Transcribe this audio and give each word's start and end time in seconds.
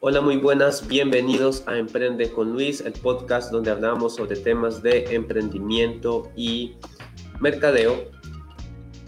Hola, 0.00 0.20
muy 0.20 0.36
buenas, 0.36 0.86
bienvenidos 0.86 1.64
a 1.66 1.76
Emprende 1.76 2.30
con 2.30 2.52
Luis, 2.52 2.82
el 2.82 2.92
podcast 2.92 3.50
donde 3.50 3.72
hablamos 3.72 4.14
sobre 4.14 4.36
temas 4.36 4.80
de 4.80 5.12
emprendimiento 5.12 6.30
y 6.36 6.76
mercadeo. 7.40 8.04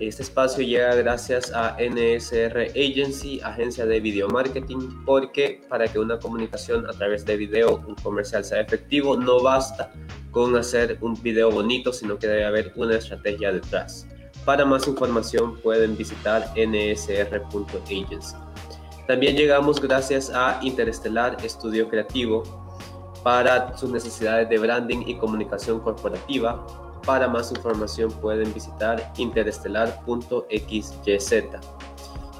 Este 0.01 0.25
espacio 0.25 0.65
llega 0.65 0.93
gracias 0.97 1.53
a 1.55 1.77
NSR 1.79 2.73
Agency, 2.75 3.41
agencia 3.41 3.87
de 3.87 4.01
video 4.01 4.27
marketing, 4.31 5.05
porque 5.07 5.63
para 5.69 5.87
que 5.87 6.01
una 6.01 6.19
comunicación 6.19 6.85
a 6.91 6.93
través 6.93 7.25
de 7.25 7.37
video, 7.37 7.85
un 7.87 7.95
comercial 7.95 8.45
sea 8.45 8.61
efectivo, 8.61 9.17
no 9.17 9.41
basta 9.41 9.93
con 10.33 10.57
hacer 10.57 10.99
un 11.03 11.15
video 11.23 11.53
bonito, 11.53 11.93
sino 11.93 12.19
que 12.19 12.27
debe 12.27 12.45
haber 12.45 12.73
una 12.75 12.97
estrategia 12.97 13.53
detrás. 13.53 14.09
Para 14.45 14.65
más 14.65 14.89
información 14.89 15.57
pueden 15.61 15.97
visitar 15.97 16.53
nsr.agency. 16.57 18.50
También 19.11 19.35
llegamos 19.35 19.81
gracias 19.81 20.31
a 20.31 20.61
Interestelar 20.63 21.45
Estudio 21.45 21.89
Creativo 21.89 22.45
para 23.25 23.77
sus 23.77 23.91
necesidades 23.91 24.49
de 24.49 24.57
branding 24.57 25.03
y 25.05 25.17
comunicación 25.17 25.81
corporativa. 25.81 26.65
Para 27.05 27.27
más 27.27 27.51
información 27.51 28.13
pueden 28.13 28.55
visitar 28.55 29.13
interestelar.xyz. 29.17 30.95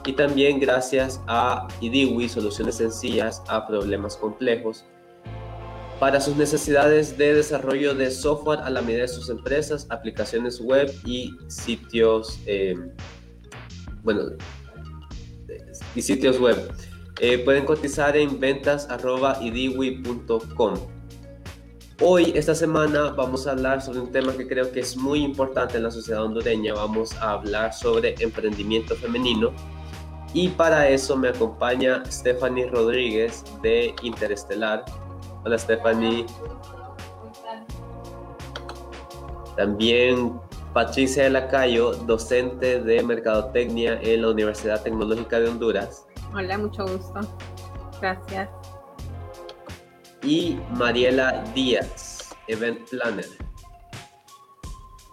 Y 0.07 0.13
también 0.13 0.61
gracias 0.61 1.21
a 1.27 1.67
IDIWI, 1.81 2.29
soluciones 2.29 2.77
sencillas 2.77 3.43
a 3.49 3.67
problemas 3.67 4.17
complejos. 4.17 4.85
Para 5.99 6.21
sus 6.21 6.37
necesidades 6.37 7.19
de 7.19 7.35
desarrollo 7.35 7.97
de 7.97 8.13
software 8.13 8.61
a 8.61 8.71
la 8.71 8.81
medida 8.81 9.03
de 9.03 9.09
sus 9.09 9.29
empresas, 9.29 9.89
aplicaciones 9.91 10.61
web 10.61 10.89
y 11.05 11.33
sitios, 11.49 12.39
eh, 12.47 12.77
bueno, 14.05 14.37
y 15.95 16.03
sitios 16.03 16.39
web. 16.39 16.71
Eh, 17.21 17.39
pueden 17.39 17.65
cotizar 17.65 18.17
en 18.17 18.41
ventas.idiwi.com. 18.41 20.75
Hoy, 22.03 22.33
esta 22.35 22.55
semana, 22.55 23.11
vamos 23.11 23.47
a 23.47 23.51
hablar 23.51 23.83
sobre 23.83 24.01
un 24.01 24.11
tema 24.11 24.35
que 24.35 24.49
creo 24.49 24.73
que 24.73 24.81
es 24.81 24.97
muy 24.97 25.23
importante 25.23 25.77
en 25.77 25.83
la 25.83 25.91
sociedad 25.91 26.25
hondureña. 26.25 26.73
Vamos 26.73 27.15
a 27.17 27.33
hablar 27.33 27.75
sobre 27.75 28.15
emprendimiento 28.21 28.97
femenino. 28.97 29.53
Y 30.33 30.49
para 30.49 30.89
eso 30.89 31.17
me 31.17 31.29
acompaña 31.29 32.03
Stephanie 32.11 32.71
Rodríguez 32.71 33.45
de 33.63 33.95
Interestelar. 34.03 34.85
Hola 35.45 35.59
Stephanie. 35.59 36.25
También 39.57 40.41
Patricia 40.73 41.25
de 41.25 41.31
Lacayo, 41.31 41.93
docente 41.93 42.81
de 42.81 43.03
Mercadotecnia 43.03 44.01
en 44.03 44.23
la 44.23 44.31
Universidad 44.31 44.83
Tecnológica 44.83 45.41
de 45.41 45.49
Honduras. 45.49 46.07
Hola, 46.33 46.59
mucho 46.59 46.85
gusto. 46.87 47.21
Gracias. 48.01 48.49
Y 50.23 50.59
Mariela 50.77 51.43
Díaz, 51.55 52.31
Event 52.47 52.89
Planner. 52.89 53.27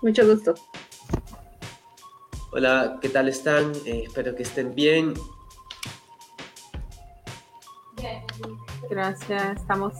Mucho 0.03 0.27
gusto. 0.27 0.53
Hola, 2.51 2.99
¿qué 3.01 3.09
tal 3.09 3.27
están? 3.27 3.71
Eh, 3.85 4.03
espero 4.05 4.35
que 4.35 4.43
estén 4.43 4.75
bien. 4.75 5.15
Gracias, 8.89 9.59
estamos. 9.59 9.95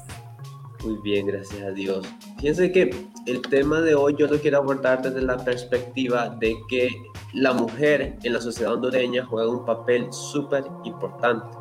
Muy 0.83 0.97
bien, 1.02 1.25
gracias 1.25 1.63
a 1.63 1.72
Dios. 1.72 2.05
Fíjense 2.38 2.72
que 2.72 2.92
el 3.26 3.42
tema 3.42 3.82
de 3.82 3.96
hoy 3.96 4.16
yo 4.18 4.28
lo 4.28 4.40
quiero 4.40 4.60
abordar 4.60 5.02
desde 5.02 5.22
la 5.22 5.38
perspectiva 5.38 6.30
de 6.30 6.56
que 6.70 6.90
la 7.34 7.52
mujer 7.54 8.16
en 8.22 8.34
la 8.34 8.40
sociedad 8.40 8.74
hondureña 8.74 9.26
juega 9.26 9.50
un 9.50 9.66
papel 9.66 10.08
súper 10.14 10.64
importante. 10.84 11.58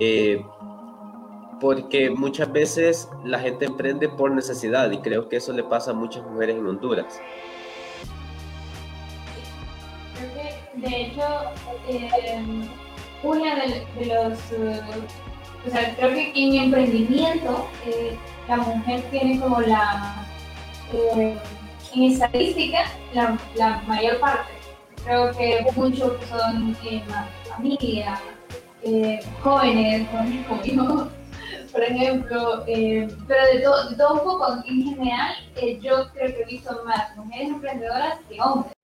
Eh, 0.00 0.42
porque 1.60 2.10
muchas 2.10 2.50
veces 2.50 3.08
la 3.24 3.38
gente 3.38 3.66
emprende 3.66 4.08
por 4.08 4.30
necesidad 4.30 4.90
y 4.90 4.98
creo 4.98 5.28
que 5.28 5.36
eso 5.36 5.52
le 5.52 5.62
pasa 5.62 5.92
a 5.92 5.94
muchas 5.94 6.24
mujeres 6.24 6.56
en 6.56 6.66
Honduras. 6.66 7.20
Creo 10.14 10.30
que, 10.34 10.86
de 10.86 11.02
hecho, 11.02 11.22
eh, 11.88 12.68
una 13.22 13.54
de, 13.54 13.86
los, 14.06 14.52
eh, 14.52 14.80
o 15.66 15.70
sea, 15.70 15.94
creo 15.96 16.10
que 16.10 16.32
en 16.34 16.54
emprendimiento 16.54 17.68
la 18.48 18.56
mujer 18.58 19.02
tiene 19.10 19.40
como 19.40 19.60
la, 19.60 20.26
eh, 20.92 21.38
en 21.94 22.02
estadística, 22.04 22.84
la, 23.12 23.82
mayor 23.86 24.18
parte. 24.20 24.52
Creo 25.04 25.32
que 25.36 25.66
muchos 25.76 26.12
son 26.28 26.76
eh, 26.84 27.02
familia, 27.48 28.18
eh, 28.82 29.20
jóvenes, 29.42 30.08
yo, 30.64 31.08
por 31.72 31.82
ejemplo, 31.82 32.64
eh, 32.66 33.08
pero 33.26 33.46
de 33.46 33.60
todo, 33.60 33.90
de 33.90 34.12
un 34.12 34.18
poco, 34.20 34.62
en 34.66 34.82
general, 34.82 35.34
yo 35.80 36.10
creo 36.12 36.34
que 36.34 36.42
he 36.42 36.44
visto 36.46 36.82
más 36.84 37.16
mujeres 37.16 37.48
emprendedoras 37.48 38.18
que 38.28 38.40
hombres. 38.40 38.74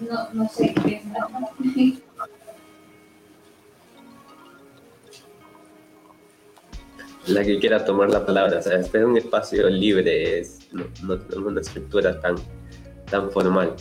no, 0.00 0.28
no 0.32 0.48
sé 0.48 0.74
qué 0.74 1.02
la 7.26 7.44
que 7.44 7.58
quiera 7.58 7.84
tomar 7.84 8.10
la 8.10 8.24
palabra. 8.24 8.58
O 8.58 8.62
sea, 8.62 8.78
es 8.78 8.92
un 8.94 9.16
espacio 9.16 9.68
libre, 9.68 10.40
es, 10.40 10.60
no, 10.72 10.84
es 11.14 11.36
una 11.36 11.60
estructura 11.60 12.20
tan, 12.20 12.36
tan 13.10 13.30
formal. 13.30 13.74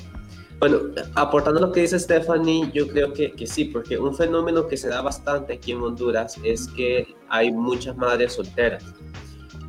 Bueno, 0.60 0.80
aportando 1.16 1.60
lo 1.60 1.72
que 1.72 1.82
dice 1.82 1.98
Stephanie, 1.98 2.70
yo 2.72 2.88
creo 2.88 3.14
que, 3.14 3.32
que, 3.32 3.48
sí, 3.48 3.66
porque 3.66 3.98
un 3.98 4.16
fenómeno 4.16 4.68
que 4.68 4.78
se 4.78 4.90
da 4.90 5.02
bastante 5.02 5.54
aquí 5.54 5.72
en 5.72 5.82
Honduras 5.82 6.38
es 6.44 6.68
que 6.68 7.16
hay 7.30 7.52
muchas 7.52 7.98
madres 7.98 8.34
solteras 8.34 8.84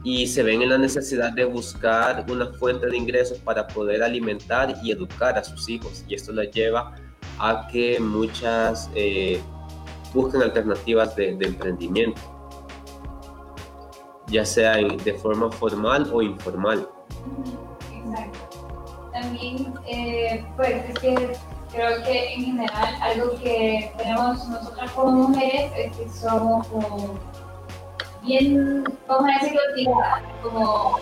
y 0.05 0.27
se 0.27 0.43
ven 0.43 0.61
en 0.61 0.69
la 0.69 0.77
necesidad 0.77 1.33
de 1.33 1.45
buscar 1.45 2.27
una 2.29 2.47
fuente 2.55 2.87
de 2.89 2.97
ingresos 2.97 3.39
para 3.39 3.67
poder 3.67 4.03
alimentar 4.03 4.75
y 4.83 4.91
educar 4.91 5.39
a 5.39 5.45
sus 5.45 5.67
hijos. 5.69 6.05
Y 6.09 6.15
esto 6.15 6.33
les 6.33 6.51
lleva 6.51 6.95
a 7.39 7.69
que 7.73 7.99
muchas 7.99 8.91
eh, 8.95 9.41
busquen 10.13 10.43
alternativas 10.43 11.17
de, 11.17 11.37
de 11.37 11.47
emprendimiento 11.47 12.21
ya 14.33 14.45
sea 14.45 14.77
de 14.77 15.15
forma 15.15 15.51
formal 15.53 16.11
o 16.13 16.23
informal. 16.23 16.89
Exacto. 18.05 19.11
También, 19.13 19.75
eh, 19.87 20.45
pues 20.57 20.85
es 20.89 20.99
que 20.99 21.33
creo 21.71 22.03
que 22.03 22.35
en 22.35 22.45
general 22.45 22.95
algo 23.01 23.39
que 23.43 23.93
tenemos 23.99 24.49
nosotras 24.49 24.91
como 24.93 25.29
mujeres 25.29 25.73
es 25.77 25.97
que 25.97 26.09
somos 26.09 26.67
como 26.69 27.15
bien, 28.23 28.85
vamos 29.07 29.31
a 29.31 29.45
decirlo, 29.45 29.61
como 30.43 30.99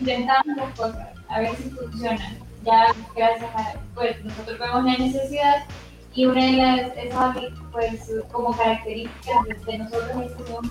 intentamos 0.00 0.56
las 0.56 0.78
cosas, 0.78 1.08
a 1.28 1.40
ver 1.40 1.56
si 1.56 1.70
funcionan. 1.70 2.38
Ya 2.64 2.94
gracias 3.14 3.50
a, 3.54 3.74
pues 3.94 4.24
nosotros 4.24 4.58
vemos 4.58 4.84
la 4.84 4.96
necesidad 4.96 5.64
y 6.14 6.26
una 6.26 6.44
de 6.44 6.52
las, 6.52 6.96
esas, 6.96 7.36
pues, 7.72 8.10
como 8.30 8.56
características 8.56 9.66
de, 9.66 9.78
nosotros 9.78 10.10
es 10.24 10.32
que 10.32 10.44
somos 10.44 10.70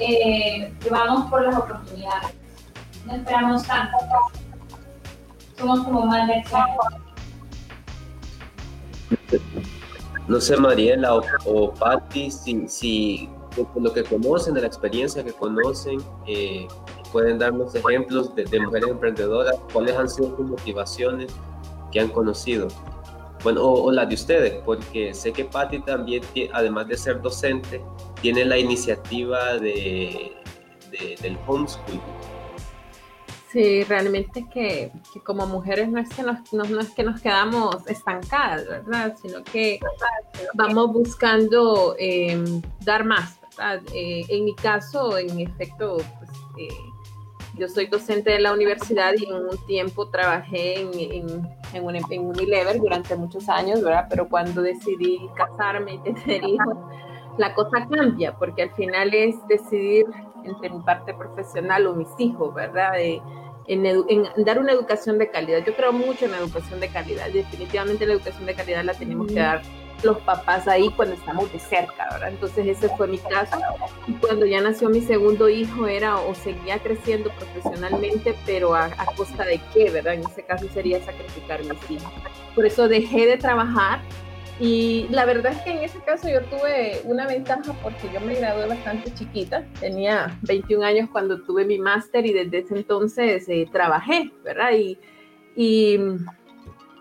eh, 0.00 0.74
vamos 0.90 1.30
por 1.30 1.42
las 1.44 1.56
oportunidades. 1.56 2.34
No 3.06 3.14
esperamos 3.14 3.62
tanto. 3.64 3.96
Somos 5.58 5.80
como 5.80 6.06
más 6.06 6.26
de 6.26 6.42
No 10.26 10.40
sé, 10.40 10.56
Mariela 10.56 11.14
o, 11.14 11.22
o 11.46 11.74
Patti, 11.74 12.30
si, 12.30 12.68
si 12.68 13.28
lo 13.74 13.92
que 13.92 14.04
conocen, 14.04 14.54
de 14.54 14.62
la 14.62 14.66
experiencia 14.66 15.24
que 15.24 15.32
conocen, 15.32 16.00
eh, 16.26 16.66
pueden 17.12 17.38
darnos 17.38 17.74
ejemplos 17.74 18.34
de, 18.34 18.44
de, 18.44 18.60
mujeres 18.60 18.90
emprendedoras, 18.90 19.56
cuáles 19.72 19.96
han 19.96 20.08
sido 20.08 20.36
sus 20.36 20.46
motivaciones 20.46 21.32
que 21.90 22.00
han 22.00 22.08
conocido. 22.08 22.68
Bueno, 23.42 23.62
o, 23.62 23.84
o 23.84 23.90
las 23.90 24.08
de 24.08 24.14
ustedes, 24.14 24.54
porque 24.64 25.14
sé 25.14 25.32
que 25.32 25.44
Patti 25.44 25.80
también, 25.80 26.22
además 26.52 26.88
de 26.88 26.96
ser 26.96 27.22
docente, 27.22 27.80
tiene 28.20 28.44
la 28.44 28.58
iniciativa 28.58 29.56
de, 29.58 30.36
del 31.22 31.38
homeschool. 31.46 32.00
Sí, 33.50 33.82
realmente 33.82 34.46
que, 34.52 34.92
como 35.24 35.44
mujeres 35.44 35.88
no 35.88 35.98
es 35.98 36.08
que 36.10 36.22
nos, 36.22 36.52
no, 36.52 36.62
es 36.80 36.90
que 36.90 37.02
nos 37.02 37.20
quedamos 37.20 37.84
estancadas, 37.88 38.64
¿verdad? 38.68 39.16
Sino 39.20 39.42
que 39.42 39.80
vamos 40.54 40.92
buscando 40.92 41.96
eh, 41.98 42.40
dar 42.80 43.04
más, 43.04 43.40
¿verdad? 43.42 43.82
Eh, 43.92 44.24
en 44.28 44.44
mi 44.44 44.54
caso, 44.54 45.18
en 45.18 45.40
efecto, 45.40 45.96
pues, 46.18 46.30
eh, 46.58 46.68
yo 47.56 47.68
soy 47.68 47.86
docente 47.86 48.30
de 48.30 48.40
la 48.40 48.52
universidad 48.52 49.12
y 49.16 49.24
en 49.24 49.34
un 49.34 49.66
tiempo 49.66 50.08
trabajé 50.08 50.80
en, 50.80 50.90
en, 50.94 51.48
en, 51.72 52.02
en 52.10 52.26
Unilever 52.26 52.78
durante 52.78 53.16
muchos 53.16 53.48
años, 53.48 53.82
¿verdad? 53.82 54.06
Pero 54.08 54.28
cuando 54.28 54.62
decidí 54.62 55.20
casarme 55.34 55.94
y 55.94 55.98
tener 56.12 56.44
hijos, 56.44 56.76
la 57.38 57.54
cosa 57.54 57.86
cambia, 57.88 58.34
porque 58.36 58.62
al 58.62 58.70
final 58.72 59.12
es 59.14 59.34
decidir 59.48 60.06
entre 60.44 60.70
mi 60.70 60.80
parte 60.80 61.14
profesional 61.14 61.86
o 61.86 61.94
mis 61.94 62.08
hijos, 62.18 62.54
¿verdad? 62.54 62.92
en, 62.98 64.24
dar 64.44 64.58
una 64.58 64.72
educación 64.72 65.18
de 65.18 65.30
calidad. 65.30 65.64
Yo 65.64 65.74
creo 65.74 65.92
mucho 65.92 66.24
en 66.24 66.32
la 66.32 66.38
educación 66.38 66.80
de 66.80 66.88
calidad. 66.88 67.28
Definitivamente 67.32 68.06
la 68.06 68.14
educación 68.14 68.46
de 68.46 68.54
calidad 68.54 68.84
la 68.84 68.94
tenemos 68.94 69.28
que 69.28 69.34
dar 69.34 69.62
los 70.02 70.18
papás 70.18 70.66
ahí 70.68 70.90
cuando 70.90 71.14
estamos 71.14 71.52
de 71.52 71.58
cerca, 71.58 72.08
¿verdad? 72.12 72.30
Entonces 72.30 72.66
ese 72.66 72.88
fue 72.96 73.06
mi 73.06 73.18
caso. 73.18 73.58
Y 74.06 74.12
cuando 74.14 74.46
ya 74.46 74.60
nació 74.60 74.88
mi 74.88 75.00
segundo 75.00 75.48
hijo 75.48 75.86
era 75.86 76.16
o 76.16 76.34
seguía 76.34 76.78
creciendo 76.78 77.30
profesionalmente, 77.30 78.34
pero 78.46 78.74
a, 78.74 78.86
a 78.86 79.06
costa 79.16 79.44
de 79.44 79.60
qué, 79.72 79.90
¿verdad? 79.90 80.14
En 80.14 80.24
ese 80.24 80.42
caso 80.42 80.66
sería 80.72 81.04
sacrificar 81.04 81.60
mis 81.60 81.90
hijos. 81.90 82.12
Por 82.54 82.66
eso 82.66 82.88
dejé 82.88 83.26
de 83.26 83.36
trabajar 83.36 84.00
y 84.60 85.06
la 85.08 85.24
verdad 85.24 85.52
es 85.52 85.62
que 85.62 85.70
en 85.70 85.78
ese 85.78 85.98
caso 86.00 86.28
yo 86.28 86.42
tuve 86.42 87.00
una 87.04 87.26
ventaja 87.26 87.72
porque 87.82 88.10
yo 88.12 88.20
me 88.20 88.34
gradué 88.34 88.66
bastante 88.66 89.12
chiquita, 89.14 89.64
tenía 89.80 90.38
21 90.42 90.84
años 90.84 91.08
cuando 91.10 91.40
tuve 91.40 91.64
mi 91.64 91.78
máster 91.78 92.26
y 92.26 92.34
desde 92.34 92.58
ese 92.58 92.76
entonces 92.76 93.48
eh, 93.48 93.66
trabajé, 93.72 94.30
¿verdad? 94.44 94.72
Y, 94.72 94.98
y 95.56 95.98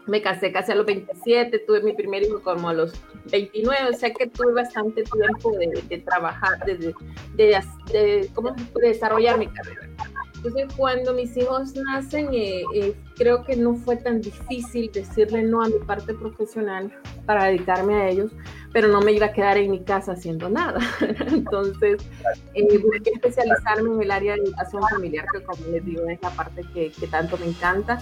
me 0.10 0.22
casé 0.22 0.52
casi 0.52 0.72
a 0.72 0.76
los 0.76 0.86
27, 0.86 1.60
tuve 1.60 1.82
mi 1.82 1.94
primer 1.94 2.24
hijo 2.24 2.42
como 2.42 2.70
a 2.70 2.74
los 2.74 2.94
29, 3.32 3.90
o 3.90 3.94
sea 3.94 4.12
que 4.14 4.28
tuve 4.28 4.54
bastante 4.54 5.04
tiempo 5.04 5.52
de, 5.52 5.82
de 5.88 5.98
trabajar, 6.00 6.64
de, 6.66 6.94
de, 7.36 7.60
de, 7.92 8.30
¿cómo 8.34 8.56
desarrollar 8.82 9.38
mi 9.38 9.48
carrera. 9.48 9.90
Entonces, 10.44 10.74
cuando 10.78 11.14
mis 11.14 11.36
hijos 11.36 11.76
nacen, 11.76 12.34
eh, 12.34 12.64
eh, 12.74 12.96
creo 13.18 13.44
que 13.44 13.58
no 13.58 13.76
fue 13.76 13.98
tan 13.98 14.22
difícil 14.22 14.90
decirle 14.90 15.44
no 15.44 15.62
a 15.62 15.68
mi 15.68 15.80
parte 15.86 16.14
profesional 16.14 16.94
para 17.26 17.46
dedicarme 17.46 17.96
a 17.96 18.10
ellos, 18.10 18.32
pero 18.72 18.88
no 18.88 19.02
me 19.02 19.12
iba 19.12 19.26
a 19.26 19.34
quedar 19.34 19.58
en 19.58 19.70
mi 19.70 19.82
casa 19.82 20.14
haciendo 20.14 20.50
nada. 20.50 20.80
Entonces, 21.28 22.02
eh, 22.54 22.78
busqué 22.78 23.12
especializarme 23.16 23.96
en 23.96 24.02
el 24.02 24.12
área 24.12 24.36
de 24.36 24.44
educación 24.44 24.82
familiar, 24.90 25.26
que 25.34 25.44
como 25.44 25.62
les 25.72 25.84
digo, 25.84 26.08
es 26.08 26.22
la 26.22 26.30
parte 26.30 26.62
que, 26.74 26.90
que 26.90 27.08
tanto 27.08 27.38
me 27.38 27.48
encanta. 27.48 28.02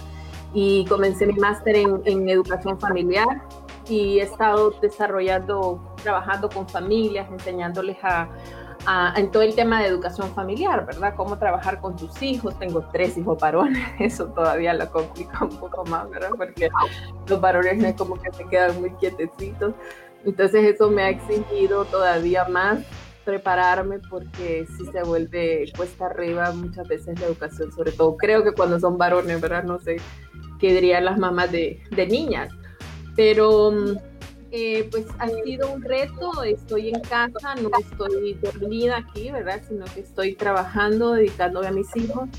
Y 0.54 0.84
comencé 0.86 1.26
mi 1.26 1.34
máster 1.34 1.76
en, 1.76 2.02
en 2.04 2.28
educación 2.28 2.78
familiar 2.80 3.42
y 3.88 4.18
he 4.18 4.22
estado 4.22 4.70
desarrollando, 4.82 5.94
trabajando 6.02 6.48
con 6.48 6.68
familias, 6.68 7.28
enseñándoles 7.30 7.96
a 8.02 8.28
en 9.16 9.30
todo 9.30 9.42
el 9.42 9.54
tema 9.54 9.80
de 9.80 9.88
educación 9.88 10.32
familiar, 10.34 10.86
¿verdad? 10.86 11.14
Cómo 11.16 11.38
trabajar 11.38 11.80
con 11.80 11.96
tus 11.96 12.22
hijos. 12.22 12.58
Tengo 12.58 12.82
tres 12.92 13.16
hijos 13.18 13.38
varones, 13.38 13.86
eso 13.98 14.26
todavía 14.26 14.72
lo 14.74 14.90
complica 14.90 15.44
un 15.44 15.56
poco 15.58 15.84
más, 15.84 16.08
¿verdad? 16.10 16.30
Porque 16.36 16.70
los 17.26 17.40
varones 17.40 17.78
no 17.78 17.88
es 17.88 17.94
como 17.94 18.16
que 18.16 18.32
se 18.32 18.44
quedan 18.46 18.80
muy 18.80 18.90
quietecitos. 18.92 19.74
Entonces 20.24 20.74
eso 20.74 20.90
me 20.90 21.02
ha 21.02 21.10
exigido 21.10 21.84
todavía 21.84 22.46
más 22.48 22.78
prepararme 23.28 23.98
porque 24.08 24.66
si 24.74 24.86
se 24.86 25.02
vuelve 25.02 25.70
cuesta 25.76 26.06
arriba 26.06 26.50
muchas 26.52 26.88
veces 26.88 27.20
la 27.20 27.26
educación, 27.26 27.70
sobre 27.70 27.92
todo 27.92 28.16
creo 28.16 28.42
que 28.42 28.52
cuando 28.52 28.80
son 28.80 28.96
varones, 28.96 29.38
¿verdad? 29.38 29.64
No 29.64 29.78
sé 29.78 29.98
qué 30.58 30.72
dirían 30.72 31.04
las 31.04 31.18
mamás 31.18 31.52
de, 31.52 31.78
de 31.90 32.06
niñas, 32.06 32.50
pero 33.16 33.70
mm, 33.70 33.98
eh, 34.50 34.88
pues 34.90 35.04
ha 35.18 35.28
sido 35.28 35.70
un 35.70 35.82
reto, 35.82 36.42
estoy 36.42 36.88
en 36.88 37.00
casa, 37.02 37.54
no 37.56 37.68
estoy 37.78 38.32
dormida 38.32 38.96
aquí, 38.96 39.30
¿verdad? 39.30 39.60
Sino 39.68 39.84
que 39.84 40.00
estoy 40.00 40.34
trabajando, 40.34 41.12
dedicándome 41.12 41.66
a 41.66 41.72
mis 41.72 41.94
hijos 41.96 42.30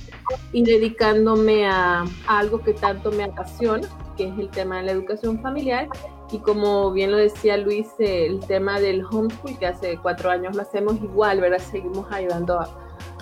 y 0.52 0.64
dedicándome 0.64 1.68
a, 1.68 2.06
algo 2.26 2.64
que 2.64 2.74
tanto 2.74 3.12
me 3.12 3.26
apasiona, 3.26 3.88
que 4.18 4.28
es 4.30 4.40
el 4.40 4.50
tema 4.50 4.78
de 4.78 4.86
la 4.86 4.92
educación 4.94 5.40
familiar. 5.40 5.88
Y 6.32 6.40
como 6.40 6.92
bien 6.92 7.12
lo 7.12 7.18
decía 7.18 7.58
Luis, 7.58 7.88
el 7.98 8.40
tema 8.42 8.80
del 8.80 9.04
homeschool, 9.04 9.58
que 9.58 9.66
hace 9.66 9.98
cuatro 9.98 10.30
años 10.30 10.56
lo 10.56 10.62
hacemos 10.62 10.96
igual, 11.02 11.42
¿verdad? 11.42 11.58
Seguimos 11.58 12.06
ayudando 12.12 12.60
a, 12.60 12.70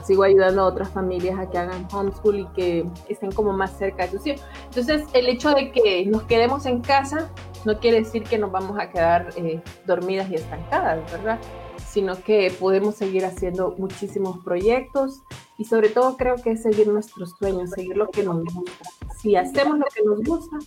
sigo 0.04 0.24
ayudando 0.24 0.64
a 0.64 0.66
otras 0.66 0.90
familias 0.90 1.40
a 1.40 1.50
que 1.50 1.58
hagan 1.58 1.88
homeschool 1.92 2.40
y 2.40 2.46
que 2.48 2.86
estén 3.08 3.32
como 3.32 3.54
más 3.54 3.78
cerca 3.78 4.06
de 4.06 4.12
sus 4.12 4.28
hijos. 4.28 4.42
Entonces, 4.66 5.08
el 5.14 5.28
hecho 5.30 5.52
de 5.52 5.72
que 5.72 6.06
nos 6.06 6.24
quedemos 6.24 6.66
en 6.66 6.82
casa 6.82 7.32
no 7.64 7.80
quiere 7.80 8.00
decir 8.00 8.24
que 8.24 8.38
nos 8.38 8.52
vamos 8.52 8.78
a 8.78 8.90
quedar 8.90 9.30
eh, 9.38 9.62
dormidas 9.86 10.30
y 10.30 10.36
estancadas, 10.36 11.10
¿verdad? 11.12 11.40
Sino 11.78 12.22
que 12.22 12.54
podemos 12.60 12.96
seguir 12.96 13.26
haciendo 13.26 13.74
muchísimos 13.78 14.38
proyectos 14.44 15.22
y 15.58 15.64
sobre 15.64 15.90
todo 15.90 16.18
creo 16.18 16.36
que 16.36 16.52
es 16.52 16.64
seguir 16.64 16.88
nuestros 16.88 17.32
sueños, 17.32 17.72
seguir 17.72 17.96
lo 17.96 18.10
que 18.10 18.24
nos 18.24 18.44
gusta. 18.44 18.90
Si 19.18 19.36
hacemos 19.36 19.80
lo 19.80 19.86
que 19.94 20.04
nos 20.04 20.24
gusta, 20.24 20.58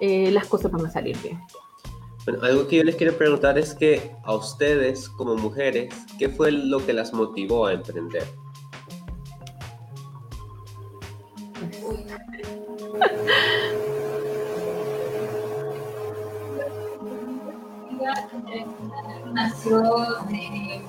eh, 0.00 0.30
las 0.32 0.46
cosas 0.46 0.72
van 0.72 0.86
a 0.86 0.90
salir 0.90 1.16
bien. 1.22 1.40
Bueno, 2.24 2.42
algo 2.42 2.66
que 2.66 2.76
yo 2.76 2.84
les 2.84 2.96
quiero 2.96 3.16
preguntar 3.16 3.58
es 3.58 3.74
que 3.74 4.12
a 4.24 4.34
ustedes 4.34 5.08
como 5.10 5.36
mujeres, 5.36 5.94
¿qué 6.18 6.28
fue 6.28 6.50
lo 6.50 6.84
que 6.84 6.92
las 6.92 7.12
motivó 7.12 7.66
a 7.66 7.74
emprender? 7.74 8.24
nació 19.34 19.80
de. 20.28 20.80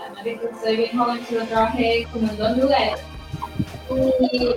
Además 0.00 0.24
de 0.24 0.38
que 0.38 0.48
soy 0.62 0.76
bien 0.76 0.98
joven, 0.98 1.26
solo 1.26 1.44
trabajé 1.46 2.06
como 2.12 2.28
en 2.30 2.36
dos 2.36 2.56
lugares. 2.56 3.00
Y, 4.30 4.54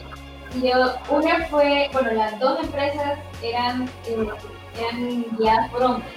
yo, 0.67 0.93
una 1.11 1.45
fue, 1.47 1.89
bueno, 1.93 2.11
las 2.13 2.39
dos 2.39 2.59
empresas 2.63 3.19
eran, 3.43 3.87
eh, 4.07 4.27
eran 4.77 5.25
guiadas 5.37 5.71
por 5.71 5.83
hombres. 5.83 6.13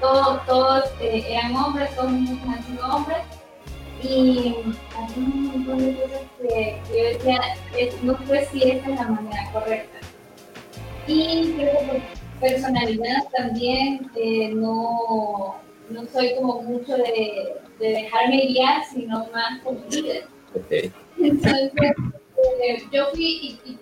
Todos, 0.00 0.44
todos 0.46 0.84
eh, 1.00 1.24
eran 1.28 1.54
hombres, 1.54 1.94
todos 1.94 2.10
han 2.10 2.64
sido 2.64 2.86
hombres. 2.86 3.18
Y 4.02 4.56
hay 4.96 5.12
un 5.16 5.46
montón 5.46 5.78
de 5.78 5.96
cosas 5.96 6.20
que, 6.40 6.80
yo 6.88 7.04
decía, 7.04 7.40
no 8.02 8.18
sé 8.26 8.46
si 8.46 8.62
esta 8.62 8.90
es 8.90 9.00
la 9.00 9.08
manera 9.08 9.50
correcta. 9.52 9.98
Y 11.06 11.52
creo 11.56 11.78
que 11.80 12.02
personalidad 12.40 13.24
también 13.36 14.10
eh, 14.16 14.50
no, 14.54 15.56
no 15.90 16.06
soy 16.12 16.34
como 16.34 16.62
mucho 16.62 16.96
de, 16.96 17.54
de, 17.78 17.88
dejarme 17.88 18.46
guiar, 18.48 18.82
sino 18.92 19.26
más 19.32 19.60
como 19.62 19.80
líder. 19.90 20.26
Entonces, 21.18 21.72
eh, 22.62 22.82
yo 22.92 23.06
fui 23.12 23.58
y, 23.64 23.78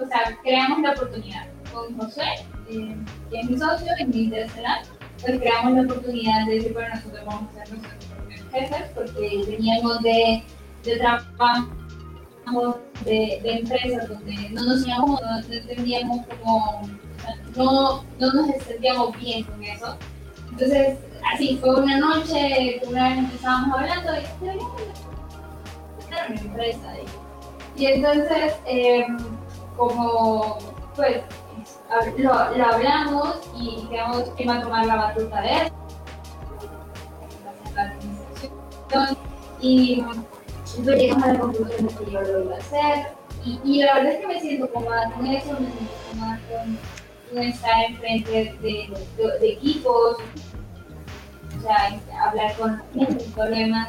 o 0.00 0.06
sea, 0.06 0.38
creamos 0.42 0.80
la 0.80 0.92
oportunidad 0.92 1.48
con 1.72 1.96
José, 1.98 2.22
eh, 2.68 2.96
que 3.30 3.40
es 3.40 3.50
mi 3.50 3.58
socio 3.58 3.92
y 3.98 4.04
mi 4.04 4.22
interestelar, 4.24 4.82
pues 5.20 5.40
creamos 5.40 5.72
la 5.72 5.82
oportunidad 5.82 6.46
de 6.46 6.54
decir, 6.54 6.72
bueno, 6.72 6.94
nosotros 6.94 7.24
vamos 7.26 7.50
a 7.50 7.64
ser 7.64 7.78
nuestros 7.78 8.04
propios 8.04 8.40
jefes, 8.52 8.90
porque 8.94 9.44
veníamos 9.48 10.02
de, 10.02 10.42
de 10.84 10.96
trabajo 10.96 11.68
de, 13.04 13.40
empresas 13.44 14.08
donde 14.08 14.50
no 14.50 14.62
nos 14.64 14.86
no 14.86 15.18
entendíamos 15.50 16.26
como 16.26 16.88
no, 17.56 18.04
no 18.18 18.32
nos 18.32 18.62
sentíamos 18.62 19.18
bien 19.18 19.44
con 19.44 19.62
eso. 19.62 19.96
Entonces, 20.50 20.98
así, 21.32 21.58
fue 21.60 21.74
una 21.80 21.98
noche, 21.98 22.80
una 22.86 23.08
vez 23.08 23.34
estábamos 23.34 23.78
hablando 23.78 24.12
y 24.14 24.46
una 26.06 26.26
empresa. 26.40 26.94
Y, 27.76 27.82
y 27.82 27.86
entonces, 27.86 28.54
eh, 28.66 29.06
como, 29.76 30.58
pues, 30.94 31.22
lo, 32.18 32.56
lo, 32.56 32.64
hablamos 32.64 33.36
y 33.56 33.86
quedamos 33.88 34.28
que 34.30 34.44
iba 34.44 34.56
a 34.56 34.62
tomar 34.62 34.86
la 34.86 34.96
batuta 34.96 35.40
de 35.40 35.56
él. 35.56 35.72
Y 39.60 40.02
pues, 40.02 40.98
llegamos 40.98 41.24
a 41.24 41.32
la 41.32 41.38
conclusión 41.38 41.86
de 41.86 41.94
que 41.94 42.10
yo 42.10 42.20
lo 42.20 42.44
iba 42.44 42.54
a 42.54 42.58
hacer. 42.58 43.06
Y, 43.44 43.60
y 43.64 43.82
la 43.82 43.94
verdad 43.94 44.12
es 44.12 44.20
que 44.20 44.26
me 44.26 44.40
siento 44.40 44.72
cómoda 44.72 45.10
con 45.12 45.26
eso, 45.26 45.52
me 45.52 45.70
siento 45.70 45.92
cómoda 46.10 46.40
con 46.48 46.78
estar 47.42 47.84
enfrente 47.84 48.56
de, 48.60 49.38
de, 49.40 49.52
equipos, 49.52 50.16
o 51.58 51.62
sea, 51.62 52.00
hablar 52.24 52.56
con 52.56 52.82
gente 52.94 53.24
problemas, 53.34 53.88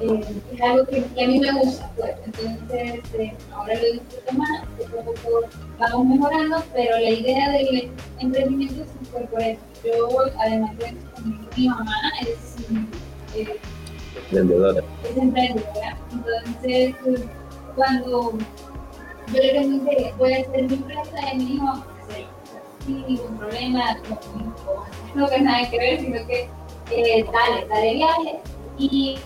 eh, 0.00 0.20
es 0.52 0.60
algo 0.60 0.86
que, 0.86 1.04
que, 1.04 1.24
a 1.24 1.26
mí 1.26 1.40
me 1.40 1.52
gusta, 1.52 1.90
pues. 1.96 2.14
Entonces, 2.24 3.00
eh, 3.18 3.34
ahora 3.52 3.74
lo 3.74 3.92
disfruto 3.92 4.32
más, 4.32 4.66
poco 4.78 5.00
a 5.00 5.04
poco 5.04 5.40
vamos 5.78 6.06
mejorando, 6.06 6.64
pero 6.74 6.98
la 6.98 7.10
idea 7.10 7.50
del 7.50 7.90
emprendimiento 8.18 8.82
es 8.82 9.28
por 9.28 9.42
eso. 9.42 9.60
Yo, 9.84 10.08
además 10.40 10.76
de 10.78 10.96
mi 11.56 11.68
mamá 11.68 11.94
es 12.22 12.56
eh, 13.34 13.60
emprendedora. 14.24 14.82
Es 15.04 15.16
emprendedora. 15.16 15.98
Entonces, 16.12 16.94
cuando 17.74 18.32
yo 19.32 19.42
le 19.42 19.50
pregunté, 19.50 20.14
voy 20.18 20.32
a 20.32 20.40
hacer 20.40 20.62
mi 20.64 20.74
empresa, 20.74 21.32
y 21.32 21.38
me 21.38 21.44
dijo, 21.44 21.84
ningún 22.88 23.36
problema, 23.38 23.96
no, 25.14 25.28
no, 25.28 25.38
nada 25.38 25.70
que 25.70 25.78
ver, 25.78 26.00
sino 26.00 26.26
que 26.26 26.48
eh, 26.90 27.26
dale, 27.32 27.66
dale 27.68 27.94
viaje. 27.94 28.40
Y, 28.78 29.18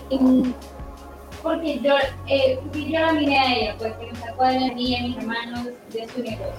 porque 1.41 1.79
yo, 1.79 1.95
eh, 2.27 2.59
yo 2.73 2.99
la 2.99 3.13
miré 3.13 3.37
a 3.37 3.55
ella, 3.55 3.75
pues 3.77 3.93
que 3.97 4.07
nos 4.07 4.19
sacó 4.19 4.45
de 4.45 4.73
mí 4.73 4.91
y 4.91 4.95
a 4.95 5.01
mis 5.03 5.17
hermanos 5.17 5.65
de 5.91 6.07
su 6.07 6.21
negocio. 6.21 6.53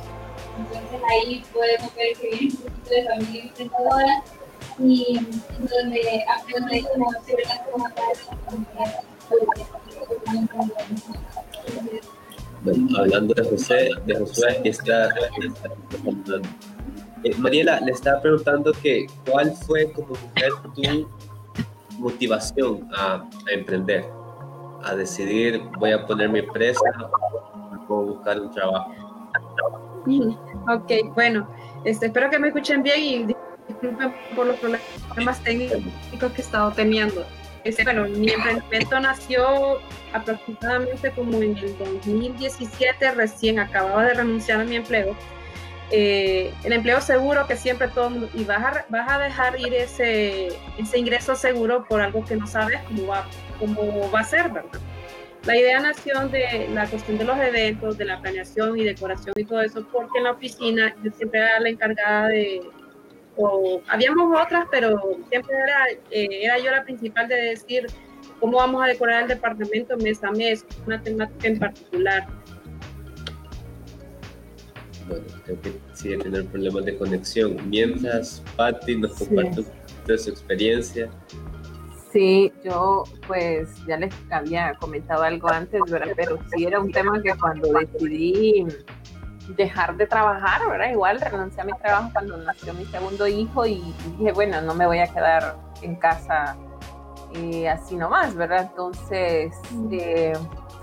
Entonces 0.59 1.01
ahí 1.11 1.43
podemos 1.53 1.95
ver 1.95 2.17
que 2.21 2.29
viene 2.29 2.55
un 2.55 2.57
poquito 2.57 2.91
de 2.91 3.05
familia 3.05 3.43
emprendedora 3.43 4.23
y 4.79 5.21
donde 5.59 6.25
aprende 6.29 6.85
como 6.93 7.11
ciertas 7.25 7.61
bueno, 12.65 12.99
hablando 12.99 13.35
de 13.35 13.45
José, 13.45 13.91
de 14.07 14.19
Josué, 14.19 14.61
está, 14.65 15.09
Eh, 17.25 17.35
Mariela, 17.39 17.81
le 17.81 17.93
estaba 17.93 18.21
preguntando 18.21 18.73
que 18.73 19.07
cuál 19.31 19.53
fue 19.67 19.91
como 19.93 20.09
mujer 20.09 20.53
tu 20.63 20.83
motivación 22.04 22.87
a, 22.94 23.25
emprender, 23.50 24.04
a 24.82 24.94
decidir 24.94 25.62
voy 25.78 25.92
a 25.92 26.06
poner 26.06 26.28
mi 26.28 26.40
empresa 26.40 26.80
o 27.88 28.02
buscar 28.02 28.38
un 28.40 28.50
trabajo. 28.50 28.94
Ok, 30.68 31.14
bueno, 31.14 31.49
este, 31.84 32.06
espero 32.06 32.28
que 32.28 32.38
me 32.38 32.49
escuchen 32.49 32.82
bien 32.82 33.00
y 33.00 33.26
disculpen 33.68 34.14
por 34.37 34.46
los 34.46 34.56
problemas 34.58 35.42
técnicos 35.42 36.32
que 36.32 36.42
he 36.42 36.44
estado 36.44 36.70
teniendo. 36.73 37.25
Este, 37.64 37.82
bueno, 37.84 38.04
mi 38.04 38.28
emprendimiento 38.28 39.00
nació 39.00 39.78
aproximadamente 40.12 41.11
como 41.12 41.38
en 41.38 41.56
el 41.56 41.78
2017, 41.78 43.12
recién 43.12 43.58
acababa 43.58 44.04
de 44.04 44.14
renunciar 44.14 44.61
a 44.61 44.64
mi 44.64 44.76
empleo. 44.76 45.16
Eh, 45.91 46.53
el 46.64 46.73
empleo 46.73 47.00
seguro 47.00 47.47
que 47.47 47.57
siempre 47.57 47.88
todo 47.88 48.29
y 48.35 48.45
vas 48.45 48.64
a, 48.64 48.87
vas 48.88 49.11
a 49.11 49.19
dejar 49.19 49.61
ir 49.61 49.75
ese, 49.75 50.49
ese 50.79 50.99
ingreso 50.99 51.37
seguro 51.37 51.85
por 51.88 52.00
algo 52.00 52.25
que 52.25 52.37
no 52.37 52.47
sabes 52.47 52.81
cómo 52.88 53.07
va, 53.07 53.26
cómo 53.59 54.11
va 54.11 54.21
a 54.21 54.25
ser, 54.25 54.50
¿verdad? 54.50 54.81
La 55.45 55.59
idea 55.59 55.79
nació 55.79 56.26
de 56.29 56.69
la 56.73 56.87
cuestión 56.87 57.19
de 57.19 57.25
los 57.25 57.38
eventos, 57.38 57.99
de 57.99 58.07
la 58.07 58.19
planeación 58.21 58.79
y 58.79 58.85
decoración 58.85 59.35
y 59.37 59.45
todo 59.45 59.61
eso, 59.61 59.87
porque 59.93 60.19
en 60.19 60.25
la 60.25 60.33
oficina 60.33 60.97
yo 61.03 61.11
siempre 61.11 61.41
era 61.41 61.61
la 61.61 61.69
encargada 61.69 62.29
de, 62.29 62.62
o 63.37 63.83
habíamos 63.88 64.41
otras, 64.41 64.67
pero 64.71 64.99
siempre 65.29 65.55
era, 65.55 65.85
eh, 66.11 66.29
era 66.45 66.59
yo 66.59 66.71
la 66.71 66.83
principal 66.83 67.29
de 67.29 67.35
decir 67.35 67.87
cómo 68.41 68.57
vamos 68.57 68.83
a 68.83 68.87
decorar 68.87 69.23
el 69.23 69.29
departamento 69.29 69.99
mes 69.99 70.25
a 70.25 70.31
mes, 70.31 70.64
una 70.87 71.03
temática 71.03 71.49
en 71.49 71.59
particular. 71.59 72.26
Bueno, 75.08 75.25
creo 75.44 75.61
que 75.61 75.80
sigue 75.92 76.18
tener 76.18 76.46
problemas 76.46 76.84
de 76.84 76.96
conexión. 76.96 77.56
Mientras 77.68 78.42
Patti 78.56 78.96
nos 78.96 79.12
comparte 79.12 79.64
de 80.06 80.18
su 80.18 80.30
experiencia. 80.30 81.11
Sí, 82.12 82.52
yo 82.64 83.04
pues 83.26 83.68
ya 83.87 83.96
les 83.96 84.14
había 84.30 84.75
comentado 84.75 85.25
algo 85.25 85.50
antes, 85.50 85.80
¿verdad? 85.90 86.12
Pero 86.14 86.38
sí 86.54 86.64
era 86.64 86.78
un 86.78 86.92
tema 86.92 87.20
que 87.20 87.34
cuando 87.34 87.73
decidí 87.73 88.64
dejar 89.56 89.96
de 89.96 90.06
trabajar, 90.06 90.62
¿verdad? 90.70 90.90
Igual 90.90 91.20
renuncié 91.20 91.62
a 91.62 91.64
mi 91.64 91.73
trabajo 91.73 92.11
cuando 92.12 92.37
nació 92.37 92.73
mi 92.75 92.84
segundo 92.87 93.26
hijo 93.26 93.66
y, 93.66 93.82
dije, 94.18 94.32
bueno, 94.32 94.62
no 94.62 94.75
me 94.75 94.87
voy 94.87 94.99
a 94.99 95.06
quedar 95.06 95.56
en 95.82 95.96
casa 95.96 96.56
eh, 97.34 97.68
así 97.68 97.96
nomás, 97.96 98.34
¿verdad? 98.34 98.68
Entonces, 98.70 99.52
eh, 99.90 100.32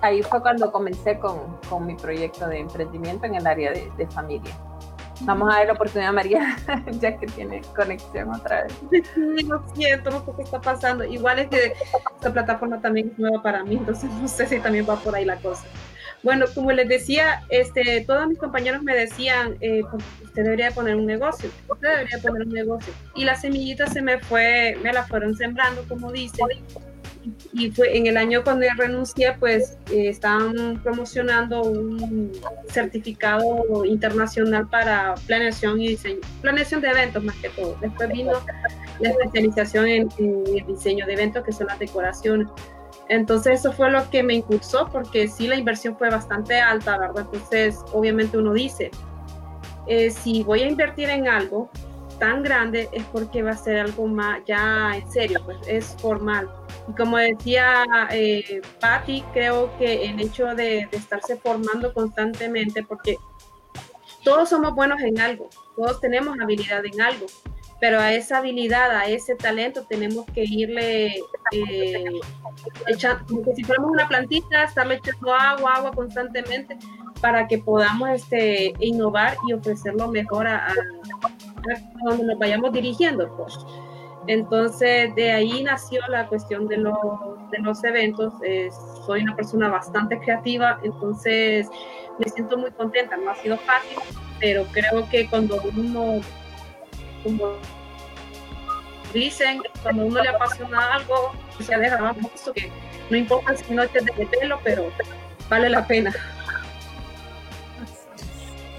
ahí 0.01 0.21
fue 0.23 0.41
cuando 0.41 0.71
comencé 0.71 1.19
con, 1.19 1.57
con, 1.69 1.85
mi 1.85 1.95
proyecto 1.95 2.47
de 2.47 2.59
emprendimiento 2.59 3.25
en 3.25 3.35
el 3.35 3.47
área 3.47 3.71
de, 3.71 3.91
de 3.97 4.07
familia. 4.07 4.53
Vamos 5.23 5.53
a 5.53 5.59
ver 5.59 5.67
la 5.67 5.73
oportunidad, 5.73 6.13
María, 6.13 6.57
ya 6.99 7.17
que 7.17 7.27
tiene 7.27 7.61
conexión 7.75 8.33
otra 8.33 8.63
vez. 8.63 8.73
Sí, 9.13 9.43
lo 9.45 9.63
siento, 9.75 10.09
no 10.09 10.25
sé 10.25 10.31
qué 10.35 10.43
está 10.43 10.59
pasando. 10.59 11.03
Igual 11.03 11.39
es 11.39 11.47
que 11.49 11.73
esta 12.15 12.33
plataforma 12.33 12.81
también 12.81 13.11
es 13.11 13.19
nueva 13.19 13.41
para 13.41 13.63
mí, 13.63 13.75
entonces 13.75 14.09
no 14.09 14.27
sé 14.27 14.47
si 14.47 14.59
también 14.59 14.85
va 14.89 14.95
por 14.95 15.15
ahí 15.15 15.25
la 15.25 15.37
cosa. 15.37 15.63
Bueno, 16.23 16.45
como 16.53 16.71
les 16.71 16.87
decía, 16.87 17.43
este, 17.49 18.01
todos 18.05 18.27
mis 18.27 18.37
compañeros 18.37 18.83
me 18.83 18.95
decían, 18.95 19.57
eh, 19.59 19.81
pues, 19.89 20.03
usted 20.23 20.43
debería 20.43 20.71
poner 20.71 20.95
un 20.95 21.07
negocio, 21.07 21.49
usted 21.67 21.89
debería 21.89 22.19
poner 22.19 22.43
un 22.43 22.53
negocio. 22.53 22.93
Y 23.15 23.25
la 23.25 23.35
semillita 23.35 23.87
se 23.87 24.01
me 24.01 24.19
fue, 24.19 24.77
me 24.83 24.93
la 24.93 25.03
fueron 25.03 25.35
sembrando, 25.35 25.83
como 25.87 26.11
dicen. 26.11 26.47
Y 27.53 27.71
fue 27.71 27.95
en 27.95 28.07
el 28.07 28.17
año 28.17 28.43
cuando 28.43 28.65
renuncié, 28.77 29.35
pues 29.39 29.77
eh, 29.91 30.09
estaban 30.09 30.81
promocionando 30.81 31.61
un 31.61 32.31
certificado 32.69 33.85
internacional 33.85 34.67
para 34.67 35.15
planeación 35.27 35.79
y 35.81 35.89
diseño, 35.89 36.19
planeación 36.41 36.81
de 36.81 36.89
eventos 36.89 37.23
más 37.23 37.35
que 37.35 37.49
todo. 37.49 37.77
Después 37.81 38.09
vino 38.09 38.33
la 38.99 39.09
especialización 39.09 39.87
en, 39.87 40.09
en 40.17 40.57
el 40.57 40.65
diseño 40.65 41.05
de 41.05 41.13
eventos, 41.13 41.43
que 41.43 41.51
son 41.51 41.67
las 41.67 41.79
decoraciones. 41.79 42.47
Entonces 43.09 43.59
eso 43.59 43.73
fue 43.73 43.91
lo 43.91 44.09
que 44.09 44.23
me 44.23 44.35
impulsó 44.35 44.87
porque 44.89 45.27
sí 45.27 45.47
la 45.47 45.55
inversión 45.55 45.97
fue 45.97 46.09
bastante 46.09 46.59
alta, 46.59 46.97
¿verdad? 46.97 47.27
Entonces 47.31 47.77
obviamente 47.91 48.37
uno 48.37 48.53
dice, 48.53 48.89
eh, 49.87 50.09
si 50.11 50.43
voy 50.43 50.61
a 50.61 50.67
invertir 50.67 51.09
en 51.09 51.27
algo 51.27 51.69
tan 52.21 52.43
grande 52.43 52.87
es 52.91 53.03
porque 53.05 53.41
va 53.41 53.49
a 53.49 53.57
ser 53.57 53.79
algo 53.79 54.05
más 54.05 54.41
ya 54.45 54.91
en 54.95 55.11
serio, 55.11 55.41
pues 55.43 55.57
es 55.65 55.95
formal. 55.99 56.47
Y 56.87 56.93
como 56.93 57.17
decía 57.17 57.83
eh, 58.11 58.61
Patti, 58.79 59.23
creo 59.33 59.75
que 59.79 60.05
el 60.05 60.21
hecho 60.21 60.45
de, 60.53 60.87
de 60.91 60.97
estarse 60.97 61.35
formando 61.37 61.91
constantemente, 61.95 62.83
porque 62.83 63.17
todos 64.23 64.49
somos 64.49 64.75
buenos 64.75 65.01
en 65.01 65.19
algo, 65.19 65.49
todos 65.75 65.99
tenemos 65.99 66.37
habilidad 66.39 66.85
en 66.85 67.01
algo, 67.01 67.25
pero 67.79 67.99
a 67.99 68.13
esa 68.13 68.37
habilidad, 68.37 68.91
a 68.91 69.07
ese 69.07 69.33
talento 69.33 69.83
tenemos 69.89 70.27
que 70.27 70.43
irle 70.43 71.23
eh, 71.53 72.19
echando, 72.85 73.25
como 73.25 73.55
si 73.55 73.63
fuéramos 73.63 73.89
una 73.89 74.07
plantita, 74.07 74.65
estarle 74.65 74.97
echando 75.03 75.33
agua, 75.33 75.73
agua 75.73 75.91
constantemente 75.91 76.77
para 77.19 77.47
que 77.47 77.57
podamos 77.57 78.09
este, 78.11 78.73
innovar 78.79 79.37
y 79.47 79.53
ofrecer 79.53 79.95
lo 79.95 80.07
mejor 80.07 80.45
a, 80.45 80.67
a, 80.67 80.73
donde 82.03 82.23
nos 82.25 82.39
vayamos 82.39 82.71
dirigiendo. 82.73 83.27
Pues. 83.37 83.57
Entonces, 84.27 85.13
de 85.15 85.31
ahí 85.31 85.63
nació 85.63 86.01
la 86.09 86.27
cuestión 86.27 86.67
de 86.67 86.77
los, 86.77 86.95
de 87.51 87.59
los 87.59 87.83
eventos. 87.83 88.33
Eh, 88.43 88.69
soy 89.05 89.23
una 89.23 89.35
persona 89.35 89.69
bastante 89.69 90.19
creativa, 90.19 90.79
entonces 90.83 91.67
me 92.19 92.29
siento 92.29 92.57
muy 92.57 92.71
contenta. 92.71 93.17
No 93.17 93.31
ha 93.31 93.35
sido 93.35 93.57
fácil, 93.57 93.97
pero 94.39 94.65
creo 94.71 95.07
que 95.09 95.27
cuando 95.29 95.59
uno 95.75 96.21
como 97.23 97.53
dicen, 99.13 99.61
cuando 99.83 100.05
uno 100.05 100.21
le 100.21 100.29
apasiona 100.29 100.95
algo, 100.95 101.33
se 101.59 101.77
deja 101.77 101.97
más 101.97 102.15
que 102.55 102.71
no 103.09 103.17
importa 103.17 103.55
si 103.57 103.73
no 103.73 103.83
estés 103.83 104.05
de 104.05 104.25
pelo, 104.25 104.59
pero 104.63 104.89
vale 105.49 105.69
la 105.69 105.85
pena. 105.85 106.13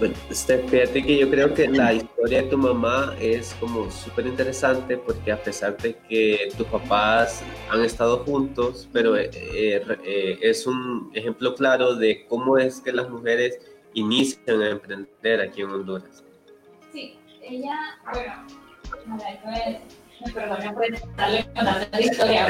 Bueno, 0.03 0.17
este, 0.29 0.57
fíjate 0.57 1.01
que 1.01 1.17
yo 1.17 1.29
creo 1.29 1.53
que 1.53 1.65
la 1.65 1.93
historia 1.93 2.41
de 2.41 2.49
tu 2.49 2.57
mamá 2.57 3.15
es 3.21 3.53
como 3.57 3.89
súper 3.89 4.27
interesante 4.27 4.97
porque 4.97 5.31
a 5.31 5.41
pesar 5.41 5.77
de 5.77 5.95
que 5.95 6.49
tus 6.57 6.67
papás 6.67 7.41
han 7.69 7.81
estado 7.85 8.17
juntos, 8.25 8.89
pero 8.91 9.15
eh, 9.15 9.29
eh, 9.33 10.37
es 10.41 10.67
un 10.67 11.09
ejemplo 11.13 11.55
claro 11.55 11.95
de 11.95 12.25
cómo 12.27 12.57
es 12.57 12.81
que 12.81 12.91
las 12.91 13.09
mujeres 13.09 13.57
inician 13.93 14.61
a 14.61 14.71
emprender 14.71 15.39
aquí 15.39 15.61
en 15.61 15.69
Honduras. 15.69 16.25
Sí, 16.91 17.17
ella, 17.41 17.79
bueno, 18.11 18.45
perdón, 20.33 20.73
puede 20.73 21.01
darle 21.15 21.45
la 21.93 22.01
historia. 22.01 22.47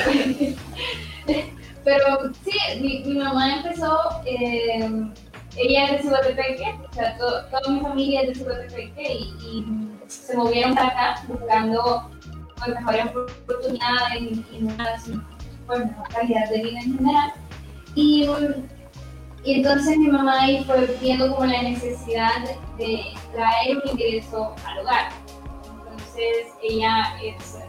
Pero 1.83 2.33
sí, 2.43 2.81
mi, 2.81 3.03
mi 3.03 3.19
mamá 3.19 3.57
empezó, 3.57 3.99
eh, 4.25 4.89
ella 5.55 5.85
es 5.85 5.91
de 5.91 5.97
Cihuatepeque, 6.03 6.79
o 6.89 6.93
sea, 6.93 7.17
to, 7.17 7.45
toda 7.45 7.73
mi 7.73 7.79
familia 7.81 8.21
es 8.21 8.27
de 8.29 8.35
Cihuatepeque 8.35 9.13
y, 9.13 9.23
y 9.45 9.65
se 10.07 10.35
movieron 10.35 10.75
para 10.75 10.87
acá 10.87 11.23
buscando 11.27 12.09
pues, 12.57 12.69
mejores 12.69 13.05
oportunidades 13.07 14.21
y, 14.51 14.59
más, 14.77 15.09
pues, 15.67 15.79
mejor 15.79 16.09
calidad 16.09 16.49
de 16.49 16.61
vida 16.61 16.79
en 16.79 16.97
general. 16.97 17.33
Y, 17.95 18.27
y 19.43 19.53
entonces 19.55 19.97
mi 19.97 20.07
mamá 20.07 20.41
ahí 20.41 20.63
fue 20.63 20.87
viendo 21.01 21.31
como 21.31 21.45
la 21.45 21.61
necesidad 21.61 22.31
de, 22.77 23.03
traer 23.33 23.77
un 23.77 23.89
ingreso 23.91 24.55
al 24.65 24.79
hogar. 24.79 25.09
Entonces 25.91 26.47
ella 26.61 27.15
es, 27.21 27.59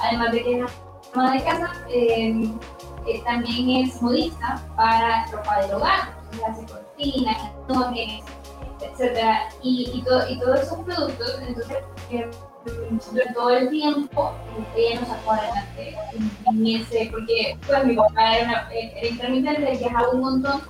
además 0.00 0.32
de 0.32 0.42
que 0.42 0.60
es 0.60 0.72
ama 1.14 1.32
de 1.32 1.42
casa, 1.42 1.72
eh, 1.90 2.50
eh, 3.06 3.22
también 3.24 3.84
es 3.84 4.00
modista 4.00 4.62
para 4.76 5.26
ropa 5.26 5.60
del 5.62 5.74
hogar, 5.74 6.14
etcétera, 8.80 9.48
y, 9.62 9.90
y, 9.94 10.02
to, 10.02 10.28
y, 10.28 10.38
todos 10.38 10.60
esos 10.60 10.78
productos, 10.80 11.40
entonces 11.46 11.78
eh, 12.10 12.30
todo 13.34 13.50
el 13.50 13.70
tiempo 13.70 14.32
ella 14.76 15.00
nos 15.00 15.08
sacó 15.08 15.32
adelante 15.32 15.96
en, 16.46 16.66
ese, 16.66 17.08
porque 17.10 17.58
pues 17.66 17.84
mi 17.84 17.96
papá 17.96 18.36
era, 18.36 18.48
una, 18.48 18.72
era 18.72 19.08
intermitente, 19.08 19.78
viajaba 19.78 20.10
un 20.10 20.20
montón 20.20 20.62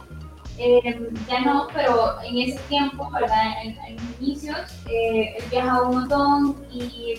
eh, 0.63 1.11
ya 1.27 1.41
no, 1.41 1.69
pero 1.73 2.21
en 2.23 2.39
ese 2.39 2.59
tiempo, 2.69 3.11
¿verdad? 3.11 3.65
En, 3.65 3.79
en 3.79 3.97
inicios, 4.21 4.59
eh, 4.91 5.35
él 5.39 5.45
viajaba 5.51 5.89
un 5.89 5.97
montón 5.97 6.67
y, 6.71 7.15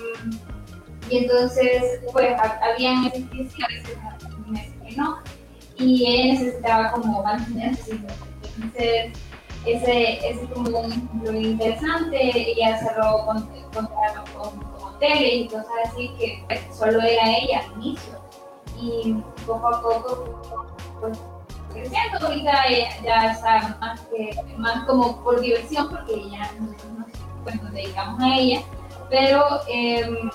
y 1.10 1.18
entonces, 1.18 2.02
pues, 2.12 2.36
había 2.40 2.94
meses 3.02 3.26
que 4.86 4.96
no, 4.96 5.18
y 5.76 6.06
él 6.06 6.34
necesitaba 6.34 6.92
como 6.92 7.24
mantenerse. 7.24 8.00
Entonces, 8.62 9.14
ese, 9.66 10.28
ese 10.28 10.48
como 10.48 10.80
un 10.80 10.92
ejemplo 10.92 11.32
interesante, 11.34 12.52
ella 12.52 12.78
cerró 12.80 13.26
con, 13.26 13.48
con, 13.74 13.88
con, 13.88 14.26
con 14.34 14.86
hoteles 14.96 15.34
y 15.34 15.48
cosas 15.48 15.68
así 15.86 16.12
que 16.18 16.44
solo 16.74 17.02
era 17.02 17.38
ella 17.38 17.64
al 17.66 17.84
inicio. 17.84 18.22
Y 18.80 19.16
poco 19.46 19.68
a 19.68 19.82
poco, 19.82 20.42
pues, 21.00 21.20
creciendo. 21.72 22.28
Ahorita 22.28 22.52
ya 23.04 23.32
está 23.32 23.78
más, 23.80 24.00
que, 24.02 24.32
más 24.58 24.86
como 24.86 25.24
por 25.24 25.40
diversión, 25.40 25.90
porque 25.90 26.16
nosotros 26.18 26.92
nos, 26.98 27.08
pues, 27.44 27.62
nos 27.62 27.72
dedicamos 27.74 28.22
a 28.22 28.36
ella. 28.36 28.62
pero 29.10 29.44
em, 29.68 30.30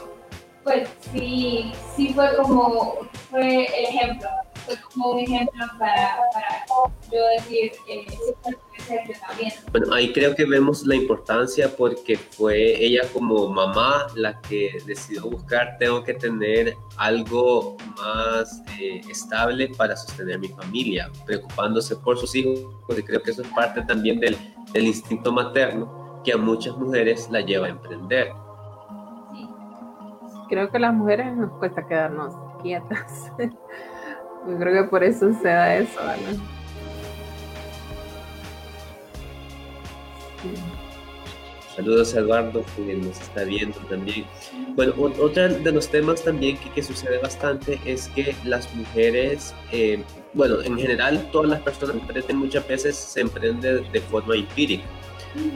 pues 0.63 0.89
sí, 1.13 1.73
sí 1.95 2.13
fue 2.13 2.37
como, 2.37 2.97
fue 3.31 3.67
el 3.67 3.85
ejemplo, 3.85 4.29
fue 4.67 4.77
como 4.93 5.13
un 5.13 5.21
ejemplo 5.21 5.65
para, 5.79 6.19
para 6.33 6.67
yo 7.11 7.27
decir, 7.37 7.73
eh. 7.89 8.07
Bueno, 9.73 9.95
ahí 9.95 10.13
creo 10.13 10.35
que 10.35 10.45
vemos 10.45 10.87
la 10.87 10.95
importancia 10.95 11.75
porque 11.77 12.17
fue 12.17 12.85
ella 12.85 13.03
como 13.13 13.49
mamá 13.49 14.07
la 14.15 14.41
que 14.43 14.79
decidió 14.87 15.23
buscar, 15.23 15.77
tengo 15.79 16.05
que 16.05 16.15
tener 16.15 16.77
algo 16.97 17.77
más 17.97 18.63
eh, 18.79 19.01
estable 19.11 19.69
para 19.77 19.97
sostener 19.97 20.39
mi 20.39 20.49
familia, 20.49 21.11
preocupándose 21.25 21.97
por 21.97 22.19
sus 22.19 22.35
hijos, 22.35 22.61
porque 22.87 23.05
creo 23.05 23.23
que 23.23 23.31
eso 23.31 23.43
es 23.43 23.49
parte 23.49 23.83
también 23.83 24.21
del, 24.21 24.37
del 24.73 24.87
instinto 24.87 25.33
materno 25.33 26.21
que 26.25 26.33
a 26.33 26.37
muchas 26.37 26.77
mujeres 26.77 27.29
la 27.31 27.41
lleva 27.41 27.67
a 27.67 27.71
emprender 27.71 28.33
creo 30.49 30.71
que 30.71 30.79
las 30.79 30.95
mujeres 30.95 31.37
nos 31.37 31.51
cuesta 31.59 31.87
quedarnos 31.87 32.35
quietas. 32.63 33.33
Yo 34.47 34.57
creo 34.59 34.83
que 34.83 34.89
por 34.89 35.03
eso 35.03 35.33
se 35.43 35.49
da 35.49 35.77
eso, 35.77 35.99
¿verdad? 35.99 36.37
Saludos 41.75 42.15
a 42.15 42.21
Eduardo, 42.21 42.65
que 42.75 42.95
nos 42.95 43.21
está 43.21 43.45
viendo 43.45 43.79
también. 43.91 44.25
Bueno, 44.75 44.95
otro 44.97 45.49
de 45.49 45.73
los 45.73 45.89
temas 45.91 46.23
también 46.23 46.57
que, 46.59 46.71
que 46.71 46.83
sucede 46.83 47.19
bastante 47.19 47.79
es 47.85 48.09
que 48.09 48.35
las 48.45 48.73
mujeres, 48.75 49.55
eh, 49.73 50.03
bueno, 50.33 50.63
en 50.63 50.79
general 50.79 51.29
todas 51.33 51.51
las 51.51 51.61
personas 51.61 51.97
emprenden 51.97 52.39
muchas 52.39 52.67
veces 52.67 52.97
se 52.97 53.21
emprende 53.21 53.81
de 53.81 54.01
forma 54.01 54.37
empírica 54.37 54.85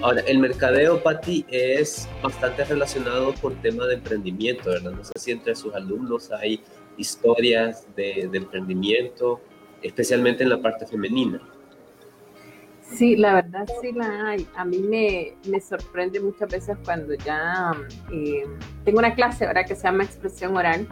Ahora, 0.02 0.20
el 0.22 0.38
mercadeo, 0.38 1.02
Patti, 1.02 1.44
es 1.48 2.08
bastante 2.22 2.64
relacionado 2.64 3.34
con 3.40 3.54
tema 3.62 3.86
de 3.86 3.94
emprendimiento, 3.94 4.70
¿verdad? 4.70 4.92
No 4.92 5.04
sé 5.04 5.12
si 5.16 5.30
entre 5.30 5.54
sus 5.54 5.74
alumnos 5.74 6.30
hay 6.32 6.60
historias 6.96 7.86
de, 7.96 8.28
emprendimiento, 8.32 9.40
especialmente 9.82 10.42
en 10.42 10.50
la 10.50 10.60
parte 10.60 10.86
femenina. 10.86 11.40
Sí, 12.82 13.16
la 13.16 13.34
verdad 13.34 13.68
sí 13.80 13.92
la 13.92 14.30
hay. 14.30 14.46
A 14.56 14.64
mí 14.64 14.78
me, 14.78 15.34
me 15.48 15.60
sorprende 15.60 16.18
muchas 16.20 16.50
veces 16.50 16.76
cuando 16.84 17.14
ya 17.14 17.72
eh, 18.12 18.44
tengo 18.84 18.98
una 18.98 19.14
clase 19.14 19.46
ahora 19.46 19.64
que 19.64 19.76
se 19.76 19.84
llama 19.84 20.04
expresión 20.04 20.56
oral 20.56 20.88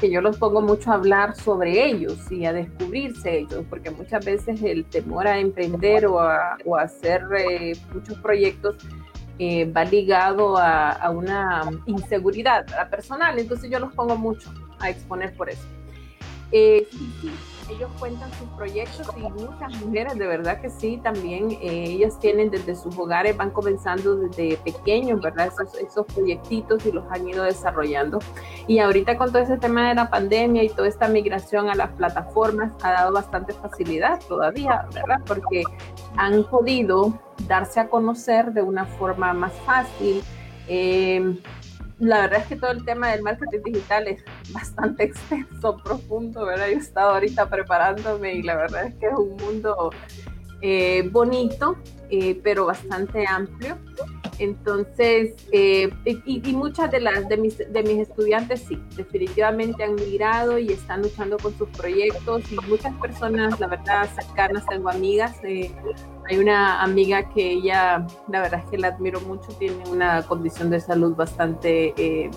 que 0.00 0.10
yo 0.10 0.20
los 0.20 0.36
pongo 0.36 0.60
mucho 0.60 0.90
a 0.90 0.94
hablar 0.94 1.36
sobre 1.36 1.86
ellos 1.86 2.30
y 2.30 2.44
a 2.44 2.52
descubrirse 2.52 3.38
ellos, 3.38 3.64
porque 3.70 3.90
muchas 3.90 4.24
veces 4.24 4.62
el 4.62 4.84
temor 4.84 5.26
a 5.26 5.38
emprender 5.38 6.06
o 6.06 6.20
a, 6.20 6.56
hacer 6.80 7.22
eh, 7.38 7.72
muchos 7.92 8.18
proyectos 8.18 8.76
eh, 9.38 9.70
va 9.70 9.84
ligado 9.84 10.56
a, 10.56 11.10
una 11.10 11.62
inseguridad 11.86 12.66
personal, 12.90 13.38
entonces 13.38 13.70
yo 13.70 13.78
los 13.78 13.92
pongo 13.94 14.16
mucho 14.16 14.52
a 14.84 14.90
exponer 14.90 15.36
por 15.36 15.50
eso. 15.50 15.66
Eh, 16.52 16.86
ellos 17.70 17.90
cuentan 17.98 18.30
sus 18.34 18.48
proyectos 18.50 19.08
y 19.16 19.20
muchas 19.22 19.74
mujeres, 19.84 20.16
de 20.18 20.26
verdad 20.26 20.60
que 20.60 20.68
sí, 20.68 21.00
también 21.02 21.50
eh, 21.52 21.84
ellas 21.88 22.18
tienen 22.20 22.50
desde 22.50 22.74
sus 22.76 22.96
hogares, 22.98 23.36
van 23.36 23.50
comenzando 23.50 24.16
desde 24.16 24.56
pequeños, 24.58 25.20
¿verdad? 25.20 25.48
Esos, 25.48 25.74
esos 25.78 26.06
proyectitos 26.06 26.84
y 26.86 26.92
los 26.92 27.04
han 27.10 27.26
ido 27.26 27.44
desarrollando. 27.44 28.18
Y 28.66 28.78
ahorita 28.78 29.16
con 29.16 29.32
todo 29.32 29.42
ese 29.42 29.56
tema 29.56 29.88
de 29.88 29.94
la 29.94 30.10
pandemia 30.10 30.62
y 30.62 30.68
toda 30.68 30.88
esta 30.88 31.08
migración 31.08 31.70
a 31.70 31.74
las 31.74 31.90
plataformas 31.92 32.72
ha 32.82 32.92
dado 32.92 33.12
bastante 33.12 33.52
facilidad 33.54 34.20
todavía, 34.28 34.86
¿verdad? 34.92 35.20
Porque 35.26 35.64
han 36.16 36.44
podido 36.44 37.18
darse 37.48 37.80
a 37.80 37.88
conocer 37.88 38.52
de 38.52 38.62
una 38.62 38.84
forma 38.84 39.32
más 39.32 39.52
fácil. 39.64 40.22
Eh, 40.68 41.40
la 41.98 42.22
verdad 42.22 42.40
es 42.40 42.46
que 42.46 42.56
todo 42.56 42.70
el 42.70 42.84
tema 42.84 43.10
del 43.10 43.22
marketing 43.22 43.60
digital 43.64 44.08
es 44.08 44.24
bastante 44.52 45.04
extenso, 45.04 45.76
profundo, 45.82 46.46
¿verdad? 46.46 46.66
Yo 46.68 46.74
he 46.74 46.78
estado 46.78 47.10
ahorita 47.10 47.48
preparándome 47.48 48.34
y 48.34 48.42
la 48.42 48.56
verdad 48.56 48.86
es 48.86 48.94
que 48.94 49.06
es 49.06 49.14
un 49.16 49.36
mundo 49.36 49.90
eh, 50.60 51.08
bonito, 51.12 51.76
eh, 52.10 52.40
pero 52.42 52.66
bastante 52.66 53.26
amplio. 53.26 53.78
Entonces, 54.38 55.34
eh, 55.52 55.90
y, 56.04 56.52
muchas 56.52 56.90
de 56.90 57.00
las 57.00 57.28
de 57.28 57.36
mis, 57.36 57.58
de 57.58 57.82
mis 57.82 58.08
estudiantes 58.08 58.64
sí, 58.68 58.80
definitivamente 58.96 59.84
han 59.84 59.94
migrado 59.94 60.58
y 60.58 60.72
están 60.72 61.02
luchando 61.02 61.36
con 61.38 61.56
sus 61.56 61.68
proyectos 61.68 62.50
y 62.50 62.56
muchas 62.68 62.94
personas, 62.94 63.58
la 63.60 63.66
verdad, 63.68 64.08
cercanas, 64.14 64.66
tengo 64.66 64.88
amigas, 64.88 65.36
hay 65.42 66.38
una 66.38 66.82
amiga 66.82 67.28
que 67.28 67.52
ella, 67.52 68.06
la 68.28 68.40
verdad 68.40 68.60
es 68.64 68.70
que 68.70 68.78
la 68.78 68.88
admiro 68.88 69.20
mucho, 69.20 69.48
tiene 69.58 69.82
una 69.90 70.22
condición 70.22 70.70
de 70.70 70.80
salud 70.80 71.14
bastante 71.14 71.94
eh, 71.96 72.30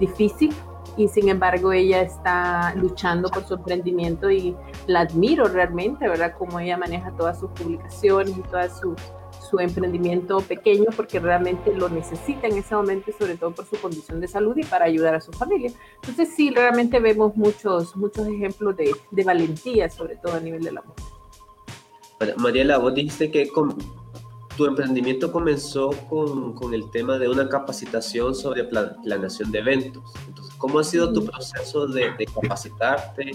difícil 0.00 0.54
y 0.96 1.08
sin 1.08 1.28
embargo 1.28 1.72
ella 1.72 2.00
está 2.00 2.74
luchando 2.74 3.28
por 3.28 3.44
su 3.44 3.54
emprendimiento 3.54 4.30
y 4.30 4.56
la 4.86 5.00
admiro 5.00 5.46
realmente, 5.46 6.08
¿verdad? 6.08 6.32
Como 6.38 6.58
ella 6.58 6.78
maneja 6.78 7.12
todas 7.12 7.38
sus 7.38 7.50
publicaciones 7.50 8.36
y 8.36 8.40
todo 8.42 8.62
su, 8.70 8.94
su 9.48 9.58
emprendimiento 9.58 10.40
pequeño 10.40 10.86
porque 10.96 11.20
realmente 11.20 11.74
lo 11.74 11.88
necesita 11.88 12.46
en 12.46 12.56
ese 12.56 12.74
momento 12.74 13.10
y 13.10 13.12
sobre 13.14 13.36
todo 13.36 13.52
por 13.52 13.66
su 13.66 13.76
condición 13.76 14.20
de 14.20 14.28
salud 14.28 14.56
y 14.56 14.64
para 14.64 14.86
ayudar 14.86 15.14
a 15.14 15.20
su 15.20 15.32
familia. 15.32 15.70
Entonces 16.02 16.30
sí, 16.36 16.50
realmente 16.50 17.00
vemos 17.00 17.36
muchos, 17.36 17.96
muchos 17.96 18.26
ejemplos 18.26 18.76
de, 18.76 18.94
de 19.10 19.24
valentía, 19.24 19.88
sobre 19.90 20.16
todo 20.16 20.34
a 20.34 20.40
nivel 20.40 20.62
de 20.62 20.72
la 20.72 20.82
mujer. 20.82 21.16
Mariela, 22.38 22.78
vos 22.78 22.94
dijiste 22.94 23.30
que 23.30 23.50
tu 24.56 24.64
emprendimiento 24.64 25.30
comenzó 25.30 25.90
con, 26.08 26.72
el 26.72 26.90
tema 26.90 27.18
de 27.18 27.28
una 27.28 27.48
capacitación 27.48 28.34
sobre 28.34 28.64
planeación 28.64 29.52
de 29.52 29.58
eventos. 29.58 30.02
Entonces, 30.26 30.54
¿cómo 30.56 30.78
ha 30.78 30.84
sido 30.84 31.12
tu 31.12 31.24
proceso 31.24 31.86
de, 31.86 32.26
capacitarte, 32.34 33.32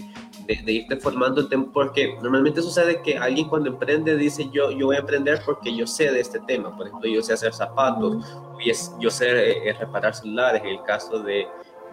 de, 0.48 0.72
irte 0.72 0.98
formando? 0.98 1.48
Porque 1.74 2.16
normalmente 2.22 2.62
sucede 2.62 3.02
que 3.02 3.18
alguien 3.18 3.48
cuando 3.48 3.70
emprende 3.70 4.16
dice, 4.16 4.50
yo, 4.52 4.72
yo 4.72 4.88
voy 4.88 4.96
a 4.96 5.00
emprender 5.00 5.42
porque 5.46 5.76
yo 5.76 5.88
sé 5.88 6.12
de 6.12 6.20
este 6.20 6.40
tema. 6.40 6.76
Por 6.76 6.88
ejemplo, 6.88 7.10
yo 7.10 7.22
sé 7.22 7.34
hacer 7.34 7.54
zapatos, 7.54 8.26
yo 9.00 9.10
sé 9.10 9.30
eh, 9.30 9.70
eh, 9.70 9.74
reparar 9.74 10.16
celulares. 10.16 10.62
En 10.64 10.70
el 10.70 10.84
caso 10.84 11.20
de, 11.20 11.48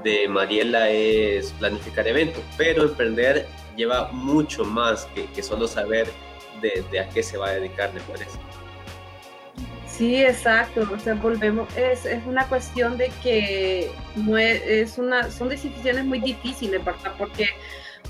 de 0.05 0.29
Mariela 0.29 0.91
es 0.91 1.53
planificar 1.53 2.07
eventos, 2.07 2.43
pero 2.57 2.85
emprender 2.85 3.47
lleva 3.77 4.11
mucho 4.13 4.65
más 4.65 5.07
que, 5.15 5.27
que 5.27 5.43
solo 5.43 5.69
saber 5.69 6.09
de, 6.61 7.01
a 7.01 7.09
qué 7.09 7.23
se 7.23 7.39
va 7.39 7.49
a 7.49 7.53
dedicar, 7.53 7.93
¿me 7.95 8.01
parece? 8.01 8.39
Sí, 9.87 10.23
exacto. 10.23 10.89
O 10.93 10.99
sea, 10.99 11.15
volvemos, 11.15 11.69
es, 11.77 12.05
es 12.05 12.25
una 12.27 12.47
cuestión 12.47 12.97
de 12.97 13.11
que 13.23 13.91
no 14.15 14.39
es, 14.39 14.99
una, 14.99 15.31
son 15.31 15.49
decisiones 15.49 16.05
muy 16.05 16.21
difíciles, 16.21 16.85
¿verdad? 16.85 17.15
Porque 17.19 17.49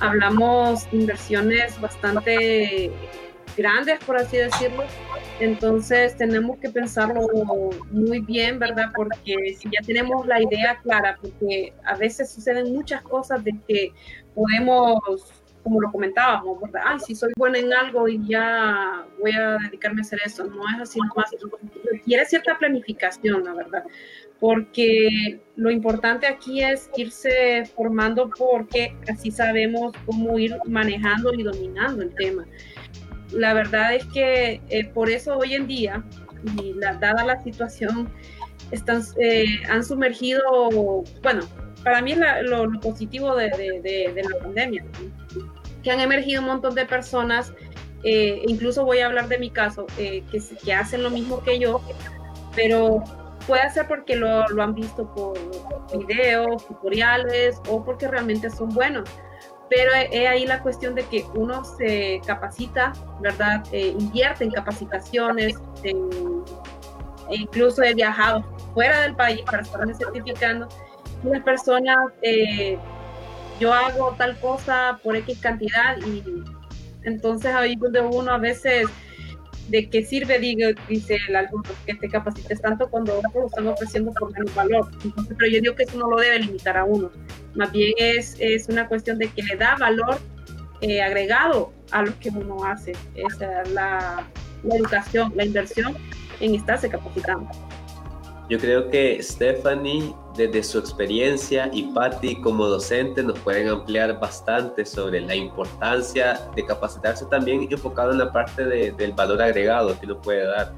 hablamos 0.00 0.87
inversiones 0.92 1.80
bastante 1.80 2.90
grandes, 3.56 3.98
por 4.04 4.16
así 4.16 4.37
decirlo. 4.37 4.84
Entonces 5.40 6.16
tenemos 6.16 6.58
que 6.58 6.68
pensarlo 6.70 7.26
muy 7.90 8.20
bien, 8.20 8.58
¿verdad? 8.58 8.90
Porque 8.94 9.56
si 9.58 9.68
ya 9.70 9.80
tenemos 9.84 10.26
la 10.26 10.40
idea 10.42 10.78
clara, 10.82 11.18
porque 11.20 11.72
a 11.84 11.96
veces 11.96 12.30
suceden 12.30 12.72
muchas 12.72 13.02
cosas 13.02 13.42
de 13.44 13.54
que 13.66 13.92
podemos 14.34 15.00
como 15.62 15.80
lo 15.80 15.92
comentábamos, 15.92 16.61
¿verdad? 16.62 16.80
Ay, 16.87 17.00
si 17.00 17.14
soy 17.14 17.30
buena 17.37 17.58
en 17.58 17.72
algo 17.72 18.08
y 18.08 18.26
ya 18.26 19.04
voy 19.20 19.32
a 19.32 19.58
dedicarme 19.64 20.00
a 20.00 20.02
hacer 20.02 20.20
eso. 20.24 20.44
No 20.44 20.62
es 20.74 20.80
así 20.80 20.98
nomás. 20.98 21.30
Requiere 21.92 22.24
cierta 22.24 22.56
planificación, 22.56 23.44
la 23.44 23.52
verdad. 23.52 23.84
Porque 24.40 25.40
lo 25.57 25.70
importante 25.70 26.27
aquí 26.27 26.62
es 26.62 26.88
irse 26.96 27.64
formando 27.74 28.31
porque 28.31 28.94
así 29.09 29.31
sabemos 29.31 29.92
cómo 30.07 30.38
ir 30.38 30.57
manejando 30.66 31.35
y 31.35 31.42
dominando 31.42 32.03
el 32.03 32.14
tema. 32.14 32.46
La 33.33 33.53
verdad 33.55 33.94
es 33.94 34.05
que 34.07 34.61
eh, 34.68 34.85
por 34.94 35.11
eso 35.11 35.37
hoy 35.37 35.55
en 35.55 35.66
día, 35.66 36.05
y 36.62 36.72
la, 36.74 36.94
dada 36.94 37.24
la 37.24 37.42
situación, 37.42 38.09
están, 38.70 39.03
eh, 39.20 39.61
han 39.68 39.85
sumergido, 39.85 40.42
bueno, 41.22 41.42
para 41.83 42.03
mí 42.03 42.12
es 42.12 42.18
lo, 42.42 42.68
positivo 42.81 43.35
de, 43.35 43.48
de, 43.48 44.12
de, 44.12 44.22
la 44.22 44.38
pandemia, 44.40 44.85
que 45.83 45.90
han 45.90 46.01
emergido 46.01 46.42
un 46.42 46.48
montón 46.48 46.74
de 46.74 46.85
personas, 46.87 47.53
eh, 48.03 48.42
incluso 48.46 48.85
voy 48.85 48.98
a 48.98 49.07
hablar 49.07 49.29
de 49.29 49.38
mi 49.38 49.51
caso, 49.51 49.87
eh, 49.98 50.22
que, 50.31 50.40
que, 50.64 50.72
hacen 50.72 51.03
lo 51.03 51.11
mismo 51.11 51.42
que 51.42 51.59
yo, 51.59 51.81
pero 52.55 53.03
puede 53.48 53.68
ser 53.70 53.88
porque 53.88 54.14
lo, 54.14 54.46
lo 54.48 54.62
han 54.62 54.74
visto 54.74 55.12
por 55.14 55.37
videos, 55.98 56.64
tutoriales 56.68 57.61
o 57.68 57.82
porque 57.82 58.06
realmente 58.06 58.50
son 58.50 58.68
buenos. 58.68 59.08
Pero 59.70 59.90
es 59.94 60.28
ahí 60.28 60.46
la 60.46 60.62
cuestión 60.62 60.94
de 60.94 61.04
que 61.06 61.24
uno 61.34 61.64
se 61.64 62.20
capacita, 62.26 62.92
¿verdad? 63.20 63.64
Eh, 63.72 63.94
invierte 63.98 64.44
en 64.44 64.50
capacitaciones, 64.50 65.56
e 65.82 65.96
incluso 67.30 67.82
he 67.82 67.94
viajado 67.94 68.44
fuera 68.72 69.00
del 69.00 69.16
país 69.16 69.42
para 69.42 69.62
estarme 69.62 69.94
certificando. 69.94 70.68
Las 71.24 71.42
personas 71.42 71.96
yo 73.58 73.72
hago 73.72 74.14
tal 74.16 74.38
cosa 74.38 75.00
por 75.02 75.16
X 75.16 75.38
cantidad 75.40 75.96
y 75.98 76.22
entonces 77.02 77.52
ahí 77.54 77.74
donde 77.76 78.00
uno 78.00 78.30
a 78.30 78.38
veces 78.38 78.87
de 79.68 79.88
qué 79.88 80.02
sirve, 80.02 80.38
dice 80.88 81.18
el 81.28 81.37
álbum, 81.37 81.62
que 81.87 81.94
te 81.94 82.09
capacites 82.09 82.61
tanto 82.61 82.88
cuando 82.88 83.20
lo 83.35 83.46
están 83.46 83.66
ofreciendo 83.66 84.12
por 84.12 84.33
menos 84.33 84.54
valor. 84.54 84.90
Entonces, 85.04 85.37
pero 85.38 85.50
yo 85.50 85.61
digo 85.61 85.74
que 85.74 85.85
eso 85.85 85.98
no 85.98 86.11
lo 86.11 86.16
debe 86.16 86.38
limitar 86.40 86.76
a 86.76 86.85
uno. 86.85 87.11
Más 87.54 87.70
bien 87.72 87.92
es, 87.98 88.37
es 88.38 88.68
una 88.68 88.88
cuestión 88.88 89.18
de 89.18 89.28
que 89.28 89.42
le 89.42 89.57
da 89.57 89.76
valor 89.76 90.18
eh, 90.81 91.02
agregado 91.02 91.72
a 91.90 92.02
lo 92.02 92.18
que 92.18 92.31
uno 92.31 92.64
hace. 92.64 92.92
Esa 93.14 93.62
es 93.62 93.72
la, 93.72 94.26
la 94.62 94.76
educación, 94.76 95.33
la 95.37 95.44
inversión 95.44 95.96
en 96.40 96.54
estarse 96.54 96.88
capacitando. 96.88 97.48
Yo 98.48 98.59
creo 98.59 98.88
que 98.88 99.22
Stephanie, 99.22 100.14
desde 100.38 100.62
su 100.62 100.79
experiencia, 100.79 101.68
y 101.72 101.83
Patty 101.92 102.40
como 102.40 102.66
docente 102.66 103.22
nos 103.22 103.38
pueden 103.40 103.68
ampliar 103.68 104.18
bastante 104.18 104.87
sobre 104.87 105.20
la 105.20 105.35
importancia 105.35 106.40
de 106.55 106.64
capacitarse 106.64 107.27
también 107.27 107.66
enfocado 107.70 108.12
en 108.12 108.18
la 108.18 108.33
parte 108.33 108.64
del 108.64 109.12
valor 109.12 109.42
agregado 109.42 109.98
que 110.01 110.07
nos 110.07 110.18
puede 110.18 110.46
dar. 110.46 110.72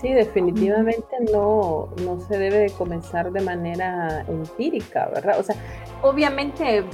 Sí, 0.00 0.12
definitivamente 0.12 1.06
no, 1.32 1.88
no 2.02 2.20
se 2.26 2.38
debe 2.38 2.70
comenzar 2.72 3.30
de 3.30 3.40
manera 3.40 4.24
empírica, 4.26 5.10
¿verdad? 5.14 5.38
O 5.38 5.42
sea, 5.42 5.56
obviamente 6.02 6.84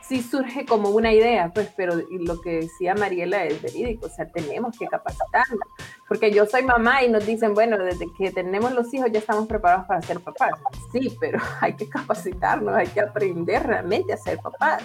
sí 0.00 0.22
surge 0.22 0.64
como 0.64 0.90
una 0.90 1.12
idea, 1.12 1.50
pues, 1.52 1.70
pero 1.76 1.96
lo 1.96 2.40
que 2.40 2.60
decía 2.60 2.94
Mariela 2.94 3.44
es 3.44 3.60
verídico, 3.60 4.06
o 4.06 4.08
sea, 4.08 4.26
tenemos 4.26 4.78
que 4.78 4.86
capacitarnos, 4.86 5.68
porque 6.08 6.30
yo 6.30 6.46
soy 6.46 6.62
mamá 6.62 7.02
y 7.02 7.08
nos 7.08 7.26
dicen, 7.26 7.54
bueno, 7.54 7.78
desde 7.78 8.06
que 8.12 8.30
tenemos 8.30 8.72
los 8.72 8.92
hijos 8.94 9.10
ya 9.12 9.18
estamos 9.18 9.46
preparados 9.46 9.86
para 9.86 10.02
ser 10.02 10.20
papás. 10.20 10.52
Sí, 10.92 11.16
pero 11.20 11.38
hay 11.60 11.74
que 11.74 11.88
capacitarnos, 11.88 12.74
hay 12.74 12.86
que 12.86 13.00
aprender 13.00 13.66
realmente 13.66 14.12
a 14.12 14.16
ser 14.16 14.38
papás. 14.38 14.82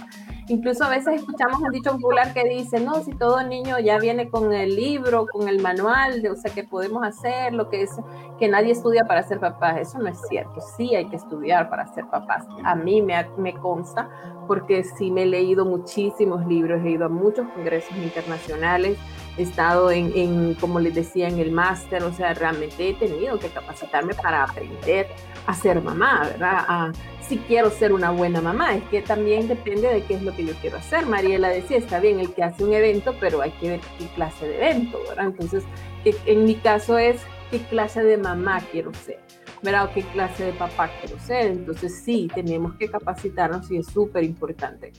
Incluso 0.47 0.83
a 0.83 0.89
veces 0.89 1.21
escuchamos 1.21 1.61
un 1.61 1.71
dicho 1.71 1.91
popular 1.91 2.33
que 2.33 2.43
dice, 2.43 2.79
no, 2.79 3.03
si 3.03 3.11
todo 3.13 3.43
niño 3.43 3.79
ya 3.79 3.99
viene 3.99 4.29
con 4.29 4.51
el 4.51 4.75
libro, 4.75 5.27
con 5.31 5.47
el 5.47 5.61
manual, 5.61 6.21
de, 6.21 6.29
o 6.31 6.35
sea, 6.35 6.51
que 6.51 6.63
podemos 6.63 7.03
hacer, 7.05 7.53
lo 7.53 7.69
que 7.69 7.83
es, 7.83 7.91
que 8.39 8.47
nadie 8.47 8.71
estudia 8.71 9.05
para 9.05 9.21
ser 9.23 9.39
papás. 9.39 9.77
Eso 9.79 9.99
no 9.99 10.07
es 10.07 10.19
cierto, 10.27 10.59
sí 10.75 10.95
hay 10.95 11.05
que 11.05 11.15
estudiar 11.15 11.69
para 11.69 11.87
ser 11.93 12.07
papás. 12.07 12.45
A 12.63 12.75
mí 12.75 13.01
me, 13.01 13.25
me 13.37 13.53
consta, 13.53 14.09
porque 14.47 14.83
sí 14.83 15.11
me 15.11 15.23
he 15.23 15.27
leído 15.27 15.65
muchísimos 15.65 16.45
libros, 16.47 16.83
he 16.83 16.89
ido 16.89 17.05
a 17.05 17.09
muchos 17.09 17.47
congresos 17.49 17.95
internacionales, 17.97 18.97
he 19.41 19.45
estado 19.45 19.91
en, 19.91 20.55
como 20.55 20.79
les 20.79 20.95
decía, 20.95 21.27
en 21.27 21.39
el 21.39 21.51
máster, 21.51 22.03
o 22.03 22.13
sea, 22.13 22.33
realmente 22.33 22.89
he 22.89 22.93
tenido 22.93 23.39
que 23.39 23.49
capacitarme 23.49 24.13
para 24.13 24.43
aprender 24.43 25.07
a 25.45 25.53
ser 25.53 25.81
mamá, 25.81 26.21
¿verdad? 26.23 26.93
Si 27.21 27.37
quiero 27.37 27.69
ser 27.69 27.93
una 27.93 28.11
buena 28.11 28.41
mamá, 28.41 28.75
es 28.75 28.83
que 28.85 29.01
también 29.01 29.47
depende 29.47 29.87
de 29.87 30.03
qué 30.03 30.15
es 30.15 30.21
lo 30.21 30.35
que 30.35 30.45
yo 30.45 30.53
quiero 30.61 30.77
hacer. 30.77 31.05
Mariela 31.05 31.49
decía, 31.49 31.77
está 31.77 31.99
bien 31.99 32.19
el 32.19 32.33
que 32.33 32.43
hace 32.43 32.63
un 32.63 32.73
evento, 32.73 33.15
pero 33.19 33.41
hay 33.41 33.51
que 33.51 33.69
ver 33.69 33.79
qué 33.97 34.07
clase 34.15 34.47
de 34.47 34.55
evento, 34.57 34.99
¿verdad? 35.07 35.27
Entonces, 35.27 35.63
en 36.03 36.45
mi 36.45 36.55
caso 36.55 36.97
es 36.97 37.21
qué 37.49 37.59
clase 37.59 38.03
de 38.03 38.17
mamá 38.17 38.61
quiero 38.71 38.93
ser. 38.93 39.19
¿verdad? 39.61 39.91
Qué 39.93 40.01
clase 40.01 40.45
de 40.45 40.53
papá 40.53 40.89
quiero 40.99 41.19
ser. 41.19 41.51
Entonces 41.51 42.01
sí, 42.03 42.29
tenemos 42.33 42.73
que 42.75 42.89
capacitarnos 42.89 43.69
y 43.71 43.77
es 43.77 43.87
súper 43.87 44.23
importante. 44.23 44.91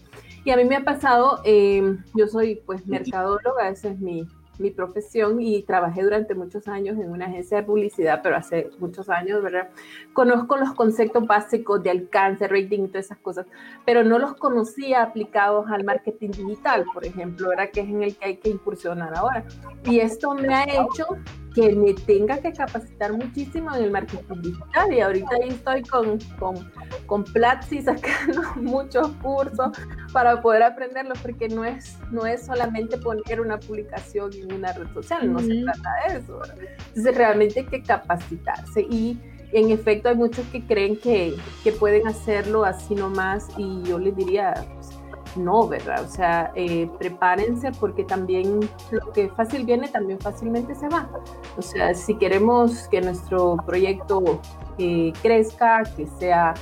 Y 0.45 0.51
a 0.51 0.57
mí 0.57 0.65
me 0.65 0.77
ha 0.77 0.85
pasado, 0.85 1.41
eh, 1.45 1.97
yo 2.15 2.27
soy 2.27 2.57
pues 2.67 2.87
mercadóloga, 2.87 3.69
ese 3.69 3.91
es 3.91 3.99
mi, 4.01 4.27
mi 4.59 4.71
profesión 4.71 5.41
y 5.41 5.63
trabajé 5.63 6.03
durante 6.03 6.35
muchos 6.35 6.69
años 6.69 6.99
en 6.99 7.11
una 7.11 7.27
agencia 7.27 7.59
de 7.59 7.63
publicidad, 7.65 8.21
pero 8.23 8.37
hace 8.37 8.71
muchos 8.79 9.09
años, 9.09 9.43
¿verdad? 9.43 9.69
Conozco 10.13 10.57
los 10.57 10.73
conceptos 10.75 11.27
básicos 11.27 11.83
de 11.83 11.91
alcance, 11.91 12.49
rating 12.49 12.85
y 12.85 12.89
todas 12.89 13.07
esas 13.07 13.19
cosas, 13.19 13.47
pero 13.85 14.05
no 14.05 14.19
los 14.19 14.35
conocía 14.35 15.03
aplicados 15.03 15.71
al 15.71 15.85
marketing 15.85 16.31
digital, 16.31 16.85
por 16.93 17.05
ejemplo, 17.05 17.49
¿verdad? 17.49 17.71
Que 17.73 17.81
es 17.81 17.89
en 17.89 18.03
el 18.03 18.17
que 18.17 18.25
hay 18.25 18.37
que 18.37 18.51
incursionar 18.51 19.15
ahora. 19.15 19.45
Y 19.85 20.01
esto 20.01 20.35
me 20.35 20.55
ha 20.55 20.65
hecho 20.65 21.07
que 21.55 21.75
me 21.75 21.95
tenga 21.95 22.39
que 22.39 22.53
capacitar 22.53 23.13
muchísimo 23.13 23.75
en 23.75 23.85
el 23.85 23.91
marketing 23.91 24.43
digital. 24.43 24.93
Y 24.93 25.01
ahorita 25.01 25.29
ahí 25.43 25.49
estoy 25.49 25.83
con, 25.83 26.19
con, 26.39 26.73
con 27.07 27.25
Platzi 27.25 27.83
sacando 27.83 28.43
muchos 28.57 29.09
cursos 29.23 29.71
para 30.13 30.41
poder 30.41 30.63
aprenderlo 30.63 31.15
porque 31.23 31.49
no 31.49 31.65
es, 31.65 31.99
no 32.11 32.27
es 32.27 32.47
solamente 32.47 32.97
poner 32.99 33.41
una 33.41 33.59
publicación 33.59 34.33
en 34.35 34.53
una 34.53 34.73
red 34.73 34.93
social, 34.93 35.33
no 35.33 35.39
se 35.41 35.63
trata 35.63 35.91
de 36.09 36.19
eso. 36.19 36.41
Entonces 36.89 37.17
realmente 37.17 37.61
hay 37.61 37.67
que 37.67 37.83
capacitarse. 37.83 38.83
Y 38.83 39.19
en 39.53 39.71
efecto 39.71 40.09
hay 40.09 40.17
muchos 40.17 40.47
que 40.47 40.65
creen 40.65 40.97
que, 40.97 41.37
que 41.63 41.73
pueden 41.73 42.07
hacerlo 42.07 42.65
así 42.65 42.95
nomás 42.95 43.49
y 43.59 43.83
yo 43.83 43.99
les 43.99 44.17
diría, 44.17 44.55
no, 45.37 45.67
¿verdad? 45.69 46.05
O 46.05 46.09
sea, 46.09 46.53
eh, 46.55 46.89
prepárense 46.99 47.73
porque 47.73 48.05
también 48.05 48.61
lo 48.91 49.13
que 49.13 49.29
fácil 49.31 49.65
viene 49.65 49.89
también 49.89 50.19
fácilmente 50.21 50.75
se 50.75 50.89
va. 50.89 51.09
O 51.57 51.63
sea, 51.63 51.95
si 51.95 52.17
queremos 52.17 52.89
que 52.89 53.01
nuestro 53.01 53.57
proyecto 53.67 54.41
eh, 54.79 55.13
crezca, 55.23 55.83
que 55.97 56.07
sea 56.19 56.55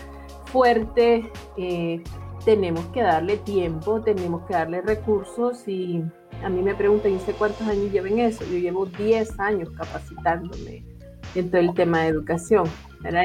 fuerte, 0.46 1.30
eh, 1.56 2.02
tenemos 2.44 2.84
que 2.86 3.02
darle 3.02 3.36
tiempo, 3.38 4.00
tenemos 4.00 4.42
que 4.46 4.54
darle 4.54 4.80
recursos 4.80 5.66
y 5.68 6.02
a 6.42 6.48
mí 6.48 6.62
me 6.62 6.74
preguntan, 6.74 7.12
¿y 7.12 7.18
sé 7.18 7.32
cuántos 7.32 7.66
años 7.66 7.92
lleven 7.92 8.18
eso? 8.18 8.44
Yo 8.44 8.58
llevo 8.58 8.86
10 8.86 9.38
años 9.40 9.70
capacitándome 9.70 10.84
en 11.34 11.50
todo 11.50 11.60
el 11.60 11.74
tema 11.74 12.02
de 12.02 12.08
educación, 12.08 12.64
¿verdad? 13.00 13.24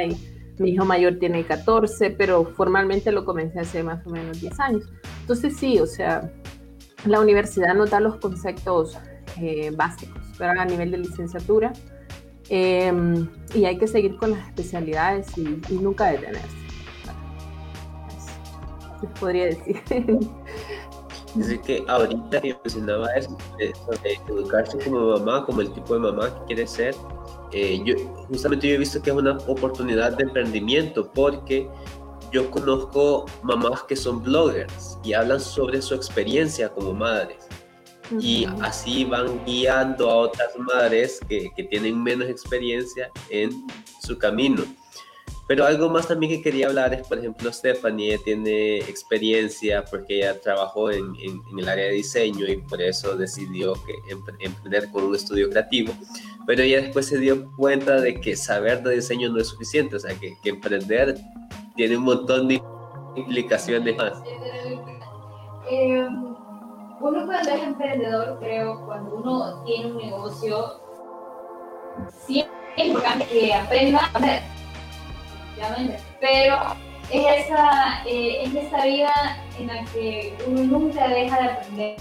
Mi 0.58 0.72
hijo 0.72 0.86
mayor 0.86 1.18
tiene 1.20 1.46
14, 1.46 2.12
pero 2.12 2.46
formalmente 2.46 3.12
lo 3.12 3.26
comencé 3.26 3.60
hace 3.60 3.84
más 3.84 4.06
o 4.08 4.10
menos 4.10 4.40
10 4.42 4.60
años. 4.60 4.84
Entonces 5.22 5.58
sí, 5.58 5.80
o 5.80 5.86
sea, 5.86 6.32
la 7.06 7.20
universidad 7.20 7.74
nos 7.76 7.90
da 7.90 8.00
los 8.00 8.18
conceptos 8.18 8.98
eh, 9.40 9.72
básicos, 9.76 10.24
pero 10.38 10.60
a 10.60 10.66
nivel 10.66 10.92
de 10.92 11.00
licenciatura. 11.00 11.74
Em, 12.50 13.28
y 13.56 13.66
hay 13.66 13.78
que 13.78 13.88
seguir 13.88 14.18
con 14.18 14.32
las 14.32 14.48
especialidades 14.48 15.36
y, 15.38 15.44
nunca 15.74 16.06
detenerse. 16.12 16.48
Eso, 18.18 19.10
podría 19.20 19.46
decir. 19.46 19.82
Así 21.40 21.58
que 21.60 21.84
ahorita 21.88 22.40
que 22.40 22.56
mencionaba 22.64 23.08
eso, 23.14 23.38
educarse 24.30 24.78
como 24.86 25.18
mamá, 25.18 25.46
como 25.46 25.62
el 25.62 25.74
tipo 25.74 25.96
de 25.96 26.00
mamá 26.00 26.34
que 26.34 26.46
quiere 26.46 26.68
ser, 26.68 26.96
eh, 27.56 27.82
yo 27.86 27.96
justamente 28.28 28.68
yo 28.68 28.76
he 28.76 28.78
visto 28.78 29.02
que 29.02 29.12
es 29.12 29.16
una 29.16 29.38
oportunidad 29.48 30.18
de 30.18 30.24
emprendimiento 30.24 31.10
porque 31.10 31.70
yo 32.30 32.52
conozco 32.52 33.26
mamás 33.44 33.84
que 33.84 33.96
son 33.96 34.22
bloggers 34.22 34.98
y 35.06 35.14
hablan 35.14 35.40
sobre 35.40 35.82
su 35.82 35.96
experiencia 35.96 36.68
como 36.68 36.94
madres. 36.94 37.48
Y 38.20 38.46
así 38.62 39.06
van 39.06 39.44
guiando 39.46 40.12
a 40.12 40.16
otras 40.18 40.50
madres 40.60 41.22
que, 41.30 41.50
que, 41.56 41.64
tienen 41.64 42.04
menos 42.04 42.30
experiencia 42.30 43.10
en 43.30 43.66
su 44.02 44.18
camino. 44.18 44.64
Pero 45.48 45.66
algo 45.66 45.90
más 45.90 46.08
también 46.08 46.34
que 46.34 46.42
quería 46.42 46.68
hablar 46.68 46.94
es, 46.94 47.08
por 47.08 47.20
ejemplo, 47.20 47.52
Stephanie 47.54 48.18
tiene 48.20 48.80
experiencia 48.80 49.86
porque 49.86 50.18
ella 50.18 50.40
trabajó 50.42 50.92
en, 50.92 51.16
en, 51.16 51.42
el 51.58 51.70
área 51.70 51.86
de 51.86 51.94
diseño 51.94 52.48
y 52.48 52.58
por 52.58 52.82
eso 52.82 53.16
decidió 53.16 53.74
que 53.86 53.94
emprender 54.44 54.90
con 54.92 55.06
un 55.06 55.16
estudio 55.16 55.50
creativo. 55.50 55.94
Pero 56.48 56.62
ella 56.62 56.82
después 56.82 57.08
se 57.08 57.18
dio 57.18 57.52
cuenta 57.56 58.00
de 58.00 58.20
que 58.20 58.36
saber 58.36 58.84
de 58.84 58.96
diseño 58.96 59.30
no 59.30 59.40
es 59.40 59.48
suficiente, 59.48 59.96
o 59.96 60.00
sea, 60.00 60.14
que, 60.16 60.36
emprender 60.50 61.16
tiene 61.76 61.98
un 61.98 62.04
montón 62.04 62.48
de 62.48 62.62
implicaciones 63.16 63.96
más. 63.98 64.14
Eh, 65.70 66.08
uno 67.02 67.26
cuando 67.26 67.50
es 67.50 67.64
emprendedor, 67.64 68.40
creo, 68.40 68.86
cuando 68.86 69.16
uno 69.16 69.64
tiene 69.66 69.92
un 69.92 69.98
negocio, 69.98 70.80
siempre 72.10 72.56
es 72.78 72.88
importante 72.88 73.26
que 73.28 73.54
aprenda 73.54 74.00
a 74.00 74.18
hacer. 74.18 74.56
Pero 76.20 76.58
es 77.12 77.46
esa, 77.46 78.04
eh, 78.06 78.44
es 78.44 78.56
esa 78.56 78.86
vida 78.86 79.14
en 79.60 79.68
la 79.68 79.84
que 79.86 80.36
uno 80.48 80.64
nunca 80.64 81.08
deja 81.08 81.42
de 81.42 81.50
aprender 81.50 81.96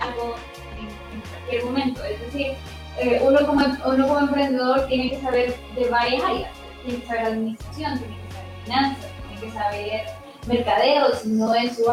algo 0.00 0.34
en, 0.78 1.20
cualquier 1.20 1.64
momento. 1.64 2.04
Es 2.04 2.20
decir, 2.20 2.52
eh, 2.98 3.20
uno, 3.22 3.46
como, 3.46 3.64
uno 3.86 4.08
como 4.08 4.20
emprendedor 4.20 4.86
tiene 4.86 5.10
que 5.10 5.20
saber 5.20 5.54
de 5.74 5.88
varias 5.88 6.24
áreas. 6.24 6.50
Tiene 6.84 7.00
que 7.00 7.06
saber 7.06 7.24
administración, 7.26 7.98
tiene 7.98 8.16
finanzas, 8.64 9.10
tiene 9.28 9.40
que 9.40 9.50
saber 9.58 10.02
mercadeo, 10.46 11.14
si 11.14 11.28
no 11.28 11.54
es 11.54 11.76
su 11.76 11.84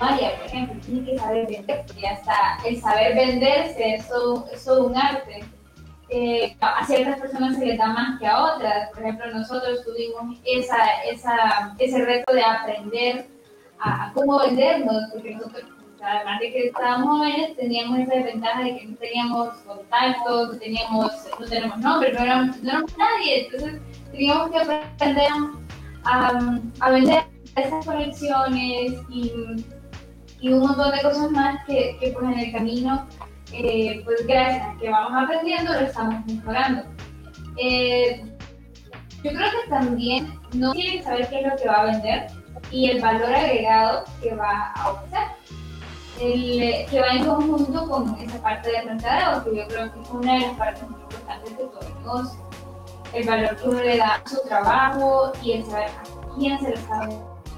área, 0.00 0.36
por 0.36 0.46
ejemplo, 0.46 0.80
tiene 0.84 1.04
que 1.04 1.18
saber 1.18 1.46
vender, 1.46 1.84
porque 1.86 2.06
hasta 2.06 2.58
el 2.66 2.80
saber 2.80 3.14
venderse 3.14 3.94
es 3.94 4.08
todo, 4.08 4.46
es 4.52 4.64
todo 4.64 4.86
un 4.86 4.96
arte. 4.96 5.44
Eh, 6.08 6.56
a 6.60 6.84
ciertas 6.84 7.20
personas 7.20 7.56
se 7.56 7.64
les 7.64 7.78
da 7.78 7.86
más 7.86 8.18
que 8.18 8.26
a 8.26 8.42
otras. 8.42 8.90
Por 8.90 9.02
ejemplo, 9.02 9.26
nosotros 9.32 9.82
tuvimos 9.84 10.38
esa, 10.44 11.02
esa, 11.10 11.74
ese 11.78 12.04
reto 12.04 12.34
de 12.34 12.42
aprender 12.42 13.26
a, 13.78 14.12
cómo 14.12 14.38
vendernos, 14.40 15.10
porque 15.10 15.34
nosotros, 15.34 15.64
además 16.02 16.40
de 16.40 16.52
que 16.52 16.66
estábamos 16.66 17.18
jóvenes, 17.18 17.56
teníamos 17.56 18.00
esa 18.00 18.14
desventaja 18.14 18.62
de 18.62 18.78
que 18.78 18.86
no 18.86 18.96
teníamos 18.96 19.48
contactos, 19.58 20.52
no, 20.52 20.58
teníamos, 20.58 21.12
no 21.38 21.46
tenemos 21.46 21.78
nombre, 21.78 22.12
no 22.12 22.20
éramos, 22.20 22.62
no 22.62 22.72
nadie. 22.72 23.46
Entonces, 23.46 23.80
teníamos 24.10 24.50
que 24.50 24.58
aprender 24.58 25.28
a, 26.04 26.90
vender 26.90 27.24
esas 27.56 27.86
conexiones 27.86 28.94
y, 29.08 29.32
un 30.48 30.58
montón 30.58 30.90
de 30.90 31.02
cosas 31.02 31.30
más 31.30 31.64
que, 31.66 31.96
que 32.00 32.10
pues 32.10 32.24
en 32.24 32.38
el 32.40 32.52
camino 32.52 33.06
eh, 33.52 34.00
pues 34.04 34.26
gracias 34.26 34.66
a 34.66 34.78
que 34.78 34.88
vamos 34.88 35.22
aprendiendo, 35.22 35.72
lo 35.72 35.80
estamos 35.80 36.24
mejorando. 36.26 36.84
Eh, 37.58 38.24
yo 39.22 39.30
creo 39.30 39.50
que 39.50 39.68
también 39.68 40.40
no 40.54 40.72
quieren 40.72 41.04
saber 41.04 41.28
qué 41.28 41.40
es 41.40 41.46
lo 41.46 41.56
que 41.56 41.68
va 41.68 41.82
a 41.82 41.84
vender 41.84 42.26
y 42.70 42.88
el 42.88 43.00
valor 43.00 43.34
agregado 43.34 44.04
que 44.22 44.34
va 44.34 44.72
a 44.74 44.90
ofrecer. 44.90 45.41
El, 46.20 46.86
que 46.90 47.00
va 47.00 47.08
en 47.08 47.24
conjunto 47.24 47.88
con 47.88 48.18
esa 48.20 48.40
parte 48.42 48.70
de 48.70 48.82
mercadeo, 48.84 49.44
que 49.44 49.56
yo 49.56 49.66
creo 49.68 49.92
que 49.92 50.00
es 50.00 50.10
una 50.10 50.34
de 50.34 50.40
las 50.40 50.56
partes 50.56 50.90
más 50.90 51.00
importantes 51.00 51.58
de 51.58 51.64
todo 51.64 51.80
el 51.80 51.94
negocio. 51.94 52.40
El 53.12 53.26
valor 53.26 53.56
que 53.56 53.68
uno 53.68 53.82
le 53.82 53.96
da 53.98 54.14
a 54.14 54.28
su 54.28 54.48
trabajo 54.48 55.32
y 55.42 55.52
el 55.52 55.64
saber 55.66 55.88
a 55.88 56.34
quién 56.36 56.58
se 56.60 56.70
lo 56.70 56.74
está 56.74 57.08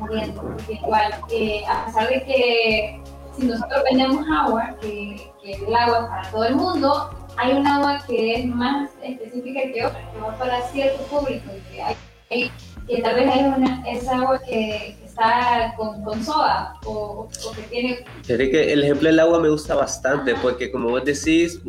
vendiendo. 0.00 0.42
Porque 0.42 0.72
igual, 0.72 1.14
eh, 1.30 1.64
a 1.68 1.86
pesar 1.86 2.08
de 2.08 2.24
que 2.24 3.02
si 3.36 3.46
nosotros 3.46 3.82
vendemos 3.84 4.24
agua, 4.36 4.74
que, 4.80 5.32
que 5.42 5.52
el 5.52 5.74
agua 5.74 5.98
es 5.98 6.06
para 6.06 6.30
todo 6.30 6.44
el 6.44 6.56
mundo, 6.56 7.10
hay 7.36 7.52
un 7.52 7.66
agua 7.66 7.98
que 8.06 8.34
es 8.34 8.46
más 8.46 8.90
específica 9.02 9.60
que 9.72 9.86
otra, 9.86 10.12
que 10.12 10.20
va 10.20 10.38
para 10.38 10.62
cierto 10.68 11.02
público, 11.04 11.50
que, 11.70 11.82
hay, 11.82 12.50
que 12.87 13.01
tal 13.03 13.14
vez 13.14 13.31
hay 13.31 13.44
una, 13.44 13.83
es 13.88 14.07
agua 14.09 14.40
que 14.47 14.97
está 15.05 15.75
con, 15.77 16.03
con 16.03 16.23
soda 16.25 16.75
o, 16.85 17.29
o, 17.47 17.53
que 17.53 17.62
tiene... 17.62 18.05
que 18.27 18.73
el 18.73 18.85
ejemplo 18.85 19.09
del 19.09 19.20
agua 19.20 19.40
me 19.40 19.49
gusta 19.49 19.75
bastante 19.75 20.35
porque 20.37 20.70
como 20.70 20.90
vos 20.90 21.05
decís, 21.05 21.61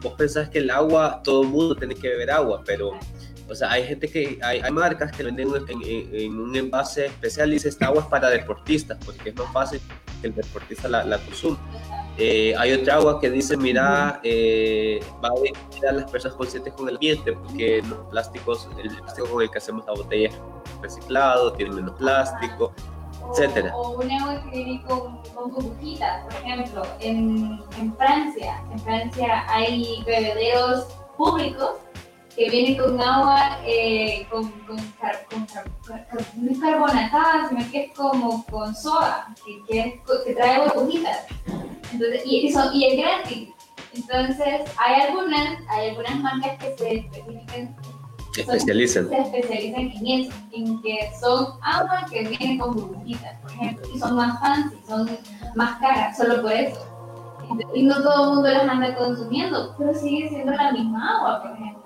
vos 0.00 0.14
pensás 0.14 0.48
que 0.48 0.58
el 0.58 0.70
agua, 0.70 1.20
todo 1.22 1.42
el 1.42 1.48
mundo 1.48 1.76
tiene 1.76 1.94
que 1.94 2.08
beber 2.08 2.30
agua, 2.30 2.62
pero... 2.64 2.92
O 3.48 3.54
sea, 3.54 3.70
hay 3.70 3.84
gente 3.84 4.08
que, 4.08 4.40
hay, 4.42 4.58
hay 4.58 4.72
marcas 4.72 5.12
que 5.12 5.22
venden 5.22 5.48
en, 5.68 5.80
en, 5.80 6.14
en, 6.20 6.40
un 6.40 6.56
envase 6.56 7.06
especial 7.06 7.50
y 7.50 7.52
dice 7.52 7.68
esta 7.68 7.86
agua 7.86 8.02
es 8.02 8.08
para 8.08 8.28
deportistas, 8.28 8.98
porque 9.04 9.28
es 9.28 9.36
más 9.36 9.52
fácil 9.52 9.80
que 10.20 10.26
el 10.26 10.34
deportista 10.34 10.88
la, 10.88 11.04
la 11.04 11.16
consuma. 11.18 11.56
Eh, 12.18 12.54
hay 12.56 12.72
otra 12.72 12.94
agua 12.94 13.20
que 13.20 13.28
dice, 13.28 13.56
mira, 13.56 14.20
eh, 14.22 15.00
va 15.22 15.28
a 15.28 15.32
ayudar 15.32 15.90
a 15.90 15.92
las 15.92 16.10
personas 16.10 16.36
conscientes 16.36 16.72
con 16.72 16.88
el 16.88 16.94
ambiente, 16.94 17.32
porque 17.32 17.82
los 17.86 17.98
plásticos, 18.10 18.68
el 18.82 18.96
plástico 18.96 19.28
con 19.28 19.42
el 19.42 19.50
que 19.50 19.58
hacemos 19.58 19.84
la 19.86 19.92
botella 19.92 20.28
es 20.28 20.40
reciclado, 20.80 21.52
tiene 21.52 21.74
menos 21.74 21.94
plástico, 21.96 22.72
etcétera. 23.30 23.76
O, 23.76 24.00
un 24.00 24.10
agua 24.10 24.42
que 24.44 24.50
viene 24.50 24.82
con, 24.84 25.18
con 25.34 25.52
burbujitas, 25.52 26.24
por 26.24 26.32
ejemplo, 26.34 26.82
en, 27.00 27.60
en, 27.78 27.94
Francia. 27.96 28.62
En 28.72 28.78
Francia 28.78 29.44
hay 29.48 30.02
bebederos 30.06 30.86
públicos 31.18 31.72
que 32.36 32.50
vienen 32.50 32.76
con 32.76 33.00
agua 33.00 33.58
eh, 33.64 34.26
con, 34.30 34.50
con, 34.66 34.76
car, 35.00 35.26
con, 35.30 35.46
car, 35.46 35.64
es 36.50 36.58
carbonatada, 36.58 37.48
sino 37.48 37.70
que 37.70 37.84
es 37.84 37.92
como 37.94 38.44
con 38.46 38.74
soda, 38.74 39.34
que, 39.44 39.62
que, 39.66 40.02
que 40.24 40.34
trae 40.34 40.68
burbujitas. 40.68 41.26
Entonces, 41.92 42.22
y, 42.26 42.52
y 42.74 42.84
es 42.84 42.98
gratis. 42.98 43.48
Entonces, 43.94 44.70
hay 44.76 45.02
algunas, 45.02 45.58
hay 45.70 45.90
algunas 45.90 46.20
marcas 46.20 46.58
que 46.58 46.76
se 46.76 46.94
especifican 46.96 47.74
especializan. 48.40 49.08
se 49.08 49.18
especializan 49.18 49.80
en 49.80 50.06
eso, 50.06 50.32
en 50.52 50.82
que 50.82 51.10
son 51.18 51.46
agua 51.62 52.06
que 52.10 52.28
vienen 52.28 52.58
con 52.58 52.74
burbujitas, 52.74 53.40
por 53.40 53.50
ejemplo, 53.52 53.88
y 53.94 53.98
son 53.98 54.16
más 54.16 54.38
fancy, 54.40 54.76
son 54.86 55.10
más 55.54 55.80
caras, 55.80 56.16
solo 56.16 56.42
por 56.42 56.52
eso. 56.52 56.86
Y 57.74 57.84
no 57.84 58.02
todo 58.02 58.24
el 58.24 58.34
mundo 58.34 58.50
las 58.50 58.68
anda 58.68 58.94
consumiendo, 58.96 59.74
pero 59.78 59.94
sigue 59.94 60.28
siendo 60.28 60.52
la 60.52 60.72
misma 60.72 61.16
agua, 61.16 61.42
por 61.42 61.52
ejemplo. 61.52 61.85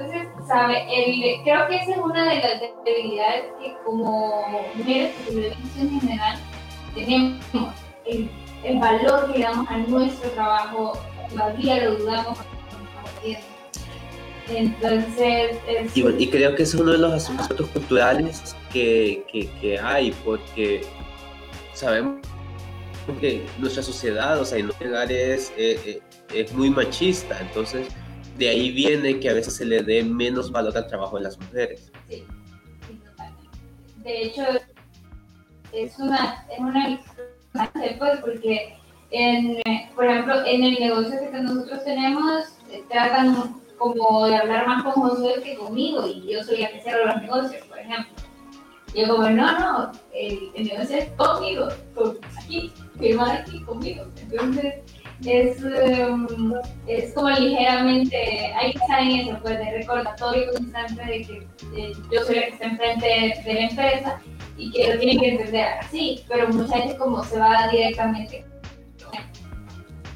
Entonces, 0.00 0.28
¿sabe? 0.48 0.86
El, 0.88 1.42
creo 1.42 1.68
que 1.68 1.76
esa 1.76 1.90
es 1.92 1.98
una 1.98 2.30
de 2.30 2.36
las 2.36 2.60
debilidades 2.84 3.44
que 3.60 3.76
como 3.84 4.62
mujeres, 4.74 5.14
en 5.78 6.00
general, 6.00 6.38
tenemos. 6.94 7.44
El, 8.06 8.30
el 8.64 8.78
valor 8.78 9.32
que 9.32 9.42
damos 9.42 9.68
a 9.68 9.76
nuestro 9.76 10.30
trabajo, 10.30 10.92
todavía 11.30 11.84
lo 11.84 11.96
dudamos 11.96 12.38
entonces, 14.48 15.56
es... 15.68 15.96
y, 15.96 16.06
y, 16.18 16.28
creo 16.28 16.56
que 16.56 16.64
es 16.64 16.74
uno 16.74 16.92
de 16.92 16.98
los 16.98 17.30
aspectos 17.30 17.68
culturales 17.68 18.56
que, 18.72 19.24
que, 19.30 19.48
que, 19.60 19.78
hay, 19.78 20.10
porque 20.24 20.80
sabemos 21.72 22.20
que 23.20 23.46
nuestra 23.58 23.82
sociedad, 23.82 24.40
o 24.40 24.44
sea, 24.44 24.58
en 24.58 24.68
los 24.68 24.80
lugares 24.80 25.52
eh, 25.56 25.80
eh, 25.86 26.00
es 26.34 26.52
muy 26.52 26.70
machista, 26.70 27.38
entonces 27.40 27.88
de 28.40 28.48
ahí 28.48 28.70
viene 28.70 29.20
que 29.20 29.28
a 29.28 29.34
veces 29.34 29.54
se 29.54 29.66
le 29.66 29.82
dé 29.82 30.02
menos 30.02 30.50
valor 30.50 30.74
al 30.74 30.86
trabajo 30.86 31.18
de 31.18 31.24
las 31.24 31.38
mujeres. 31.38 31.92
Sí, 32.08 32.24
sí 32.88 32.94
totalmente. 33.04 33.58
De 33.98 34.22
hecho, 34.22 34.42
es 35.72 35.98
una, 35.98 36.46
es 36.50 36.58
una 36.58 37.00
pues, 37.98 38.20
porque, 38.22 38.76
en, 39.10 39.60
por 39.94 40.06
ejemplo, 40.06 40.42
en 40.46 40.64
el 40.64 40.74
negocio 40.80 41.20
que 41.30 41.38
nosotros 41.38 41.84
tenemos, 41.84 42.56
eh, 42.70 42.82
tratan 42.88 43.60
como 43.76 44.26
de 44.26 44.36
hablar 44.36 44.66
más 44.66 44.84
con 44.84 44.94
Josué 44.94 45.42
que 45.44 45.56
conmigo, 45.56 46.06
y 46.06 46.32
yo 46.32 46.42
soy 46.42 46.62
la 46.62 46.70
que 46.70 46.80
cierro 46.80 47.06
los 47.06 47.20
negocios, 47.20 47.66
por 47.66 47.78
ejemplo. 47.78 48.10
Y 48.94 49.02
yo 49.02 49.08
como, 49.08 49.28
no, 49.28 49.58
no, 49.58 49.92
el, 50.14 50.50
negocio 50.54 50.96
es 50.96 51.10
conmigo, 51.10 51.68
con, 51.94 52.18
aquí, 52.38 52.72
firmar 52.98 53.42
aquí 53.42 53.60
conmigo. 53.64 54.06
Entonces, 54.18 54.76
es, 55.24 55.62
um, 55.62 56.54
es 56.86 57.12
como 57.12 57.30
ligeramente, 57.30 58.16
hay 58.54 58.72
que 58.72 58.78
estar 58.78 59.00
en 59.00 59.10
eso, 59.10 59.38
pues, 59.42 59.58
de 59.58 59.78
recordatorio 59.78 60.52
constante 60.52 61.04
de 61.04 61.22
que 61.22 61.46
eh, 61.76 61.92
yo 62.10 62.24
soy 62.24 62.36
la 62.36 62.42
que 62.42 62.48
está 62.48 62.64
enfrente 62.66 63.06
de, 63.06 63.42
de 63.44 63.54
la 63.54 63.60
empresa 63.68 64.22
y 64.56 64.70
que 64.70 64.92
lo 64.92 64.98
tienen 64.98 65.20
que 65.20 65.28
entender 65.30 65.66
así, 65.80 66.24
pero 66.28 66.48
mucha 66.48 66.78
gente 66.78 66.96
como 66.96 67.22
se 67.24 67.38
va 67.38 67.68
directamente. 67.70 68.44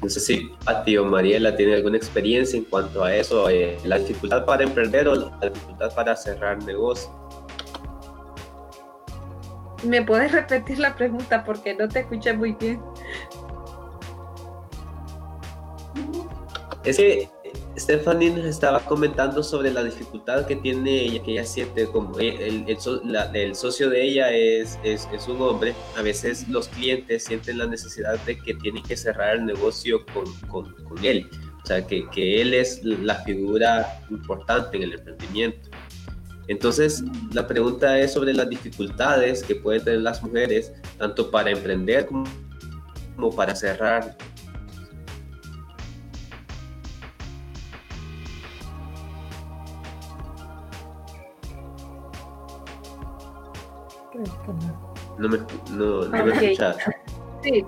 No 0.01 0.09
sé 0.09 0.19
si 0.19 0.51
Pati 0.63 0.97
o 0.97 1.05
Mariela 1.05 1.55
tiene 1.55 1.75
alguna 1.75 1.97
experiencia 1.97 2.57
en 2.57 2.65
cuanto 2.65 3.03
a 3.03 3.15
eso, 3.15 3.49
eh, 3.49 3.77
la 3.85 3.97
dificultad 3.97 4.45
para 4.45 4.63
emprender 4.63 5.07
o 5.07 5.15
la 5.15 5.49
dificultad 5.49 5.95
para 5.95 6.15
cerrar 6.15 6.61
negocio. 6.63 7.09
¿Me 9.83 10.01
puedes 10.01 10.31
repetir 10.31 10.79
la 10.79 10.95
pregunta 10.95 11.43
porque 11.43 11.73
no 11.73 11.87
te 11.87 11.99
escuché 11.99 12.33
muy 12.33 12.53
bien? 12.53 12.81
Es 16.85 16.97
que 16.97 17.29
Stephanie 17.77 18.29
nos 18.29 18.45
estaba 18.45 18.79
comentando 18.85 19.41
sobre 19.41 19.71
la 19.71 19.83
dificultad 19.83 20.45
que 20.45 20.55
tiene 20.55 21.03
ella, 21.03 21.23
que 21.23 21.31
ella 21.31 21.45
siente 21.45 21.87
como 21.87 22.17
el, 22.19 22.65
el, 22.67 22.77
la, 23.03 23.25
el 23.33 23.55
socio 23.55 23.89
de 23.89 24.03
ella 24.03 24.31
es, 24.31 24.77
es, 24.83 25.07
es, 25.11 25.27
un 25.27 25.41
hombre. 25.41 25.73
A 25.97 26.03
veces 26.03 26.47
los 26.47 26.67
clientes 26.67 27.23
sienten 27.23 27.57
la 27.57 27.65
necesidad 27.65 28.19
de 28.25 28.37
que 28.37 28.53
tienen 28.53 28.83
que 28.83 28.95
cerrar 28.95 29.37
el 29.37 29.45
negocio 29.45 30.05
con, 30.13 30.31
con, 30.47 30.73
con 30.83 31.03
él. 31.03 31.27
O 31.63 31.65
sea, 31.65 31.85
que, 31.85 32.07
que, 32.11 32.41
él 32.41 32.53
es 32.53 32.83
la 32.83 33.15
figura 33.23 33.99
importante 34.11 34.77
en 34.77 34.83
el 34.83 34.93
emprendimiento. 34.93 35.69
Entonces, 36.47 37.03
la 37.33 37.47
pregunta 37.47 37.99
es 37.99 38.13
sobre 38.13 38.31
las 38.33 38.47
dificultades 38.47 39.43
que 39.43 39.55
pueden 39.55 39.83
tener 39.83 40.01
las 40.01 40.21
mujeres, 40.21 40.71
tanto 40.99 41.31
para 41.31 41.49
emprender 41.49 42.05
como, 42.05 42.25
como 43.15 43.35
para 43.35 43.55
cerrar 43.55 44.15
No 55.17 55.29
me, 55.29 55.37
no, 55.71 56.05
no 56.05 56.33
okay. 56.33 56.57
me 56.57 56.75
Sí, 57.43 57.65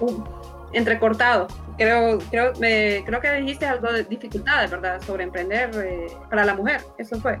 uh, 0.00 0.24
entrecortado. 0.72 1.46
Creo, 1.76 2.18
creo, 2.30 2.52
me, 2.58 3.02
creo 3.04 3.20
que 3.20 3.32
dijiste 3.34 3.66
algo 3.66 3.92
de 3.92 4.04
dificultades, 4.04 4.70
¿verdad? 4.70 5.00
Sobre 5.02 5.24
emprender 5.24 5.70
eh, 5.76 6.06
para 6.30 6.44
la 6.44 6.54
mujer. 6.54 6.82
Eso 6.98 7.20
fue. 7.20 7.38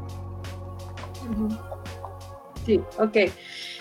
Uh 1.28 1.48
-huh. 1.48 1.58
Sí, 2.64 2.80
ok. 2.98 3.16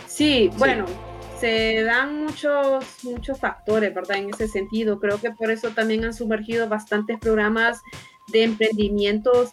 Sí, 0.07 0.49
bueno, 0.57 0.85
sí. 0.87 0.93
se 1.39 1.83
dan 1.83 2.25
muchos, 2.25 2.85
muchos 3.03 3.39
factores, 3.39 3.93
¿verdad? 3.93 4.17
En 4.17 4.29
ese 4.29 4.47
sentido. 4.47 4.99
Creo 4.99 5.19
que 5.19 5.31
por 5.31 5.49
eso 5.49 5.69
también 5.69 6.05
han 6.05 6.13
sumergido 6.13 6.67
bastantes 6.67 7.17
programas 7.19 7.81
de 8.31 8.43
emprendimientos 8.43 9.51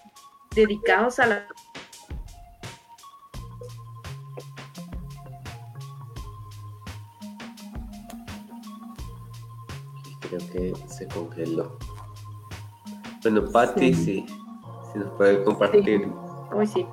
dedicados 0.55 1.19
a 1.19 1.27
la 1.27 1.47
que 10.53 10.75
se 10.87 11.07
congeló. 11.09 11.79
Bueno, 13.23 13.51
Patti, 13.51 13.95
sí. 13.95 14.05
sí, 14.05 14.27
si 14.93 14.99
nos 14.99 15.11
puede 15.13 15.43
compartir. 15.45 16.09
Hoy 16.53 16.67
sí. 16.67 16.87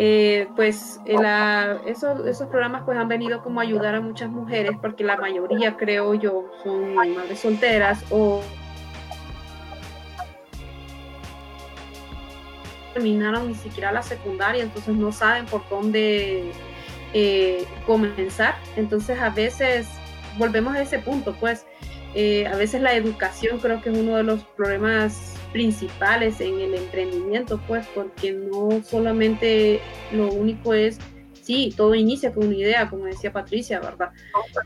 Eh, 0.00 0.46
pues 0.54 1.00
la, 1.06 1.80
esos, 1.84 2.24
esos 2.24 2.46
programas 2.46 2.84
pues 2.84 2.96
han 2.96 3.08
venido 3.08 3.42
como 3.42 3.58
a 3.58 3.64
ayudar 3.64 3.96
a 3.96 4.00
muchas 4.00 4.30
mujeres 4.30 4.76
porque 4.80 5.02
la 5.02 5.16
mayoría 5.16 5.76
creo 5.76 6.14
yo 6.14 6.52
son 6.62 6.94
madres 6.94 7.40
solteras 7.40 8.04
o 8.10 8.40
terminaron 12.94 13.48
ni 13.48 13.56
siquiera 13.56 13.90
la 13.90 14.02
secundaria 14.02 14.62
entonces 14.62 14.94
no 14.94 15.10
saben 15.10 15.46
por 15.46 15.68
dónde 15.68 16.52
eh, 17.12 17.66
comenzar 17.84 18.54
entonces 18.76 19.18
a 19.18 19.30
veces 19.30 19.88
volvemos 20.38 20.76
a 20.76 20.82
ese 20.82 21.00
punto 21.00 21.34
pues 21.40 21.66
Eh, 22.20 22.48
a 22.48 22.56
veces 22.56 22.82
la 22.82 22.96
educación 22.96 23.60
creo 23.60 23.80
que 23.80 23.90
es 23.90 23.96
uno 23.96 24.16
de 24.16 24.24
los 24.24 24.42
problemas 24.56 25.36
principales 25.52 26.40
en 26.40 26.58
el 26.58 26.74
emprendimiento, 26.74 27.60
pues, 27.68 27.86
porque 27.94 28.32
no 28.32 28.82
solamente 28.82 29.78
lo 30.10 30.26
único 30.32 30.74
es, 30.74 30.98
sí, 31.42 31.72
todo 31.76 31.94
inicia 31.94 32.34
con 32.34 32.48
una 32.48 32.56
idea, 32.56 32.90
como 32.90 33.04
decía 33.04 33.32
Patricia, 33.32 33.78
¿verdad? 33.78 34.10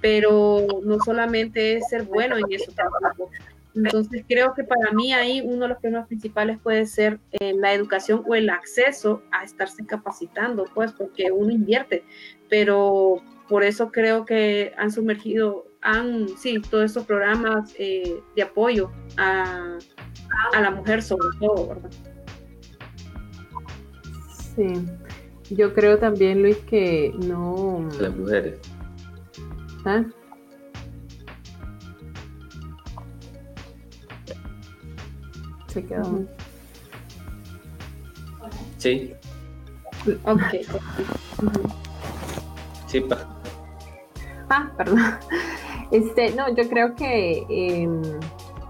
Pero 0.00 0.66
no 0.82 0.98
solamente 1.04 1.76
es 1.76 1.88
ser 1.90 2.04
bueno 2.04 2.38
en 2.38 2.44
eso 2.50 2.72
tampoco. 2.72 3.30
Entonces 3.74 4.24
creo 4.26 4.54
que 4.54 4.64
para 4.64 4.90
mí 4.92 5.12
ahí 5.12 5.42
uno 5.42 5.64
de 5.64 5.68
los 5.68 5.78
problemas 5.78 6.06
principales 6.06 6.58
puede 6.58 6.86
ser 6.86 7.20
eh, 7.32 7.52
la 7.54 7.74
educación 7.74 8.24
o 8.26 8.34
el 8.34 8.48
acceso 8.48 9.22
a 9.30 9.44
estarse 9.44 9.84
capacitando, 9.84 10.64
pues 10.72 10.92
porque 10.92 11.30
uno 11.30 11.50
invierte, 11.50 12.02
pero 12.48 13.22
por 13.46 13.62
eso 13.62 13.92
creo 13.92 14.24
que 14.24 14.72
han 14.78 14.90
sumergido, 14.90 15.66
han, 15.82 16.28
sí, 16.38 16.60
todos 16.60 16.84
esos 16.90 17.04
programas 17.04 17.74
eh, 17.78 18.20
de 18.36 18.42
apoyo 18.42 18.90
a, 19.16 19.78
a 20.54 20.60
la 20.60 20.70
mujer 20.70 21.02
sobre 21.02 21.28
todo, 21.40 21.68
¿verdad? 21.68 21.90
Sí, 24.54 24.86
yo 25.50 25.72
creo 25.74 25.98
también, 25.98 26.42
Luis, 26.42 26.56
que 26.58 27.12
no... 27.26 27.88
Las 27.98 28.14
mujeres. 28.16 28.58
¿Ah? 29.84 30.04
Se 35.68 35.84
quedó. 35.84 36.24
Sí, 38.78 39.14
Ok. 40.24 40.40
sí, 42.88 43.00
pa. 43.00 43.41
Ah, 44.54 44.70
perdón. 44.76 45.00
Este, 45.90 46.30
no, 46.32 46.54
yo 46.54 46.68
creo 46.68 46.94
que 46.94 47.46
em, 47.48 48.02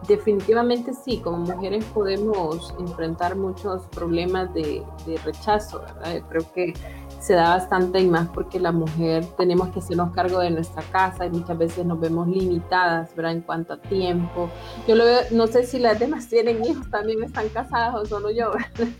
definitivamente 0.07 0.93
sí, 0.93 1.19
como 1.19 1.39
mujeres 1.39 1.85
podemos 1.87 2.73
enfrentar 2.79 3.37
muchos 3.37 3.83
problemas 3.89 4.53
de, 4.55 4.83
de 5.07 5.17
rechazo, 5.25 5.81
¿verdad? 5.81 6.15
Yo 6.17 6.29
creo 6.29 6.53
que 6.53 6.75
se 7.21 7.35
da 7.35 7.57
bastante 7.57 8.01
y 8.01 8.07
más 8.07 8.29
porque 8.29 8.59
la 8.59 8.73
mujer 8.73 9.25
tenemos 9.37 9.69
que 9.69 9.79
hacernos 9.79 10.13
cargo 10.13 10.41
de 10.41 10.51
nuestra 10.51 10.83
casa 10.85 11.27
y 11.27 11.31
muchas 11.31 11.57
veces 11.59 11.87
nos 11.87 11.99
vemos 12.01 12.29
limitadas, 12.29 13.15
¿verdad? 13.15 13.33
En 13.33 13.41
cuanto 13.43 13.73
a 13.75 13.77
tiempo. 13.77 14.51
Yo 14.89 14.95
lo 14.95 15.05
veo, 15.05 15.21
no 15.31 15.47
sé 15.49 15.65
si 15.65 15.79
las 15.79 15.99
demás 15.99 16.29
tienen 16.29 16.65
hijos, 16.65 16.91
también 16.91 17.23
están 17.23 17.49
casadas 17.49 17.95
o 17.95 18.05
solo 18.07 18.31
yo, 18.31 18.53
¿verdad? 18.53 18.93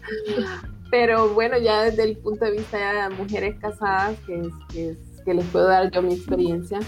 Pero 0.93 1.31
bueno, 1.31 1.59
ya 1.59 1.83
desde 1.83 2.05
el 2.05 2.19
punto 2.19 2.45
de 2.45 2.51
vista 2.51 3.09
de 3.09 3.15
mujeres 3.17 3.57
casadas, 3.59 4.17
que, 4.27 4.41
es, 4.41 4.53
que, 4.71 4.91
es, 4.91 4.99
que 5.25 5.35
les 5.35 5.45
puedo 5.47 5.67
dar 5.67 5.91
yo 5.91 6.03
mi 6.03 6.15
experiencia, 6.15 6.81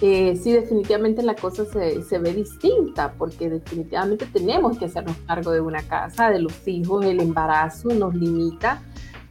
eh, 0.00 0.36
sí, 0.36 0.52
definitivamente 0.52 1.22
la 1.22 1.34
cosa 1.34 1.64
se, 1.64 2.02
se, 2.02 2.18
ve 2.18 2.34
distinta, 2.34 3.14
porque 3.16 3.48
definitivamente 3.48 4.26
tenemos 4.26 4.76
que 4.76 4.86
hacernos 4.86 5.16
cargo 5.26 5.52
de 5.52 5.60
una 5.60 5.82
casa, 5.82 6.30
de 6.30 6.40
los 6.40 6.66
hijos, 6.66 7.04
el 7.04 7.20
embarazo 7.20 7.88
nos 7.90 8.14
limita 8.14 8.82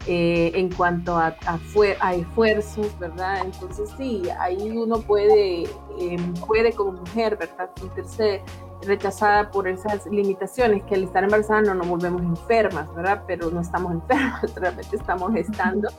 eh, 0.08 0.52
en 0.56 0.70
cuanto 0.72 1.18
a, 1.18 1.36
a, 1.46 1.60
a, 2.00 2.16
esfuerzos, 2.16 2.98
¿verdad? 2.98 3.42
Entonces 3.46 3.90
sí, 3.98 4.24
ahí 4.40 4.70
uno 4.70 5.02
puede, 5.02 5.64
eh, 5.64 6.18
puede 6.48 6.72
como 6.74 6.94
mujer, 6.94 7.38
¿verdad? 7.38 7.70
Sentirse 7.78 8.42
rechazada 8.82 9.52
por 9.52 9.68
esas 9.68 10.06
limitaciones, 10.08 10.84
que 10.84 10.96
al 10.96 11.04
estar 11.04 11.24
embarazada 11.24 11.62
no 11.62 11.76
nos 11.76 11.88
volvemos 11.88 12.22
enfermas, 12.22 12.94
¿verdad? 12.96 13.24
Pero 13.28 13.50
no 13.50 13.62
estamos 13.62 13.94
enfermas, 13.94 14.54
realmente 14.56 14.96
estamos 14.96 15.32
gestando 15.34 15.90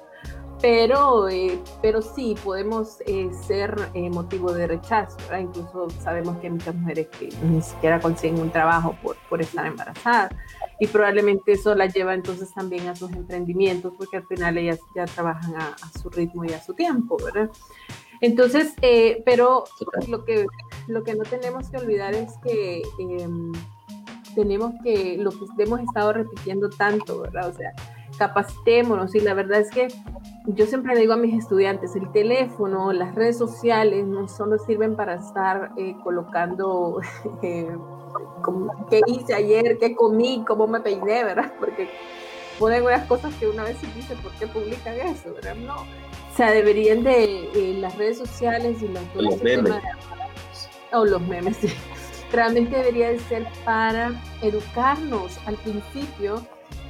pero, 0.65 1.29
eh, 1.29 1.59
pero 1.83 2.01
sí 2.01 2.35
podemos 2.43 2.97
eh, 3.07 3.29
ser 3.47 3.77
eh, 3.93 4.09
motivo 4.09 4.51
de 4.51 4.67
rechazo, 4.67 5.15
¿verdad? 5.29 5.41
Incluso 5.41 5.91
sabemos 6.01 6.39
que 6.39 6.47
hay 6.47 6.55
muchas 6.55 6.75
mujeres 6.75 7.09
que 7.09 7.29
ni 7.43 7.61
siquiera 7.61 8.01
consiguen 8.01 8.41
un 8.41 8.51
trabajo 8.51 8.97
por, 9.03 9.15
por 9.29 9.43
estar 9.43 9.67
embarazadas 9.67 10.33
y 10.81 10.87
probablemente 10.87 11.53
eso 11.53 11.75
las 11.75 11.93
lleva 11.93 12.15
entonces 12.15 12.51
también 12.55 12.89
a 12.89 12.97
sus 12.97 13.13
emprendimientos 13.13 13.93
porque 13.99 14.17
al 14.17 14.27
final 14.27 14.57
ellas 14.57 14.79
ya 14.97 15.05
trabajan 15.05 15.55
a, 15.55 15.77
a 15.83 15.99
su 16.01 16.09
ritmo 16.09 16.47
y 16.47 16.55
a 16.55 16.63
su 16.63 16.73
tiempo, 16.73 17.19
¿verdad? 17.23 17.51
Entonces, 18.23 18.73
eh, 18.81 19.23
pero 19.27 19.65
lo 20.09 20.25
que, 20.25 20.47
lo 20.87 21.05
que 21.05 21.15
no 21.15 21.25
tenemos 21.25 21.69
que 21.69 21.77
olvidar 21.77 22.15
es 22.15 22.33
que 22.43 22.81
em, 23.01 23.53
tenemos 24.35 24.73
que, 24.83 25.19
lo 25.19 25.31
que 25.31 25.63
hemos 25.63 25.81
estado 25.81 26.15
repitiendo 26.15 26.71
tanto, 26.71 27.21
¿verdad? 27.21 27.51
O 27.51 27.53
sea, 27.53 27.75
capacitémonos 28.17 29.15
y 29.15 29.21
la 29.21 29.35
verdad 29.35 29.61
es 29.61 29.71
que 29.71 29.89
yo 30.47 30.67
siempre 30.67 30.95
le 30.95 31.01
digo 31.01 31.15
a 31.15 31.17
mis 31.17 31.39
estudiantes, 31.39 31.97
el 31.97 32.11
teléfono, 32.13 32.93
las 32.93 33.15
redes 33.15 33.39
sociales 33.39 34.07
no 34.07 34.29
solo 34.29 34.59
sirven 34.59 34.95
para 34.95 35.15
estar 35.15 35.73
eh, 35.77 35.97
colocando 36.03 37.01
eh, 37.43 37.75
qué 38.91 39.01
hice 39.07 39.35
ayer, 39.35 39.79
qué 39.79 39.95
comí, 39.95 40.45
cómo 40.47 40.67
me 40.67 40.81
peiné, 40.81 41.25
¿verdad? 41.25 41.53
Porque 41.61 41.89
ponen 42.59 42.85
unas 42.85 43.07
cosas 43.07 43.35
que 43.37 43.49
una 43.49 43.65
vez 43.65 43.79
se 43.79 43.87
dice, 43.89 44.15
¿por 44.17 44.33
qué 44.33 44.47
publican 44.47 44.95
eso? 44.95 45.33
¿verdad? 45.35 45.55
No. 45.57 45.77
O 45.77 46.37
sea, 46.37 46.51
deberían 46.51 47.05
de 47.05 47.49
eh, 47.55 47.77
las 47.79 47.97
redes 47.97 48.19
sociales 48.19 48.83
y 48.83 48.89
los, 48.89 49.03
los 49.15 49.43
memes. 49.43 49.73
De, 49.73 49.81
o 50.93 51.05
los 51.05 51.23
memes, 51.23 51.57
sí. 51.61 51.69
Realmente 52.33 52.77
debería 52.77 53.11
de 53.11 53.19
ser 53.21 53.47
para 53.65 54.13
educarnos 54.43 55.39
al 55.47 55.55
principio 55.57 56.45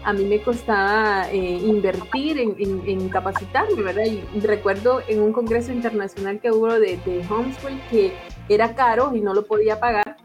a 0.04 0.12
mí 0.12 0.24
me 0.24 0.40
costaba 0.42 1.30
eh, 1.30 1.36
invertir 1.36 2.38
en, 2.38 2.54
en, 2.58 2.82
en, 2.86 3.08
capacitarme, 3.08 3.82
¿verdad? 3.82 4.04
Y 4.04 4.40
recuerdo 4.40 5.00
en 5.08 5.22
un 5.22 5.32
congreso 5.32 5.72
internacional 5.72 6.40
que 6.40 6.50
hubo 6.50 6.68
de, 6.74 6.98
de 6.98 7.24
homeschool 7.28 7.80
que 7.90 8.12
era 8.48 8.74
caro 8.74 9.14
y 9.14 9.20
no 9.20 9.32
lo 9.32 9.46
podía 9.46 9.80
pagar, 9.80 10.16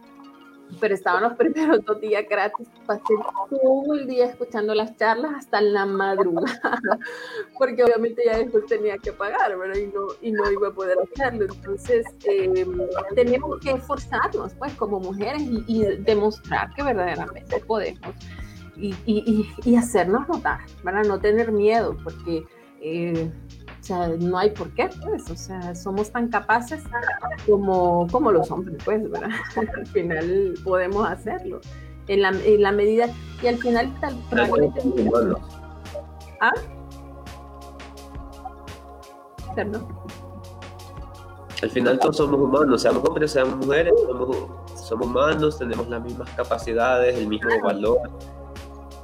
pero 0.82 0.94
estaban 0.94 1.24
los 1.24 1.34
primeros 1.38 1.84
dos 1.86 2.02
días 2.02 2.26
gratis. 2.30 2.68
Pasé 2.86 3.02
todo 3.50 3.94
el 3.94 4.06
día 4.06 4.26
escuchando 4.26 4.76
las 4.76 4.98
charlas 4.98 5.32
hasta 5.38 5.62
la 5.62 5.86
madrugada, 5.86 6.60
porque 7.58 7.84
obviamente 7.84 8.24
ya 8.26 8.38
después 8.38 8.65
tenía 8.65 8.98
que 8.98 9.13
pagar, 9.13 9.58
¿verdad? 9.58 9.80
Y 9.80 9.88
no, 9.88 10.08
y 10.22 10.32
no 10.34 10.52
iba 10.52 10.68
a 10.68 10.74
poder 10.74 10.98
hacerlo. 11.00 11.46
Entonces, 11.54 12.06
eh, 12.26 12.65
tenemos 13.15 13.60
que 13.62 13.72
esforzarnos, 13.72 14.54
pues, 14.56 14.74
como 14.74 15.00
mujeres 15.00 15.42
y, 15.42 15.63
y 15.68 15.84
demostrar 16.00 16.70
que 16.76 16.84
verdaderamente 16.84 17.60
podemos 17.62 18.13
y, 18.80 18.96
y, 19.06 19.50
y, 19.63 19.76
hacernos 19.76 20.28
notar, 20.28 20.60
¿verdad? 20.84 21.04
No 21.06 21.20
tener 21.20 21.52
miedo, 21.52 21.98
porque 22.04 22.46
eh, 22.82 23.32
o 23.80 23.84
sea, 23.84 24.10
no 24.10 24.38
hay 24.38 24.52
por 24.52 24.74
qué, 24.74 24.89
pues, 25.04 25.30
o 25.30 25.36
sea, 25.36 25.74
somos 25.76 26.12
tan 26.12 26.30
capaces 26.30 26.84
como, 27.46 28.08
como 28.12 28.32
los 28.32 28.50
hombres, 28.52 28.78
pues, 28.84 29.10
¿verdad? 29.10 29.30
al 29.78 29.88
final 29.88 30.54
podemos 30.63 31.08
hacerlo, 31.08 31.62
en 32.08 32.22
la, 32.22 32.30
en 32.30 32.62
la 32.62 32.72
medida, 32.72 33.08
y 33.42 33.48
al 33.48 33.58
final 33.58 33.94
tal. 34.00 34.15
¿Ah? 36.42 36.52
Perdón. 39.56 39.88
Al 41.62 41.70
final 41.70 42.00
todos 42.00 42.18
somos 42.18 42.39
humanos, 42.39 42.82
seamos 42.82 43.04
hombres, 43.04 43.32
seamos 43.32 43.65
mujeres, 43.65 43.94
somos, 44.08 44.38
somos 44.88 45.08
humanos, 45.08 45.58
tenemos 45.58 45.89
las 45.89 46.02
mismas 46.02 46.30
capacidades, 46.32 47.18
el 47.18 47.28
mismo 47.28 47.50
valor. 47.62 48.00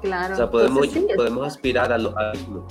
Claro. 0.06 0.34
O 0.34 0.38
sea, 0.38 0.50
podemos, 0.50 0.86
Entonces, 0.86 1.06
sí, 1.10 1.16
podemos 1.16 1.48
aspirar 1.48 1.92
a 1.92 1.98
lo 1.98 2.14
mismo. 2.34 2.68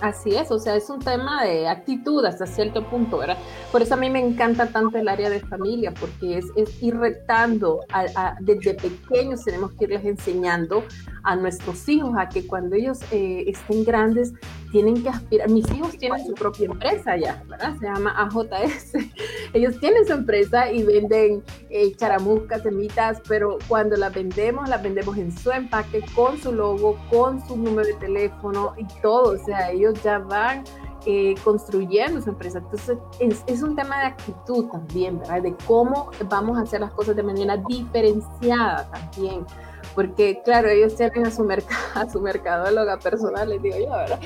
Así 0.00 0.34
es, 0.34 0.50
o 0.50 0.58
sea, 0.58 0.76
es 0.76 0.88
un 0.88 0.98
tema 0.98 1.44
de 1.44 1.68
actitud 1.68 2.24
hasta 2.24 2.46
cierto 2.46 2.82
punto, 2.88 3.18
¿verdad? 3.18 3.36
Por 3.70 3.82
eso 3.82 3.94
a 3.94 3.96
mí 3.98 4.08
me 4.08 4.18
encanta 4.18 4.66
tanto 4.66 4.96
el 4.96 5.08
área 5.08 5.28
de 5.28 5.40
familia, 5.40 5.92
porque 5.92 6.38
es, 6.38 6.46
es 6.56 6.82
ir 6.82 6.96
retando, 6.96 7.80
a, 7.92 8.06
a, 8.16 8.36
desde 8.40 8.74
pequeños 8.74 9.44
tenemos 9.44 9.72
que 9.72 9.84
irles 9.84 10.04
enseñando 10.06 10.84
a 11.22 11.36
nuestros 11.36 11.86
hijos 11.88 12.14
a 12.18 12.30
que 12.30 12.46
cuando 12.46 12.76
ellos 12.76 13.00
eh, 13.12 13.44
estén 13.46 13.84
grandes 13.84 14.32
tienen 14.70 15.02
que 15.02 15.08
aspirar. 15.08 15.48
Mis 15.48 15.70
hijos 15.72 15.96
tienen 15.98 16.24
su 16.26 16.34
propia 16.34 16.66
empresa 16.66 17.16
ya, 17.16 17.42
¿verdad? 17.48 17.76
Se 17.78 17.86
llama 17.86 18.14
AJS. 18.16 18.92
Ellos 19.52 19.78
tienen 19.80 20.06
su 20.06 20.12
empresa 20.12 20.70
y 20.70 20.82
venden 20.82 21.42
eh, 21.68 21.94
charamuscas, 21.96 22.62
semitas, 22.62 23.20
pero 23.28 23.58
cuando 23.68 23.96
las 23.96 24.14
vendemos, 24.14 24.68
las 24.68 24.82
vendemos 24.82 25.16
en 25.16 25.36
su 25.36 25.50
empaque, 25.50 26.04
con 26.14 26.38
su 26.38 26.52
logo, 26.52 26.98
con 27.10 27.46
su 27.46 27.56
número 27.56 27.86
de 27.86 27.94
teléfono 27.94 28.74
y 28.76 28.84
todo. 29.00 29.34
O 29.40 29.44
sea, 29.44 29.70
ellos 29.70 30.00
ya 30.02 30.18
van 30.18 30.64
eh, 31.06 31.34
construyendo 31.42 32.20
su 32.20 32.30
empresa. 32.30 32.58
Entonces, 32.58 32.98
es, 33.18 33.42
es, 33.46 33.62
un 33.62 33.74
tema 33.74 33.98
de 34.00 34.06
actitud 34.06 34.66
también, 34.66 35.18
¿verdad? 35.18 35.42
De 35.42 35.56
cómo 35.66 36.10
vamos 36.28 36.58
a 36.58 36.62
hacer 36.62 36.80
las 36.80 36.92
cosas 36.92 37.16
de 37.16 37.22
manera 37.22 37.56
diferenciada 37.68 38.90
también. 38.90 39.46
Porque, 39.94 40.40
claro, 40.44 40.68
ellos 40.68 40.96
tienen 40.96 41.26
a 41.26 41.30
su, 41.30 41.44
merc 41.44 41.66
a 41.94 42.08
su 42.08 42.20
mercadóloga 42.20 42.98
personal, 42.98 43.48
les 43.48 43.62
digo 43.62 43.76
yo, 43.78 43.90
¿verdad? 43.90 44.20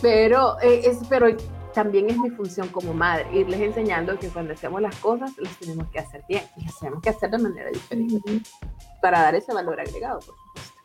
Pero, 0.00 0.60
eh, 0.60 0.82
es, 0.84 0.98
pero 1.08 1.26
también 1.72 2.10
es 2.10 2.18
mi 2.18 2.30
función 2.30 2.68
como 2.68 2.92
madre, 2.94 3.26
irles 3.32 3.60
enseñando 3.60 4.18
que 4.18 4.28
cuando 4.28 4.52
hacemos 4.52 4.80
las 4.80 4.96
cosas, 4.96 5.32
las 5.38 5.56
tenemos 5.56 5.88
que 5.90 5.98
hacer 5.98 6.22
bien 6.28 6.44
y 6.56 6.64
las 6.64 6.78
tenemos 6.78 7.02
que 7.02 7.10
hacer 7.10 7.30
de 7.30 7.38
manera 7.38 7.70
diferente 7.70 8.14
uh 8.16 8.20
-huh. 8.20 9.00
para 9.00 9.20
dar 9.20 9.34
ese 9.34 9.52
valor 9.52 9.80
agregado, 9.80 10.20
por 10.20 10.34
supuesto. 10.36 10.80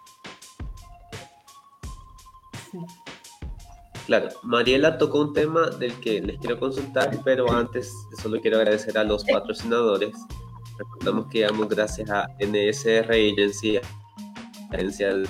Sí. 2.72 3.06
Claro, 4.06 4.30
Mariela 4.44 5.00
tocó 5.00 5.20
un 5.20 5.34
tema 5.34 5.68
del 5.72 6.00
que 6.00 6.22
les 6.22 6.38
quiero 6.38 6.60
consultar, 6.60 7.10
pero 7.24 7.52
antes 7.52 7.92
solo 8.22 8.40
quiero 8.40 8.58
agradecer 8.58 8.98
a 9.00 9.04
los 9.04 9.26
patrocinadores. 9.26 10.16
recordamos 10.78 11.28
que 11.28 11.40
llegamos 11.40 11.70
gracias 11.70 12.10
a 12.12 12.28
NSR 12.40 13.12
Agency, 13.12 13.80
de 14.78 15.28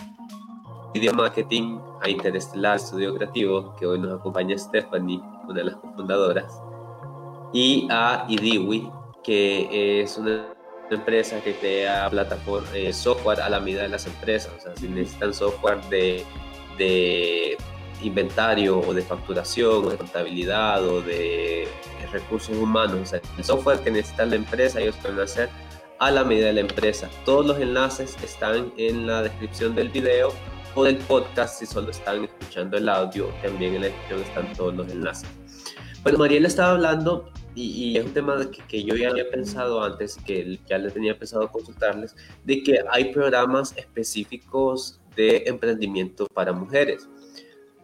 Media 0.95 1.13
Marketing, 1.13 1.77
a 2.01 2.09
Interestelar 2.09 2.77
Estudio 2.77 3.13
Creativo, 3.15 3.75
que 3.75 3.85
hoy 3.85 3.99
nos 3.99 4.19
acompaña 4.19 4.57
Stephanie, 4.57 5.21
una 5.43 5.53
de 5.53 5.63
las 5.65 5.75
fundadoras, 5.95 6.61
y 7.53 7.87
a 7.91 8.25
IDIWI, 8.27 8.89
que 9.23 10.01
es 10.01 10.17
una 10.17 10.47
empresa 10.89 11.41
que 11.41 11.53
crea 11.55 12.09
plataforma, 12.09 12.67
eh, 12.73 12.91
software 12.91 13.39
a 13.41 13.49
la 13.49 13.59
medida 13.59 13.83
de 13.83 13.89
las 13.89 14.07
empresas. 14.07 14.51
O 14.57 14.59
sea, 14.59 14.75
si 14.75 14.87
necesitan 14.87 15.33
software 15.33 15.81
de, 15.89 16.25
de 16.77 17.57
inventario 18.01 18.79
o 18.79 18.93
de 18.93 19.01
facturación 19.01 19.85
o 19.85 19.89
de 19.89 19.97
contabilidad 19.97 20.83
o 20.87 21.01
de 21.01 21.67
recursos 22.11 22.55
humanos, 22.57 22.99
o 23.01 23.05
sea, 23.05 23.21
el 23.37 23.43
software 23.43 23.79
que 23.81 23.91
necesita 23.91 24.25
la 24.25 24.37
empresa, 24.37 24.79
ellos 24.79 24.95
pueden 25.01 25.19
hacer 25.19 25.49
a 25.99 26.11
la 26.11 26.23
medida 26.23 26.47
de 26.47 26.53
la 26.53 26.61
empresa. 26.61 27.09
Todos 27.25 27.45
los 27.45 27.59
enlaces 27.59 28.15
están 28.23 28.73
en 28.77 29.07
la 29.07 29.23
descripción 29.23 29.75
del 29.75 29.89
video 29.89 30.33
o 30.75 30.83
del 30.83 30.97
podcast 30.97 31.59
si 31.59 31.65
solo 31.65 31.91
están 31.91 32.25
escuchando 32.25 32.77
el 32.77 32.89
audio, 32.89 33.29
también 33.41 33.75
en 33.75 33.81
la 33.81 33.87
descripción 33.87 34.21
están 34.21 34.53
todos 34.53 34.75
los 34.75 34.91
enlaces. 34.91 35.29
Bueno, 36.03 36.19
Mariela 36.19 36.47
estaba 36.47 36.71
hablando 36.71 37.31
y, 37.55 37.97
es 37.97 38.05
un 38.05 38.13
tema 38.13 38.51
que, 38.51 38.61
que, 38.67 38.83
yo 38.83 38.95
ya 38.95 39.09
había 39.09 39.29
pensado 39.29 39.81
antes, 39.81 40.17
que 40.25 40.59
ya 40.67 40.77
le 40.77 40.91
tenía 40.91 41.17
pensado 41.17 41.49
consultarles, 41.49 42.15
de 42.43 42.61
que 42.61 42.83
hay 42.91 43.13
programas 43.13 43.75
específicos 43.77 44.99
de 45.15 45.43
emprendimiento 45.47 46.27
para 46.33 46.51
mujeres. 46.51 47.07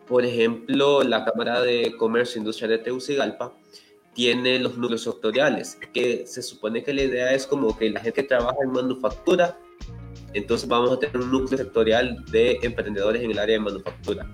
Por 0.08 0.26
ejemplo, 0.26 1.04
la 1.04 1.24
Cámara 1.24 1.62
de 1.62 1.96
Comercio 1.98 2.36
e 2.36 2.40
Industria 2.40 2.68
de 2.68 2.80
Tegucigalpa 2.80 3.54
tiene 4.14 4.60
los 4.60 4.78
núcleos 4.78 5.04
sectoriales, 5.04 5.78
que 5.94 6.26
se 6.28 6.42
supone 6.42 6.84
que 6.84 6.94
la 6.94 7.04
idea 7.04 7.34
es 7.34 7.48
como 7.48 7.78
que 7.78 7.90
la 7.90 8.00
gente 8.00 8.22
que 8.22 8.28
trabaja 8.28 8.58
en 8.64 8.72
manufactura, 8.72 9.58
entonces 10.34 10.68
vamos 10.68 10.92
a 10.92 11.00
tener 11.00 11.18
un 11.18 11.32
núcleo 11.32 11.58
sectorial 11.58 12.24
de 12.26 12.60
emprendedores 12.62 13.22
en 13.22 13.32
el 13.32 13.40
área 13.40 13.58
de 13.58 13.64
manufactura, 13.64 14.30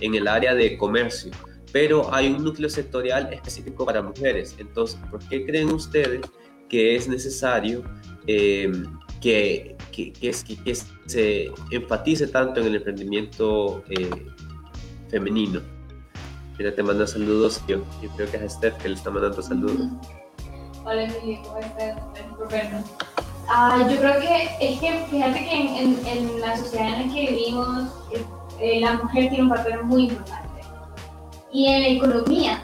en 0.00 0.14
el 0.14 0.28
área 0.28 0.54
de 0.54 0.76
comercio, 0.78 1.30
pero 1.72 2.12
hay 2.12 2.28
un 2.28 2.42
núcleo 2.42 2.70
sectorial 2.70 3.32
específico 3.32 3.84
para 3.84 4.02
mujeres. 4.02 4.54
Entonces, 4.58 4.98
¿por 5.10 5.20
qué 5.28 5.44
creen 5.44 5.70
ustedes 5.70 6.22
que 6.68 6.96
es 6.96 7.08
necesario 7.08 7.82
eh, 8.26 8.70
que, 9.20 9.76
que, 9.92 10.12
que, 10.12 10.32
que, 10.32 10.74
se 11.06 11.50
enfatice 11.70 12.26
tanto 12.28 12.60
en 12.60 12.66
el 12.66 12.76
emprendimiento 12.76 13.84
eh, 13.90 14.10
femenino? 15.10 15.77
Mira, 16.58 16.74
te 16.74 16.82
manda 16.82 17.06
saludos. 17.06 17.62
Yo, 17.68 17.78
yo, 18.02 18.08
creo 18.16 18.30
que 18.30 18.36
es 18.36 18.42
Esther 18.42 18.72
que 18.74 18.88
le 18.88 18.94
está 18.96 19.10
mandando 19.10 19.40
saludos. 19.40 19.88
Hola, 20.84 21.04
Emilia, 21.04 21.40
¿cómo 21.44 21.58
estás? 21.58 21.98
Por 22.36 22.50
vernos. 22.50 22.84
Ah, 23.48 23.86
yo 23.90 23.96
creo 23.96 24.20
que 24.20 24.48
es 24.60 24.80
que 24.80 25.06
fíjate 25.10 25.38
que 25.38 25.54
en, 25.54 25.68
en, 25.68 26.06
en 26.06 26.40
la 26.40 26.56
sociedad 26.56 27.00
en 27.00 27.08
la 27.08 27.14
que 27.14 27.20
vivimos, 27.30 27.88
eh, 28.60 28.80
la 28.80 28.94
mujer 28.94 29.28
tiene 29.30 29.44
un 29.44 29.48
papel 29.48 29.84
muy 29.84 30.08
importante 30.08 30.48
y 31.52 31.66
en 31.66 31.82
la 31.82 31.88
economía, 31.88 32.62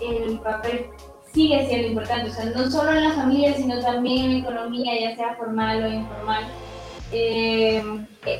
el 0.00 0.38
papel 0.40 0.86
sigue 1.32 1.66
siendo 1.66 1.88
importante, 1.88 2.30
o 2.30 2.32
sea, 2.32 2.44
no 2.46 2.70
solo 2.70 2.92
en 2.92 3.04
la 3.04 3.12
familia, 3.12 3.54
sino 3.54 3.80
también 3.80 4.24
en 4.24 4.32
la 4.32 4.38
economía, 4.38 5.00
ya 5.00 5.16
sea 5.16 5.36
formal 5.36 5.84
o 5.84 5.88
informal. 5.88 6.44
Eh, 7.12 7.82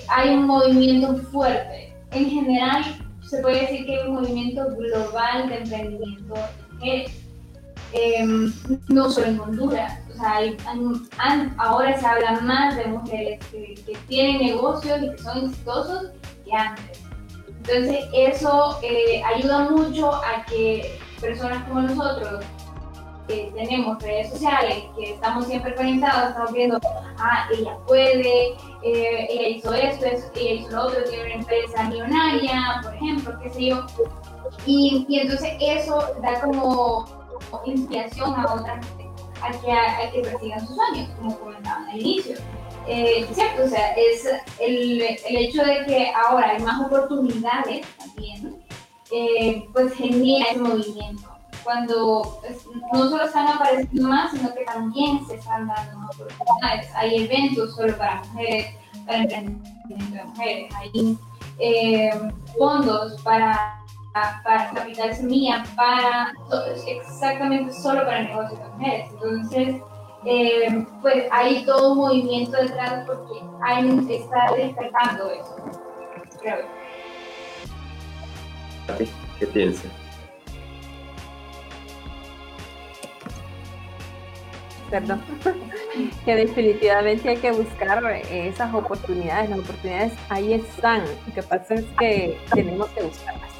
hay 0.09 0.31
un 0.31 0.47
movimiento 0.47 1.17
fuerte. 1.31 1.95
En 2.11 2.31
general, 2.31 2.85
se 3.33 3.41
puede 3.41 3.63
decir 3.63 3.87
que 3.87 3.97
hay 3.97 4.09
un 4.09 4.17
movimiento 4.17 4.67
global 4.77 5.49
de 5.49 5.57
emprendimiento 5.57 6.35
eh, 7.95 8.53
no 8.89 9.11
solo 9.11 9.27
en 9.27 9.41
Honduras, 9.41 10.01
o 10.11 10.19
sea, 10.19 10.37
hay, 10.37 10.57
ahora 11.57 11.99
se 11.99 12.07
habla 12.07 12.41
más 12.43 12.77
de 12.77 12.87
mujeres 12.87 13.41
que, 13.51 13.75
que 13.87 13.97
tienen 14.07 14.43
negocios 14.43 15.03
y 15.03 15.11
que 15.11 15.19
son 15.19 15.47
exitosos 15.47 16.11
que 16.45 16.53
antes. 16.53 17.01
Entonces 17.49 18.05
eso 18.13 18.79
eh, 18.83 19.23
ayuda 19.35 19.71
mucho 19.71 20.13
a 20.13 20.45
que 20.45 20.99
personas 21.19 21.67
como 21.67 21.83
nosotros, 21.83 22.45
que 23.27 23.53
tenemos 23.55 24.03
redes 24.03 24.31
sociales, 24.31 24.85
que 24.97 25.13
estamos 25.13 25.47
siempre 25.47 25.75
conectados, 25.75 26.31
estamos 26.31 26.53
viendo, 26.53 26.81
ah, 27.19 27.49
ella 27.57 27.77
puede, 27.87 28.49
eh, 28.83 29.27
ella 29.31 29.49
hizo 29.49 29.73
esto, 29.73 30.07
ella 30.35 30.53
hizo 30.53 30.71
lo 30.71 30.83
otro, 30.87 31.05
tiene 31.05 31.25
una 31.25 31.35
empresa 31.35 31.85
millonaria, 31.85 32.81
por 32.83 32.95
ejemplo, 32.95 33.39
qué 33.43 33.51
sé 33.51 33.65
yo. 33.67 33.87
Y, 34.67 35.07
y 35.09 35.21
entonces 35.21 35.53
eso 35.61 36.15
da 36.23 36.41
como 36.41 37.07
inspiración 37.65 38.35
a 38.35 38.55
otras 38.55 38.87
a 39.43 39.51
que, 39.51 39.73
a 39.73 40.11
que 40.13 40.21
persigan 40.21 40.67
sus 40.67 40.77
sueños, 40.77 41.11
como 41.19 41.39
comentaban 41.39 41.89
al 41.89 42.01
inicio. 42.01 42.37
Eh, 42.87 43.27
cierto, 43.33 43.65
o 43.65 43.69
sea, 43.69 43.93
es 43.93 44.27
el, 44.59 45.01
el, 45.01 45.37
hecho 45.37 45.63
de 45.65 45.85
que 45.87 46.11
ahora 46.11 46.51
hay 46.51 46.63
más 46.63 46.85
oportunidades 46.85 47.87
también, 47.97 48.57
eh, 49.13 49.69
pues 49.73 49.95
genera 49.95 50.51
ese 50.51 50.59
movimiento. 50.59 51.32
Cuando 51.65 52.39
pues, 52.41 52.67
no 52.93 53.09
solo 53.09 53.25
están 53.25 53.49
apareciendo 53.49 54.09
más, 54.09 54.33
sino 54.33 54.53
que 54.55 54.65
también 54.65 55.25
se 55.27 55.37
están 55.37 55.69
dando 55.69 56.07
oportunidades. 56.07 56.91
Hay 56.95 57.25
eventos 57.25 57.75
solo 57.75 57.97
para 57.97 58.23
mujeres, 58.25 58.77
para 59.07 59.19
emprendimiento 59.19 60.15
de 60.15 60.25
mujeres, 60.25 60.75
hay 60.75 61.19
eh, 61.59 62.11
fondos 62.59 63.21
para 63.23 63.83
para 64.13 64.71
capital 64.75 65.15
semilla, 65.15 65.65
para 65.75 66.33
exactamente 66.87 67.73
solo 67.73 68.05
para 68.05 68.23
negocios 68.23 68.59
de 68.59 68.69
mujeres. 68.69 69.11
Entonces, 69.13 69.77
eh, 70.25 70.87
pues 71.01 71.25
hay 71.31 71.65
todo 71.65 71.93
un 71.93 71.99
movimiento 71.99 72.57
detrás 72.57 73.07
porque 73.07 73.41
hay, 73.63 73.89
está 74.11 74.55
despertando 74.55 75.31
eso, 75.31 75.57
creo. 76.41 76.59
¿Qué 79.39 79.47
piensas? 79.47 80.02
Perdón. 84.93 85.23
que 86.27 86.37
definitivamente 86.37 87.31
hay 87.31 87.39
que 87.39 87.51
buscar 87.51 88.05
esas 88.31 88.75
oportunidades. 88.75 89.49
Las 89.49 89.61
oportunidades 89.61 90.13
ahí 90.29 90.53
están. 90.53 91.01
Lo 91.27 91.35
que 91.35 91.43
pasa 91.43 91.75
es 91.75 91.85
que 91.99 92.39
tenemos 92.53 92.89
que 92.91 93.03
buscarlas. 93.03 93.51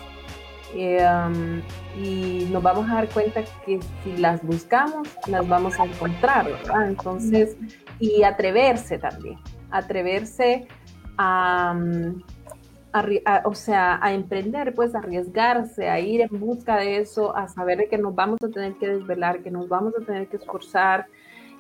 Um, 0.75 1.63
y 2.03 2.49
nos 2.51 2.63
vamos 2.63 2.89
a 2.91 2.95
dar 2.97 3.09
cuenta 3.09 3.43
que 3.65 3.81
si 4.05 4.17
las 4.19 4.43
buscamos, 4.43 5.09
las 5.27 5.49
vamos 5.49 5.81
a 5.81 5.85
encontrar, 5.85 6.45
¿verdad? 6.47 6.89
Entonces, 6.89 7.57
y 7.99 8.23
atreverse 8.23 8.99
también, 8.99 9.39
atreverse 9.71 10.67
a, 11.19 11.75
um, 11.75 12.23
o 13.45 13.55
sea, 13.55 13.99
a 14.03 14.15
emprender, 14.15 14.75
pues 14.75 14.95
arriesgarse, 14.95 15.91
a 15.91 16.01
ir 16.01 16.23
en 16.23 16.41
busca 16.41 16.77
de 16.77 16.99
eso, 16.99 17.37
a 17.37 17.49
saber 17.49 17.89
que 17.91 17.99
nos 17.99 18.15
vamos 18.15 18.39
a 18.43 18.49
tener 18.49 18.75
que 18.75 18.89
desvelar, 18.89 19.43
que 19.43 19.51
nos 19.51 19.69
vamos 19.69 19.93
a 20.01 20.05
tener 20.05 20.29
que 20.29 20.39
esforzar, 20.39 21.07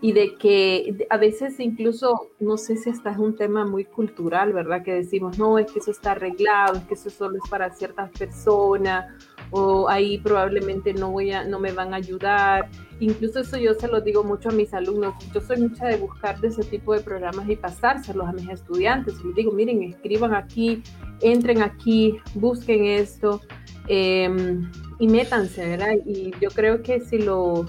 y 0.02 0.10
de 0.12 0.34
que 0.34 1.06
a 1.10 1.16
veces 1.16 1.60
incluso, 1.60 2.32
no 2.40 2.56
sé 2.56 2.76
si 2.76 2.90
esta 2.90 3.12
es 3.12 3.18
un 3.18 3.36
tema 3.36 3.64
muy 3.64 3.84
cultural, 3.84 4.52
¿verdad? 4.52 4.82
Que 4.82 4.94
decimos, 4.94 5.38
no, 5.38 5.60
es 5.60 5.70
que 5.70 5.78
eso 5.78 5.92
está 5.92 6.10
arreglado, 6.10 6.76
es 6.76 6.84
que 6.86 6.94
eso 6.94 7.08
solo 7.08 7.36
es 7.36 7.48
para 7.48 7.72
ciertas 7.72 8.10
personas, 8.10 9.06
o 9.52 9.88
ahí 9.88 10.18
probablemente 10.18 10.92
no, 10.92 11.12
voy 11.12 11.30
a, 11.30 11.44
no 11.44 11.60
me 11.60 11.70
van 11.70 11.94
a 11.94 11.98
ayudar. 11.98 12.68
Incluso 12.98 13.40
eso 13.40 13.56
yo 13.58 13.74
se 13.74 13.86
lo 13.86 14.00
digo 14.00 14.24
mucho 14.24 14.48
a 14.48 14.52
mis 14.52 14.74
alumnos. 14.74 15.14
Yo 15.32 15.40
soy 15.40 15.58
mucha 15.58 15.86
de 15.86 15.98
buscar 15.98 16.40
de 16.40 16.48
ese 16.48 16.64
tipo 16.64 16.94
de 16.94 17.00
programas 17.00 17.48
y 17.48 17.54
pasárselos 17.54 18.26
a 18.26 18.32
mis 18.32 18.48
estudiantes. 18.48 19.22
Les 19.24 19.36
digo, 19.36 19.52
miren, 19.52 19.84
escriban 19.84 20.34
aquí, 20.34 20.82
entren 21.20 21.62
aquí, 21.62 22.16
busquen 22.34 22.86
esto 22.86 23.40
eh, 23.86 24.58
y 24.98 25.06
métanse, 25.06 25.64
¿verdad? 25.64 25.94
Y 26.04 26.32
yo 26.40 26.50
creo 26.50 26.82
que 26.82 26.98
si 26.98 27.18
lo 27.18 27.66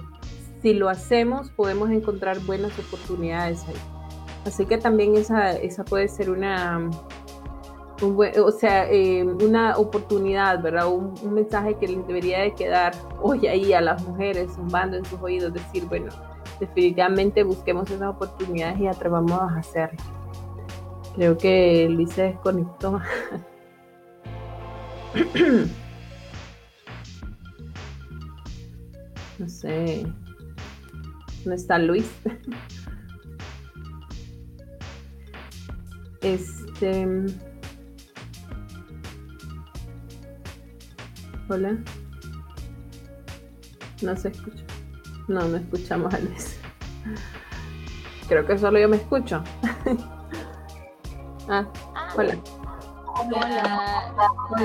si 0.64 0.74
lo 0.74 0.90
hacemos, 0.90 1.52
podemos 1.52 1.92
encontrar 1.92 2.40
buenas 2.40 2.72
oportunidades 2.80 3.64
ahí. 3.68 3.76
Así 4.46 4.66
que 4.66 4.78
también 4.78 5.16
esa, 5.16 5.52
esa 5.52 5.84
puede 5.84 6.08
ser 6.08 6.30
una, 6.30 6.90
o 8.02 8.52
sea, 8.52 8.90
eh, 8.90 9.24
una 9.26 9.78
oportunidad, 9.78 10.64
¿verdad? 10.64 10.88
Un, 10.88 11.14
un, 11.22 11.34
mensaje 11.34 11.76
que 11.76 11.90
les 11.90 12.08
debería 12.08 12.40
de 12.40 12.54
quedar 12.56 12.94
hoy 13.22 13.46
ahí 13.48 13.74
a 13.74 13.82
las 13.82 14.08
mujeres, 14.08 14.54
zumbando 14.56 14.96
en 14.98 15.04
sus 15.06 15.22
oídos, 15.22 15.54
decir, 15.54 15.86
bueno, 15.86 16.12
definitivamente 16.62 17.44
busquemos 17.44 17.92
esas 17.92 18.10
oportunidades 18.10 18.80
y 18.80 18.88
atrevamos 18.88 19.40
a 19.42 19.58
hacerlo. 19.58 20.00
Creo 21.16 21.38
que 21.38 21.90
Luis 21.90 22.12
se 22.12 22.24
desconectó. 22.24 23.02
no 29.40 29.50
sé. 29.50 30.06
¿Dónde 31.44 31.56
está 31.58 31.78
Luis? 31.78 32.10
Este. 36.22 37.06
Hola. 41.50 41.78
No 44.02 44.16
se 44.16 44.30
escucha. 44.30 44.64
No, 45.28 45.46
no 45.50 45.58
escuchamos 45.58 46.14
a 46.14 46.20
Luis. 46.20 46.58
creo 48.30 48.46
que 48.46 48.58
solo 48.58 48.80
yo 48.80 48.88
me 48.88 48.96
escucho. 48.96 49.44
ah, 51.50 51.68
hola. 52.16 52.38
Hola. 53.18 54.16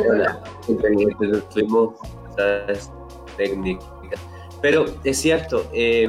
Hola. 0.08 0.40
Tuvimos 1.50 1.94
esas 2.68 2.92
técnicas. 3.36 4.20
Pero 4.62 4.86
es 5.02 5.18
cierto, 5.18 5.68
eh, 5.72 6.08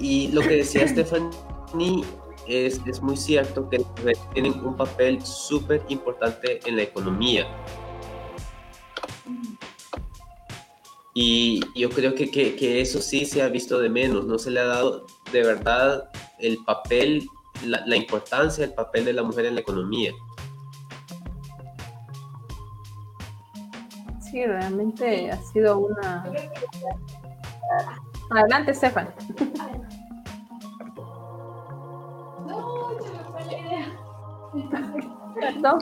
y 0.00 0.28
lo 0.28 0.40
que 0.40 0.56
decía 0.56 0.86
Stephanie 0.88 2.04
es, 2.46 2.80
es 2.86 3.00
muy 3.00 3.16
cierto 3.16 3.68
que 3.68 3.78
las 3.78 3.88
mujeres 3.88 4.18
tienen 4.32 4.64
un 4.64 4.76
papel 4.76 5.24
súper 5.24 5.82
importante 5.88 6.60
en 6.66 6.76
la 6.76 6.82
economía. 6.82 7.46
Y 11.12 11.60
yo 11.78 11.90
creo 11.90 12.14
que, 12.14 12.30
que, 12.30 12.54
que, 12.54 12.80
eso 12.80 13.00
sí 13.00 13.24
se 13.26 13.42
ha 13.42 13.48
visto 13.48 13.78
de 13.78 13.88
menos, 13.88 14.26
no 14.26 14.38
se 14.38 14.50
le 14.50 14.60
ha 14.60 14.64
dado 14.64 15.06
de 15.32 15.42
verdad 15.42 16.08
el 16.38 16.58
papel, 16.64 17.26
la, 17.66 17.84
la 17.84 17.96
importancia 17.96 18.64
del 18.64 18.74
papel 18.74 19.04
de 19.04 19.12
la 19.12 19.22
mujer 19.22 19.46
en 19.46 19.56
la 19.56 19.60
economía. 19.60 20.12
Sí, 24.30 24.46
realmente 24.46 25.30
ha 25.32 25.42
sido 25.42 25.78
una... 25.78 26.24
Adelante, 28.30 28.72
Stefan. 28.72 29.12
No. 35.60 35.78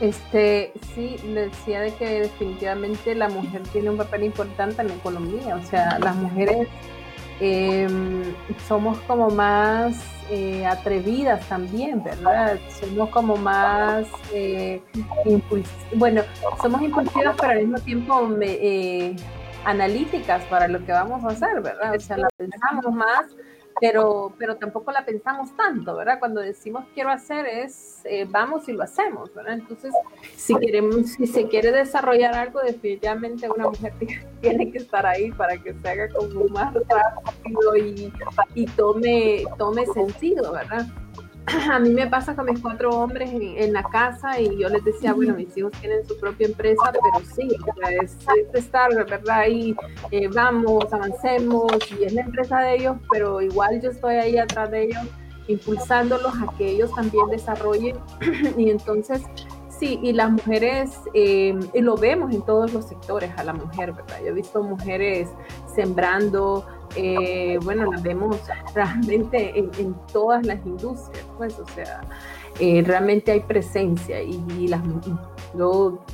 Este, 0.00 0.72
sí, 0.94 1.16
decía 1.34 1.80
de 1.80 1.94
que 1.94 2.20
definitivamente 2.22 3.14
la 3.14 3.28
mujer 3.28 3.62
tiene 3.72 3.90
un 3.90 3.96
papel 3.96 4.24
importante 4.24 4.82
en 4.82 4.88
la 4.88 4.94
economía, 4.94 5.56
o 5.56 5.62
sea, 5.62 5.98
las 6.00 6.16
mujeres 6.16 6.68
eh, 7.40 7.86
somos 8.66 8.98
como 9.00 9.30
más 9.30 9.96
eh, 10.30 10.64
atrevidas 10.66 11.46
también, 11.48 12.02
¿verdad? 12.02 12.58
Somos 12.80 13.10
como 13.10 13.36
más 13.36 14.06
eh, 14.32 14.82
bueno, 15.94 16.22
somos 16.60 16.82
impulsivas, 16.82 17.36
pero 17.38 17.52
al 17.52 17.58
mismo 17.60 17.78
tiempo 17.78 18.28
eh, 18.40 19.14
analíticas 19.64 20.44
para 20.44 20.68
lo 20.68 20.84
que 20.84 20.92
vamos 20.92 21.24
a 21.24 21.28
hacer, 21.28 21.60
¿verdad? 21.60 21.94
O 21.96 22.00
sea, 22.00 22.16
la 22.16 22.28
pensamos 22.36 22.92
más 22.94 23.34
pero, 23.80 24.32
pero 24.38 24.56
tampoco 24.56 24.92
la 24.92 25.04
pensamos 25.04 25.54
tanto, 25.56 25.96
¿verdad? 25.96 26.18
Cuando 26.18 26.40
decimos 26.40 26.84
quiero 26.94 27.10
hacer 27.10 27.46
es 27.46 28.00
eh, 28.04 28.26
vamos 28.28 28.68
y 28.68 28.72
lo 28.72 28.82
hacemos, 28.82 29.34
¿verdad? 29.34 29.54
Entonces, 29.54 29.92
si 30.36 30.54
queremos, 30.56 31.10
si 31.12 31.26
se 31.26 31.48
quiere 31.48 31.72
desarrollar 31.72 32.34
algo, 32.34 32.60
definitivamente 32.60 33.50
una 33.50 33.68
mujer 33.68 33.92
tiene 34.40 34.70
que 34.70 34.78
estar 34.78 35.04
ahí 35.06 35.30
para 35.32 35.56
que 35.58 35.74
se 35.74 35.88
haga 35.88 36.08
como 36.08 36.44
más 36.48 36.72
rápido 36.74 37.76
y, 37.76 38.12
y 38.54 38.66
tome, 38.66 39.44
tome 39.58 39.86
sentido, 39.86 40.52
¿verdad? 40.52 40.86
a 41.72 41.78
mí 41.78 41.90
me 41.90 42.06
pasa 42.06 42.34
con 42.34 42.46
mis 42.46 42.60
cuatro 42.60 42.90
hombres 42.90 43.30
en, 43.32 43.72
la 43.72 43.82
casa 43.82 44.40
y 44.40 44.58
yo 44.58 44.68
les 44.68 44.84
decía, 44.84 45.12
bueno, 45.12 45.34
mis 45.34 45.56
hijos 45.56 45.72
tienen 45.80 46.06
su 46.06 46.18
propia 46.18 46.46
empresa, 46.46 46.92
pero 46.92 47.24
sí, 47.34 47.48
es, 48.00 48.16
estar, 48.54 48.94
¿verdad? 48.94 49.28
Ahí 49.28 49.74
eh, 50.10 50.28
vamos, 50.28 50.90
avancemos 50.92 51.66
y 51.98 52.04
es 52.04 52.12
la 52.12 52.22
empresa 52.22 52.60
de 52.60 52.76
ellos, 52.76 52.96
pero 53.10 53.40
igual 53.40 53.80
yo 53.80 53.90
estoy 53.90 54.14
ahí 54.14 54.38
atrás 54.38 54.70
de 54.70 54.84
ellos 54.84 55.02
impulsándolos 55.46 56.34
a 56.36 56.56
que 56.56 56.70
ellos 56.70 56.90
también 56.94 57.28
desarrollen 57.28 57.96
y 58.56 58.70
entonces 58.70 59.22
Sí, 59.78 59.98
y 60.02 60.12
las 60.12 60.30
mujeres, 60.30 61.00
eh, 61.14 61.58
y 61.74 61.80
lo 61.80 61.96
vemos 61.96 62.32
en 62.32 62.42
todos 62.42 62.72
los 62.72 62.86
sectores 62.86 63.32
a 63.36 63.42
la 63.42 63.52
mujer, 63.52 63.92
¿verdad? 63.92 64.20
Yo 64.20 64.28
he 64.28 64.32
visto 64.32 64.62
mujeres 64.62 65.28
sembrando, 65.74 66.64
eh, 66.94 67.58
bueno, 67.62 67.90
las 67.90 68.02
vemos 68.02 68.40
realmente 68.74 69.58
en, 69.58 69.96
todas 70.12 70.46
las 70.46 70.64
industrias, 70.64 71.26
pues, 71.36 71.58
o 71.58 71.66
sea, 71.66 72.02
eh, 72.60 72.84
realmente 72.86 73.32
hay 73.32 73.40
presencia 73.40 74.22
y, 74.22 74.68
las, 74.68 74.80
yo 75.58 76.04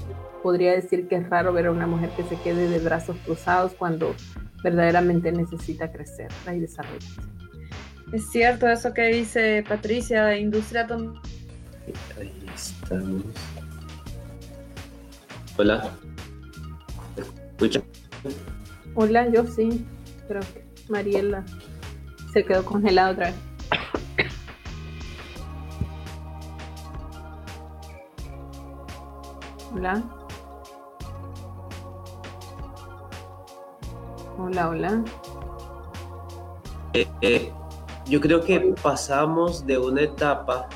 podría 0.42 0.72
decir 0.72 1.06
que 1.06 1.16
es 1.16 1.28
raro 1.28 1.52
ver 1.52 1.66
a 1.66 1.70
una 1.70 1.86
mujer 1.86 2.10
que 2.16 2.22
se 2.22 2.36
quede 2.36 2.66
de 2.66 2.78
brazos 2.78 3.16
cruzados 3.26 3.74
cuando 3.74 4.14
verdaderamente 4.62 5.32
necesita 5.32 5.92
crecer 5.92 6.28
y 6.50 6.60
desarrollarse. 6.60 7.20
Es 8.12 8.30
cierto 8.30 8.66
eso 8.68 8.94
que 8.94 9.06
dice 9.08 9.62
Patricia, 9.68 10.24
de 10.24 10.40
industria 10.40 10.86
Ahí 12.18 12.32
estamos. 12.54 13.22
Hola. 15.56 15.90
¿Escucha? 17.16 17.82
Hola, 18.94 19.28
yo 19.28 19.46
sí. 19.46 19.84
Creo 20.28 20.40
que 20.40 20.64
Mariela 20.88 21.44
se 22.32 22.44
quedó 22.44 22.64
congelada 22.64 23.10
otra 23.10 23.26
vez. 23.26 23.36
Hola. 29.72 30.02
Hola, 34.38 34.68
hola. 34.68 35.04
Eh, 36.92 37.06
eh, 37.20 37.52
yo 38.06 38.20
creo 38.20 38.42
que 38.42 38.74
pasamos 38.82 39.64
de 39.66 39.78
una 39.78 40.02
etapa 40.02 40.68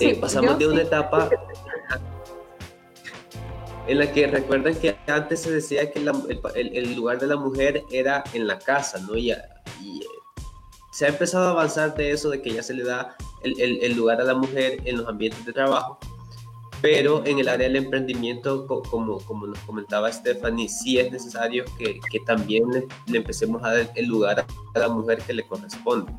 eh, 0.00 0.16
pasamos 0.20 0.58
de 0.58 0.66
una 0.66 0.82
etapa 0.82 1.30
en 3.88 3.98
la 3.98 4.12
que 4.12 4.26
recuerdan 4.26 4.74
que 4.74 4.96
antes 5.06 5.40
se 5.40 5.50
decía 5.50 5.90
que 5.90 5.98
el, 5.98 6.94
lugar 6.94 7.18
de 7.18 7.26
la 7.26 7.36
mujer 7.36 7.84
era 7.90 8.22
en 8.34 8.46
la 8.46 8.58
casa, 8.58 8.98
¿no? 9.00 9.16
Y, 9.16 9.32
y, 9.82 10.02
se 10.92 11.06
ha 11.06 11.08
empezado 11.08 11.48
a 11.48 11.50
avanzar 11.52 11.94
de 11.94 12.10
eso, 12.10 12.28
de 12.28 12.42
que 12.42 12.50
ya 12.52 12.62
se 12.62 12.74
le 12.74 12.84
da 12.84 13.16
el, 13.42 13.96
lugar 13.96 14.20
a 14.20 14.24
la 14.24 14.34
mujer 14.34 14.80
en 14.84 14.98
los 14.98 15.08
ambientes 15.08 15.46
de 15.46 15.52
trabajo, 15.52 15.98
pero 16.82 17.24
en 17.24 17.38
el 17.38 17.48
área 17.48 17.68
del 17.68 17.76
emprendimiento, 17.76 18.66
como, 18.66 19.20
como 19.20 19.46
nos 19.46 19.58
comentaba 19.60 20.12
Stephanie, 20.12 20.68
sí 20.68 20.98
es 20.98 21.10
necesario 21.10 21.64
que, 21.78 22.00
que 22.10 22.20
también 22.20 22.68
le, 22.70 22.86
le, 23.06 23.18
empecemos 23.18 23.62
a 23.64 23.72
dar 23.74 23.92
el 23.94 24.06
lugar 24.06 24.44
a 24.74 24.78
la 24.78 24.88
mujer 24.88 25.18
que 25.18 25.34
le 25.34 25.46
corresponde. 25.46 26.12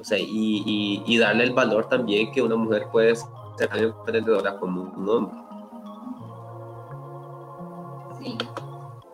O 0.00 0.04
sea, 0.04 0.18
y, 0.18 1.02
y, 1.06 1.18
darle 1.18 1.44
el 1.44 1.52
valor 1.52 1.88
también 1.88 2.32
que 2.32 2.40
una 2.40 2.56
mujer 2.56 2.86
puede 2.90 3.14
ser 3.16 3.68
emprendedora 3.74 4.56
como 4.58 4.82
un 4.82 5.08
hombre. 5.08 5.38
Sí. 8.18 8.38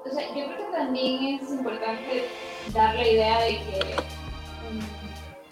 O 0.08 0.14
sea, 0.14 0.28
yo 0.28 0.46
creo 0.46 0.56
que 0.58 0.72
también 0.72 1.40
es 1.40 1.50
importante 1.50 2.28
dar 2.72 2.94
la 2.94 3.08
idea 3.08 3.40
de 3.40 3.50
que 3.50 3.96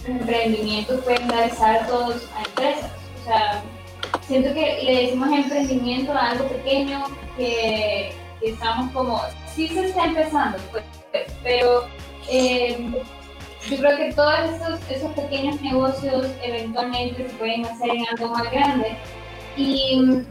um, 0.06 0.16
emprendimientos 0.16 1.00
pueden 1.00 1.26
dar 1.26 1.50
saltos 1.50 2.28
a 2.36 2.44
empresas. 2.44 2.92
O 3.20 3.24
sea, 3.24 3.62
siento 4.22 4.54
que 4.54 4.82
le 4.84 5.02
decimos 5.06 5.28
emprendimiento 5.32 6.12
a 6.12 6.30
algo 6.30 6.46
pequeño 6.46 7.06
que, 7.36 8.12
que 8.38 8.50
estamos 8.50 8.92
como, 8.92 9.20
sí 9.52 9.66
se 9.66 9.86
está 9.86 10.04
empezando, 10.04 10.58
pues, 10.70 10.84
pero 11.42 11.86
eh, 12.28 13.02
yo 13.70 13.78
creo 13.78 13.96
que 13.96 14.12
todos 14.12 14.34
esos, 14.40 14.90
esos 14.90 15.12
pequeños 15.12 15.60
negocios 15.62 16.26
eventualmente 16.42 17.28
se 17.28 17.34
pueden 17.36 17.64
hacer 17.64 17.90
en 17.90 18.06
algo 18.08 18.28
más 18.34 18.50
grande. 18.50 18.96
Y, 19.56 20.24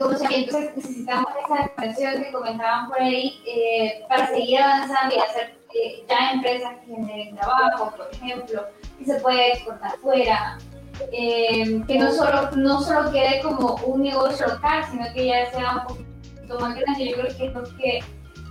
entonces 0.00 0.30
necesitamos 0.76 1.26
esa 1.44 1.64
expresión 1.64 2.22
que 2.22 2.30
comentaban 2.32 2.88
por 2.88 3.00
ahí 3.00 3.40
eh, 3.46 4.04
para 4.08 4.28
seguir 4.28 4.58
avanzando 4.60 5.16
y 5.16 5.18
hacer 5.18 5.58
eh, 5.74 6.04
ya 6.08 6.32
empresas 6.32 6.76
que 6.80 6.94
generen 6.94 7.36
trabajo, 7.36 7.92
por 7.96 8.08
ejemplo, 8.12 8.66
y 9.00 9.04
se 9.04 9.20
puede 9.20 9.52
exportar 9.52 9.96
fuera. 9.98 10.58
Eh, 11.12 11.82
que 11.86 11.98
no 11.98 12.12
solo, 12.12 12.50
no 12.56 12.80
solo 12.82 13.10
quede 13.12 13.40
como 13.42 13.76
un 13.86 14.02
negocio 14.02 14.46
local, 14.46 14.84
sino 14.90 15.04
que 15.14 15.26
ya 15.26 15.50
sea 15.50 15.76
un 15.76 15.86
poquito 15.86 16.60
más 16.60 16.74
grande. 16.76 17.10
Yo 17.10 17.16
creo 17.16 17.36
que 17.36 17.46
es 17.46 17.54
lo 17.54 17.62
que 17.76 18.00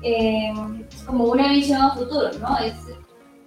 eh, 0.01 0.53
como 1.05 1.25
una 1.25 1.49
visión 1.49 1.81
a 1.81 1.95
futuro, 1.95 2.29
¿no? 2.39 2.57
Es, 2.59 2.75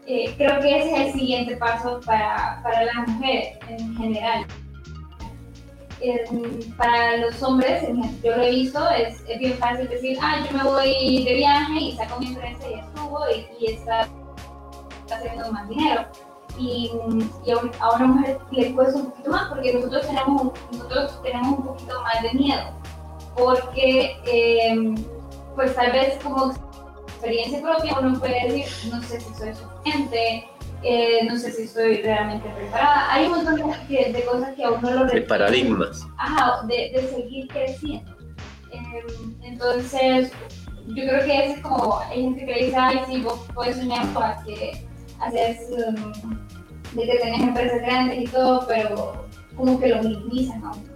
eh, 0.06 0.34
creo 0.36 0.60
que 0.60 0.78
ese 0.78 0.90
es 0.90 1.06
el 1.06 1.12
siguiente 1.12 1.56
paso 1.56 2.00
para, 2.04 2.60
para 2.62 2.84
las 2.84 3.08
mujeres 3.08 3.58
en 3.68 3.96
general. 3.96 4.46
para 6.76 7.18
los 7.18 7.42
hombres, 7.42 7.84
yo 8.24 8.36
lo 8.36 8.42
he 8.42 8.50
visto, 8.50 8.88
es, 8.90 9.22
es, 9.28 9.38
bien 9.38 9.54
fácil 9.54 9.88
decir, 9.88 10.18
ah, 10.20 10.44
yo 10.44 10.56
me 10.56 10.64
voy 10.64 11.24
de 11.24 11.34
viaje 11.34 11.78
y 11.78 11.96
saco 11.96 12.18
mi 12.18 12.28
empresa 12.28 12.68
y 12.68 12.74
estuvo 12.80 13.20
y, 13.28 13.64
y 13.64 13.72
está, 13.72 14.08
está, 15.02 15.16
haciendo 15.16 15.52
más 15.52 15.68
dinero. 15.68 16.06
Y, 16.58 16.90
y, 17.46 17.50
a 17.52 17.90
una 17.90 18.06
mujer 18.06 18.38
le 18.50 18.74
cuesta 18.74 18.98
un 18.98 19.10
poquito 19.10 19.30
más 19.30 19.48
porque 19.48 19.74
nosotros 19.74 20.06
tenemos, 20.06 20.52
nosotros 20.72 21.22
tenemos 21.22 21.58
un 21.58 21.66
poquito 21.66 22.02
más 22.02 22.22
de 22.22 22.32
miedo. 22.32 22.64
Porque 23.36 24.16
eh, 24.26 24.94
pues 25.54 25.74
tal 25.74 25.92
vez 25.92 26.18
como 26.22 26.52
experiencia 27.08 27.60
propia 27.60 27.98
uno 27.98 28.18
puede 28.18 28.50
decir, 28.50 28.92
no 28.92 29.02
sé 29.02 29.20
si 29.20 29.34
soy 29.34 29.54
suficiente, 29.54 30.48
eh, 30.82 31.24
no 31.28 31.36
sé 31.36 31.52
si 31.52 31.62
estoy 31.64 32.02
realmente 32.02 32.48
preparada. 32.48 33.12
Hay 33.12 33.26
un 33.26 33.32
montón 33.32 33.56
de, 33.56 34.24
cosas 34.24 34.54
que 34.54 34.64
a 34.64 34.70
uno 34.70 34.90
lo 34.90 35.04
De 35.04 35.20
paradigmas. 35.22 36.06
Ajá, 36.16 36.62
de, 36.66 36.90
de 36.94 37.08
seguir 37.08 37.48
creciendo. 37.48 38.16
Em, 38.72 39.36
entonces, 39.42 40.32
yo 40.86 41.04
creo 41.04 41.24
que 41.24 41.52
es 41.52 41.60
como, 41.60 41.98
hay 41.98 42.22
gente 42.22 42.46
que 42.46 42.64
dice, 42.64 42.76
ay, 42.76 43.00
sí, 43.06 43.20
vos 43.20 43.46
puedes 43.54 43.76
soñar 43.76 44.06
para 44.14 44.42
que 44.44 44.86
haces, 45.20 45.70
um, 45.70 46.12
de 46.96 47.06
que 47.06 47.18
tenés 47.18 47.42
empresas 47.42 47.80
grandes 47.82 48.22
y 48.22 48.24
todo, 48.28 48.66
pero 48.66 49.26
como 49.56 49.78
que 49.78 49.88
lo 49.88 50.02
minimizan, 50.02 50.62
¿no? 50.62 50.89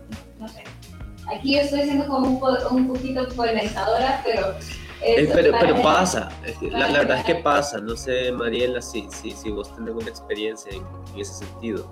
Aquí 1.32 1.54
yo 1.54 1.62
estoy 1.62 1.82
siendo 1.82 2.06
como 2.06 2.28
un, 2.28 2.40
un 2.70 2.88
poquito 2.88 3.28
polarizadora, 3.34 4.20
pero 4.24 4.54
eh, 5.06 5.30
pero, 5.34 5.52
pero 5.60 5.82
pasa, 5.82 6.30
la, 6.62 6.88
la, 6.88 6.98
verdad 7.00 7.18
es 7.18 7.24
que 7.24 7.34
pasa, 7.34 7.78
no 7.78 7.94
sé 7.94 8.32
Mariela 8.32 8.80
si, 8.80 9.06
si, 9.10 9.32
si 9.32 9.50
vos 9.50 9.70
tenés 9.74 9.88
alguna 9.88 10.08
experiencia 10.08 10.72
en, 10.72 10.82
ese 11.20 11.44
sentido. 11.44 11.86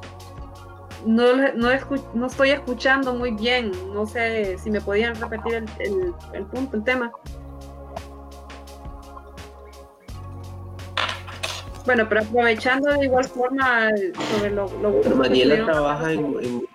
No, 1.05 1.37
no, 1.37 1.71
no, 2.15 2.27
estoy 2.27 2.51
escuchando 2.51 3.13
muy 3.13 3.33
bien, 3.33 3.73
no 3.93 4.07
sé 4.07 4.57
si 4.57 4.71
me 4.71 4.81
podían 4.81 5.15
repetir 5.17 5.55
el, 5.55 5.69
el, 5.81 6.15
el 6.33 6.47
punto, 6.47 6.79
el 6.79 6.85
tema. 6.85 7.13
Bueno, 11.85 12.09
pero 12.09 12.23
aprovechando 12.23 12.93
de 12.93 13.05
igual 13.05 13.25
forma 13.25 13.91
sobre 14.31 14.51
lo... 14.51 14.69
lo 14.81 15.01
pero 15.03 15.17
Mariela 15.17 15.67
trabaja 15.67 16.13
en, 16.13 16.37
en... 16.41 16.72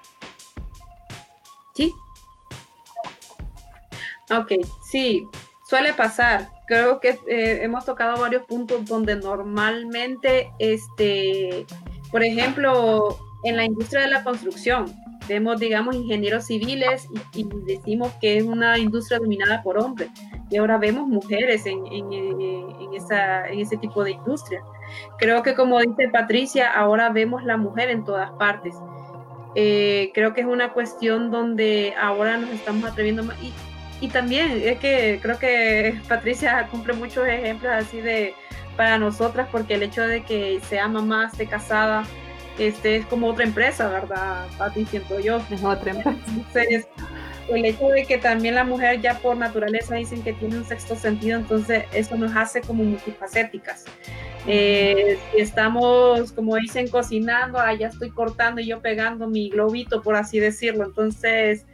Ok, 4.30 4.53
sí, 4.82 5.28
Suele 5.67 5.93
pasar. 5.93 6.47
Creo 6.65 7.01
que 7.01 7.19
eh, 7.28 7.59
hemos 7.61 7.84
tocado 7.84 8.21
varios 8.21 8.43
puntos 8.43 8.86
donde 8.86 9.17
normalmente, 9.17 10.49
este, 10.59 11.65
por 12.09 12.23
ejemplo, 12.23 13.17
en 13.43 13.57
la 13.57 13.65
industria 13.65 14.03
de 14.03 14.07
la 14.07 14.23
construcción, 14.23 14.86
vemos, 15.28 15.59
digamos, 15.59 15.93
ingenieros 15.93 16.45
civiles 16.45 17.09
y, 17.34 17.45
decimos 17.65 18.13
que 18.21 18.38
es 18.38 18.45
una 18.45 18.78
industria 18.78 19.19
dominada 19.19 19.61
por 19.61 19.78
hombres. 19.78 20.09
Y 20.49 20.55
ahora 20.55 20.78
vemos 20.78 21.05
mujeres 21.05 21.65
en, 21.65 21.86
en, 21.88 22.13
en, 22.13 22.93
esa, 22.93 23.49
en 23.49 23.59
ese 23.59 23.75
tipo 23.75 24.05
de 24.05 24.11
industria. 24.11 24.63
Creo 25.17 25.43
que 25.43 25.53
como 25.53 25.82
dice 25.82 26.07
Patricia, 26.07 26.71
ahora 26.71 27.09
vemos 27.09 27.43
la 27.43 27.57
mujer 27.57 27.89
en 27.89 28.05
todas 28.05 28.32
partes. 28.32 28.73
Eh, 29.53 30.11
creo 30.13 30.34
que 30.34 30.41
es 30.41 30.47
una 30.47 30.71
cuestión 30.71 31.30
donde 31.30 31.93
ahora 31.99 32.38
nos 32.38 32.51
estamos 32.51 32.89
atreviendo 32.89 33.23
más. 33.23 33.36
Y 34.00 34.10
también 34.10 34.62
es 34.64 34.80
que 34.80 35.20
creo 35.22 35.39
que 35.39 36.00
Patricia 36.08 36.68
cumple 36.70 36.93
muchos 36.93 37.28
ejemplos 37.28 37.72
así 37.74 38.02
de 38.02 38.34
para 38.76 39.00
nosotras 39.00 39.48
porque 39.52 39.74
el 39.74 39.84
hecho 39.84 40.08
de 40.08 40.24
que 40.24 40.60
sea 40.70 40.88
mamá, 40.88 41.30
esté 41.32 41.48
casada, 41.48 42.06
este 42.60 42.98
es 42.98 43.06
como 43.06 43.28
otra 43.28 43.43
empresa, 43.43 43.88
¿verdad? 43.88 44.48
Pati, 44.58 44.86
siento 44.86 45.20
yo. 45.20 45.41
Es 45.52 45.64
otra 45.64 45.91
empresa. 45.91 46.88
el 47.50 47.66
hecho 47.66 47.88
de 47.88 48.06
que 48.06 48.18
también 48.18 48.56
la 48.56 48.64
mujer 48.64 49.02
ya 49.02 49.20
por 49.20 49.38
naturaleza 49.38 49.95
dicen 49.95 50.22
que 50.22 50.34
tiene 50.34 50.58
un 50.58 50.66
sexto 50.66 50.95
sentido, 50.95 51.39
entonces 51.39 51.86
eso 51.93 52.16
nos 52.18 52.36
hace 52.36 52.62
como 52.62 52.84
multifacéticas. 52.84 53.86
Eh, 54.48 55.18
si 55.32 55.41
estamos, 55.41 56.32
como 56.32 56.56
dicen, 56.56 56.88
cocinando, 56.88 57.60
allá 57.60 57.88
estoy 57.88 58.12
cortando 58.12 58.62
y 58.62 58.68
yo 58.68 58.82
pegando 58.82 59.28
mi 59.28 59.50
globito, 59.50 60.02
por 60.02 60.16
así 60.16 60.39
decirlo. 60.39 60.86
Entonces, 60.86 61.66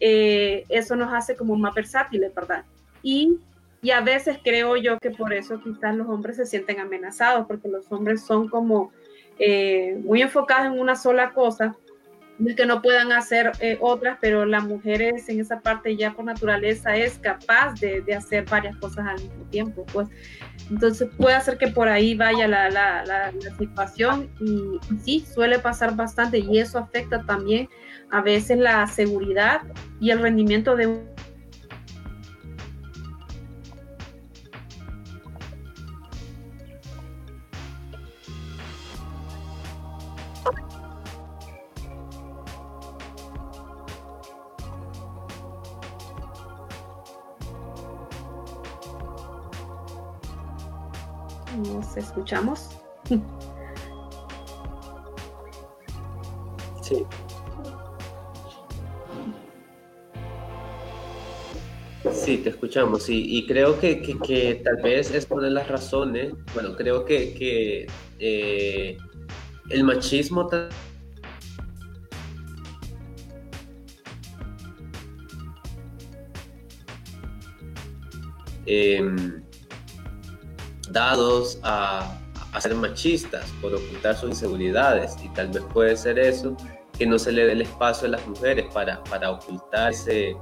eh, 0.00 0.64
eso 0.68 0.96
nos 0.96 1.12
hace 1.12 1.36
como 1.36 1.56
más 1.56 1.74
versátiles, 1.74 2.34
¿verdad? 2.34 2.64
Y, 3.02 3.38
y 3.82 3.90
a 3.90 4.00
veces 4.00 4.38
creo 4.42 4.76
yo 4.76 4.98
que 4.98 5.10
por 5.10 5.32
eso 5.32 5.60
quizás 5.60 5.94
los 5.94 6.08
hombres 6.08 6.36
se 6.36 6.46
sienten 6.46 6.80
amenazados, 6.80 7.46
porque 7.46 7.68
los 7.68 7.90
hombres 7.90 8.22
son 8.22 8.48
como 8.48 8.92
eh, 9.38 9.98
muy 10.04 10.22
enfocados 10.22 10.66
en 10.66 10.80
una 10.80 10.96
sola 10.96 11.32
cosa, 11.32 11.76
que 12.56 12.66
no 12.66 12.82
puedan 12.82 13.12
hacer 13.12 13.52
eh, 13.60 13.78
otras, 13.80 14.18
pero 14.20 14.44
las 14.44 14.64
mujeres 14.64 15.28
en 15.28 15.40
esa 15.40 15.60
parte 15.60 15.96
ya 15.96 16.12
por 16.12 16.24
naturaleza 16.24 16.94
es 16.94 17.18
capaz 17.18 17.74
de, 17.80 18.02
de, 18.02 18.14
hacer 18.14 18.44
varias 18.44 18.76
cosas 18.76 19.06
al 19.06 19.22
mismo 19.22 19.44
tiempo, 19.50 19.86
pues 19.92 20.08
entonces 20.70 21.08
puede 21.16 21.34
hacer 21.34 21.56
que 21.56 21.68
por 21.68 21.88
ahí 21.88 22.14
vaya 22.14 22.46
la, 22.46 22.68
la, 22.68 23.04
la, 23.04 23.32
la 23.32 23.56
situación 23.56 24.28
y, 24.40 24.78
sí, 25.02 25.24
suele 25.32 25.58
pasar 25.58 25.96
bastante 25.96 26.38
y 26.38 26.58
eso 26.58 26.78
afecta 26.78 27.22
también 27.22 27.68
a 28.10 28.20
veces 28.20 28.58
la 28.58 28.86
seguridad 28.86 29.62
y 30.00 30.10
el 30.10 30.20
rendimiento 30.20 30.76
de 30.76 30.86
un 30.86 31.16
¿Nos 51.56 51.96
escuchamos? 51.96 52.68
Sí. 56.82 57.06
Sí, 62.12 62.38
te 62.38 62.50
escuchamos 62.50 63.08
y, 63.08 63.38
y 63.38 63.46
creo 63.46 63.78
que, 63.78 64.00
que, 64.00 64.60
tal 64.64 64.76
vez 64.82 65.10
es 65.12 65.26
poner 65.26 65.52
las 65.52 65.68
razones, 65.68 66.34
bueno, 66.54 66.74
creo 66.76 67.04
que, 67.04 67.34
que 67.34 67.86
eh, 68.18 68.96
el 69.70 69.84
machismo 69.84 70.48
eh, 78.66 79.00
dados 80.90 81.58
a, 81.62 82.18
ser 82.60 82.74
machistas 82.74 83.44
por 83.60 83.74
ocultar 83.74 84.16
sus 84.16 84.30
inseguridades. 84.30 85.14
Y 85.22 85.28
tal 85.34 85.48
vez 85.48 85.62
puede 85.72 85.96
ser 85.96 86.18
eso 86.18 86.56
que 86.98 87.06
no 87.06 87.18
se 87.18 87.30
le 87.32 87.44
dé 87.44 87.52
el 87.52 87.60
espacio 87.60 88.08
a 88.08 88.12
las 88.12 88.26
mujeres 88.26 88.64
para, 88.72 89.04
para 89.04 89.30
ocultarse 89.30 90.34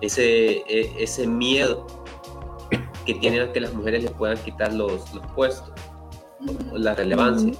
e, 0.00 0.92
ese 0.98 1.26
miedo 1.26 1.86
que 3.04 3.14
tienen 3.14 3.48
a 3.48 3.52
que 3.52 3.60
las 3.60 3.72
mujeres 3.74 4.04
les 4.04 4.12
puedan 4.12 4.38
quitar 4.38 4.72
los, 4.72 5.12
los 5.14 5.26
puestos, 5.32 5.72
o 6.72 6.78
la 6.78 6.94
relevancia. 6.94 7.54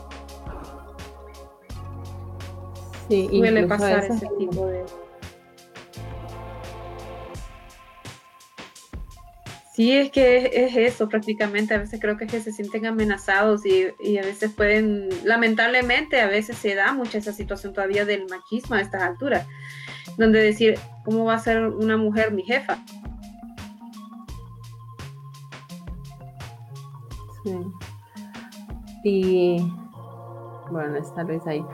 Sí, 3.08 3.28
suele 3.28 3.66
pasar 3.66 4.04
ese 4.04 4.26
tipo 4.38 4.66
de... 4.66 4.84
Sí, 9.72 9.92
es 9.92 10.10
que 10.10 10.38
es, 10.38 10.50
es, 10.52 10.76
eso 10.76 11.08
prácticamente. 11.08 11.74
A 11.74 11.78
veces 11.78 12.00
creo 12.00 12.16
que 12.16 12.24
es 12.24 12.32
que 12.32 12.40
se 12.40 12.52
sienten 12.52 12.86
amenazados 12.86 13.64
y, 13.64 13.86
y, 14.00 14.18
a 14.18 14.22
veces 14.22 14.52
pueden, 14.52 15.08
lamentablemente, 15.24 16.20
a 16.20 16.26
veces 16.26 16.56
se 16.58 16.74
da 16.74 16.92
mucha 16.92 17.18
esa 17.18 17.32
situación 17.32 17.72
todavía 17.72 18.04
del 18.04 18.26
machismo 18.28 18.74
a 18.74 18.80
estas 18.80 19.02
alturas 19.02 19.46
donde 20.16 20.42
decir, 20.42 20.78
¿cómo 21.04 21.24
va 21.24 21.34
a 21.34 21.38
ser 21.38 21.66
una 21.66 21.96
mujer 21.96 22.32
mi 22.32 22.42
jefa? 22.42 22.78
Sí. 27.44 27.56
Y 29.04 29.72
bueno, 30.70 30.96
está 30.96 31.22
Luis 31.22 31.46
ahí. 31.46 31.64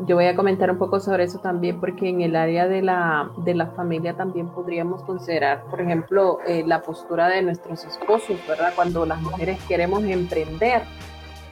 Yo 0.00 0.16
voy 0.16 0.26
a 0.26 0.36
comentar 0.36 0.70
un 0.70 0.76
poco 0.76 1.00
sobre 1.00 1.24
eso 1.24 1.38
también, 1.38 1.80
porque 1.80 2.10
en 2.10 2.20
el 2.20 2.36
área 2.36 2.68
de 2.68 2.82
la, 2.82 3.30
de 3.38 3.54
la 3.54 3.68
familia 3.68 4.14
también 4.14 4.48
podríamos 4.48 5.02
considerar, 5.04 5.64
por 5.70 5.80
ejemplo, 5.80 6.38
eh, 6.46 6.64
la 6.66 6.82
postura 6.82 7.28
de 7.28 7.40
nuestros 7.40 7.82
esposos, 7.84 8.36
¿verdad? 8.46 8.72
Cuando 8.76 9.06
las 9.06 9.20
mujeres 9.22 9.58
queremos 9.66 10.04
emprender, 10.04 10.82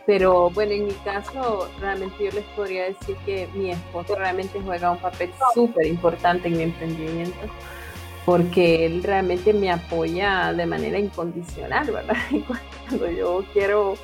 pero 0.04 0.50
bueno, 0.50 0.72
en 0.72 0.86
mi 0.86 0.92
caso, 0.92 1.68
realmente 1.80 2.24
yo 2.24 2.30
les 2.32 2.44
podría 2.54 2.84
decir 2.84 3.16
que 3.24 3.48
mi 3.54 3.70
esposo 3.70 4.14
realmente 4.14 4.60
juega 4.62 4.90
un 4.90 4.98
papel 4.98 5.30
súper 5.54 5.86
importante 5.86 6.48
en 6.48 6.58
mi 6.58 6.64
emprendimiento, 6.64 7.46
porque 8.26 8.84
él 8.84 9.02
realmente 9.02 9.54
me 9.54 9.70
apoya 9.70 10.52
de 10.52 10.66
manera 10.66 10.98
incondicional, 10.98 11.90
¿verdad? 11.90 12.16
Cuando 12.88 13.10
yo 13.10 13.42
quiero 13.54 13.94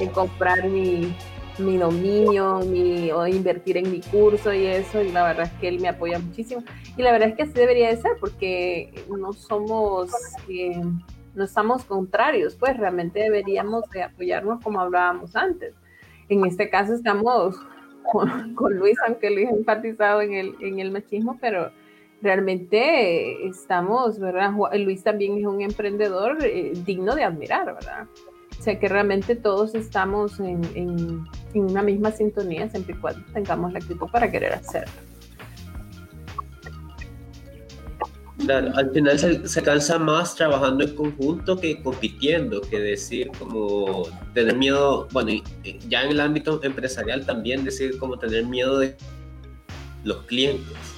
eh, 0.00 0.08
comprar 0.08 0.64
mi, 0.64 1.14
mi 1.58 1.76
dominio, 1.76 2.60
mi, 2.60 3.10
o 3.10 3.26
invertir 3.26 3.76
en 3.76 3.90
mi 3.90 4.00
curso 4.00 4.52
y 4.52 4.66
eso, 4.66 5.02
y 5.02 5.12
la 5.12 5.24
verdad 5.24 5.50
es 5.52 5.60
que 5.60 5.68
él 5.68 5.80
me 5.80 5.88
apoya 5.88 6.18
muchísimo. 6.18 6.62
Y 6.96 7.02
la 7.02 7.12
verdad 7.12 7.28
es 7.28 7.36
que 7.36 7.42
así 7.42 7.52
debería 7.52 7.88
de 7.88 7.96
ser, 7.96 8.12
porque 8.20 9.04
no 9.08 9.32
somos... 9.32 10.10
Eh, 10.48 10.82
no 11.34 11.44
estamos 11.44 11.84
contrarios, 11.84 12.54
pues 12.56 12.76
realmente 12.76 13.20
deberíamos 13.20 13.88
de 13.90 14.02
apoyarnos 14.02 14.62
como 14.62 14.80
hablábamos 14.80 15.34
antes. 15.34 15.74
En 16.28 16.44
este 16.44 16.68
caso 16.68 16.94
estamos 16.94 17.56
con, 18.10 18.54
con 18.54 18.76
Luis, 18.76 18.98
aunque 19.06 19.30
Luis 19.30 19.48
ha 19.48 19.56
enfatizado 19.56 20.20
en 20.20 20.34
el, 20.34 20.56
en 20.60 20.78
el 20.78 20.90
machismo, 20.90 21.38
pero 21.40 21.70
realmente 22.20 23.46
estamos, 23.46 24.18
¿verdad? 24.18 24.52
Luis 24.78 25.02
también 25.02 25.38
es 25.38 25.46
un 25.46 25.60
emprendedor 25.60 26.38
eh, 26.44 26.72
digno 26.84 27.14
de 27.14 27.24
admirar, 27.24 27.74
¿verdad? 27.74 28.06
O 28.62 28.64
sea 28.64 28.78
que 28.78 28.88
realmente 28.88 29.34
todos 29.34 29.74
estamos 29.74 30.38
en, 30.38 30.60
en, 30.76 31.26
una 31.52 31.82
misma 31.82 32.12
sintonía 32.12 32.70
siempre 32.70 32.94
y 32.94 32.98
cuando 33.00 33.20
tengamos 33.32 33.72
la 33.72 33.80
actitud 33.80 34.06
para 34.12 34.30
querer 34.30 34.52
hacerlo. 34.52 34.92
Al 38.76 38.92
final 38.92 39.18
se, 39.18 39.48
se, 39.48 39.62
cansa 39.64 39.98
más 39.98 40.36
trabajando 40.36 40.84
en 40.84 40.94
conjunto 40.94 41.56
que 41.56 41.82
compitiendo, 41.82 42.60
que 42.60 42.78
decir 42.78 43.32
como 43.36 44.04
tener 44.32 44.56
miedo, 44.56 45.08
bueno, 45.10 45.32
ya 45.88 46.04
en 46.04 46.12
el 46.12 46.20
ámbito 46.20 46.62
empresarial 46.62 47.26
también 47.26 47.64
decir 47.64 47.98
como 47.98 48.16
tener 48.16 48.46
miedo 48.46 48.78
de 48.78 48.96
los 50.04 50.18
clientes. 50.26 50.91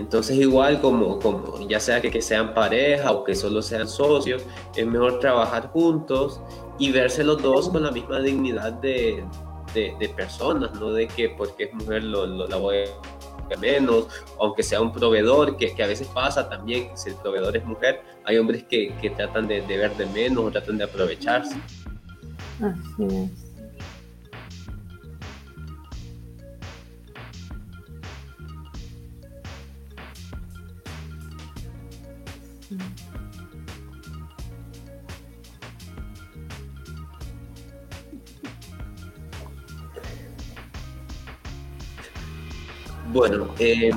Entonces 0.00 0.38
igual 0.38 0.80
como, 0.80 1.18
como 1.18 1.60
ya 1.68 1.78
sea 1.78 2.00
que, 2.00 2.10
que 2.10 2.22
sean 2.22 2.54
pareja 2.54 3.12
o 3.12 3.22
que 3.22 3.34
solo 3.34 3.60
sean 3.60 3.86
socios, 3.86 4.42
es 4.74 4.86
mejor 4.86 5.20
trabajar 5.20 5.68
juntos 5.68 6.40
y 6.78 6.90
verse 6.90 7.22
los 7.22 7.42
dos 7.42 7.68
con 7.68 7.82
la 7.82 7.90
misma 7.90 8.18
dignidad 8.20 8.72
de, 8.72 9.22
de, 9.74 9.94
de 10.00 10.08
personas, 10.08 10.72
no 10.80 10.90
de 10.92 11.06
que 11.06 11.28
porque 11.28 11.64
es 11.64 11.74
mujer 11.74 12.04
lo, 12.04 12.26
lo 12.26 12.48
la 12.48 12.56
voy 12.56 12.78
a 12.78 13.56
menos, 13.58 14.06
aunque 14.40 14.62
sea 14.62 14.80
un 14.80 14.90
proveedor, 14.90 15.56
que, 15.58 15.74
que, 15.74 15.82
a 15.82 15.86
veces 15.86 16.08
pasa 16.08 16.48
también, 16.48 16.96
si 16.96 17.10
el 17.10 17.16
proveedor 17.16 17.56
es 17.56 17.64
mujer, 17.64 18.00
hay 18.24 18.38
hombres 18.38 18.64
que, 18.64 18.94
que 19.02 19.10
tratan 19.10 19.48
de, 19.48 19.60
de, 19.60 19.76
ver 19.76 19.94
de 19.96 20.06
menos 20.06 20.44
o 20.44 20.50
tratan 20.50 20.78
de 20.78 20.84
aprovecharse. 20.84 21.56
Así 22.62 23.04
es. 23.04 23.49
Bueno, 43.12 43.48
eh, 43.58 43.90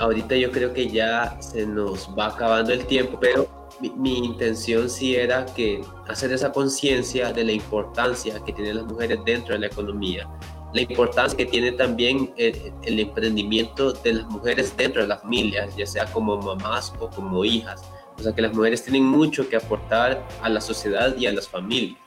ahorita 0.00 0.34
yo 0.34 0.50
creo 0.50 0.72
que 0.72 0.88
ya 0.88 1.40
se 1.40 1.64
nos 1.66 2.10
va 2.18 2.26
acabando 2.26 2.72
el 2.72 2.84
tiempo, 2.86 3.16
pero 3.20 3.68
mi, 3.80 3.90
mi 3.90 4.18
intención 4.18 4.90
sí 4.90 5.14
era 5.14 5.46
que 5.46 5.84
hacer 6.08 6.32
esa 6.32 6.50
conciencia 6.50 7.32
de 7.32 7.44
la 7.44 7.52
importancia 7.52 8.40
que 8.44 8.52
tienen 8.52 8.78
las 8.78 8.86
mujeres 8.86 9.20
dentro 9.24 9.54
de 9.54 9.60
la 9.60 9.66
economía, 9.68 10.28
la 10.74 10.80
importancia 10.80 11.36
que 11.36 11.46
tiene 11.46 11.72
también 11.72 12.34
el, 12.36 12.72
el 12.82 12.98
emprendimiento 12.98 13.92
de 13.92 14.14
las 14.14 14.26
mujeres 14.26 14.76
dentro 14.76 15.02
de 15.02 15.08
las 15.08 15.22
familias, 15.22 15.76
ya 15.76 15.86
sea 15.86 16.06
como 16.06 16.36
mamás 16.36 16.92
o 16.98 17.08
como 17.08 17.44
hijas. 17.44 17.84
O 18.18 18.22
sea 18.22 18.34
que 18.34 18.42
las 18.42 18.54
mujeres 18.54 18.82
tienen 18.82 19.04
mucho 19.04 19.48
que 19.48 19.56
aportar 19.56 20.26
a 20.42 20.48
la 20.48 20.60
sociedad 20.60 21.16
y 21.16 21.26
a 21.26 21.32
las 21.32 21.48
familias. 21.48 21.98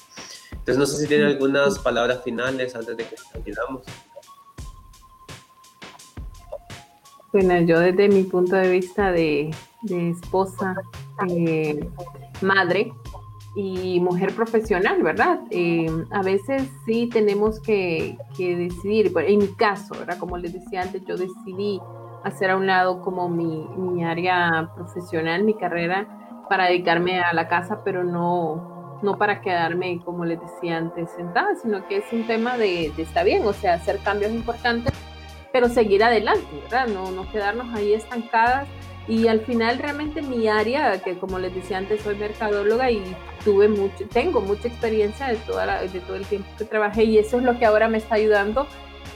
Entonces 0.51 0.77
no 0.77 0.85
sé 0.85 0.97
si 1.01 1.07
tienen 1.07 1.27
algunas 1.27 1.79
palabras 1.79 2.23
finales 2.23 2.75
antes 2.75 2.97
de 2.97 3.03
que 3.05 3.15
terminamos. 3.31 3.83
Bueno, 7.31 7.61
yo 7.61 7.79
desde 7.79 8.09
mi 8.09 8.23
punto 8.23 8.55
de 8.55 8.69
vista 8.71 9.11
de, 9.11 9.53
de 9.83 10.09
esposa, 10.09 10.75
eh, 11.29 11.79
madre 12.41 12.91
y 13.55 13.99
mujer 13.99 14.33
profesional, 14.33 15.03
¿verdad? 15.03 15.41
Eh, 15.51 15.89
a 16.11 16.23
veces 16.23 16.63
sí 16.85 17.07
tenemos 17.11 17.59
que, 17.59 18.17
que, 18.35 18.55
decidir, 18.55 19.11
en 19.15 19.39
mi 19.39 19.47
caso, 19.49 19.95
¿verdad? 19.95 20.17
Como 20.17 20.37
les 20.37 20.53
decía 20.53 20.81
antes, 20.81 21.03
yo 21.05 21.17
decidí 21.17 21.79
hacer 22.23 22.51
a 22.51 22.57
un 22.57 22.67
lado 22.67 23.01
como 23.01 23.29
mi, 23.29 23.67
mi 23.77 24.03
área 24.03 24.71
profesional, 24.75 25.43
mi 25.43 25.53
carrera, 25.53 26.07
para 26.49 26.65
dedicarme 26.65 27.19
a 27.19 27.33
la 27.33 27.47
casa, 27.47 27.83
pero 27.83 28.03
no, 28.03 28.99
no 29.01 29.17
para 29.17 29.41
quedarme, 29.41 30.01
como 30.03 30.25
les 30.25 30.39
decía 30.39 30.77
antes, 30.77 31.11
sentada, 31.11 31.55
sino 31.61 31.87
que 31.87 31.97
es 31.97 32.11
un 32.11 32.25
tema 32.27 32.57
de, 32.57 32.91
de 32.95 33.03
está 33.03 33.23
bien, 33.23 33.45
o 33.45 33.53
sea, 33.53 33.73
hacer 33.73 33.99
cambios 33.99 34.31
importantes 34.31 34.93
pero 35.51 35.69
seguir 35.69 36.03
adelante, 36.03 36.47
¿verdad? 36.63 36.87
No, 36.87 37.11
no 37.11 37.29
quedarnos 37.31 37.73
ahí 37.75 37.93
estancadas. 37.93 38.67
Y 39.07 39.27
al 39.27 39.41
final 39.41 39.79
realmente 39.79 40.21
mi 40.21 40.47
área, 40.47 41.01
que 41.01 41.17
como 41.17 41.39
les 41.39 41.53
decía 41.55 41.79
antes, 41.79 42.01
soy 42.01 42.15
mercadóloga 42.15 42.91
y 42.91 43.01
tuve 43.43 43.67
mucho, 43.67 44.07
tengo 44.11 44.39
mucha 44.41 44.67
experiencia 44.67 45.27
de, 45.27 45.37
toda 45.37 45.65
la, 45.65 45.81
de 45.81 45.99
todo 45.99 46.15
el 46.15 46.25
tiempo 46.25 46.47
que 46.57 46.65
trabajé 46.65 47.05
y 47.05 47.17
eso 47.17 47.37
es 47.37 47.43
lo 47.43 47.57
que 47.57 47.65
ahora 47.65 47.87
me 47.87 47.97
está 47.97 48.15
ayudando 48.15 48.67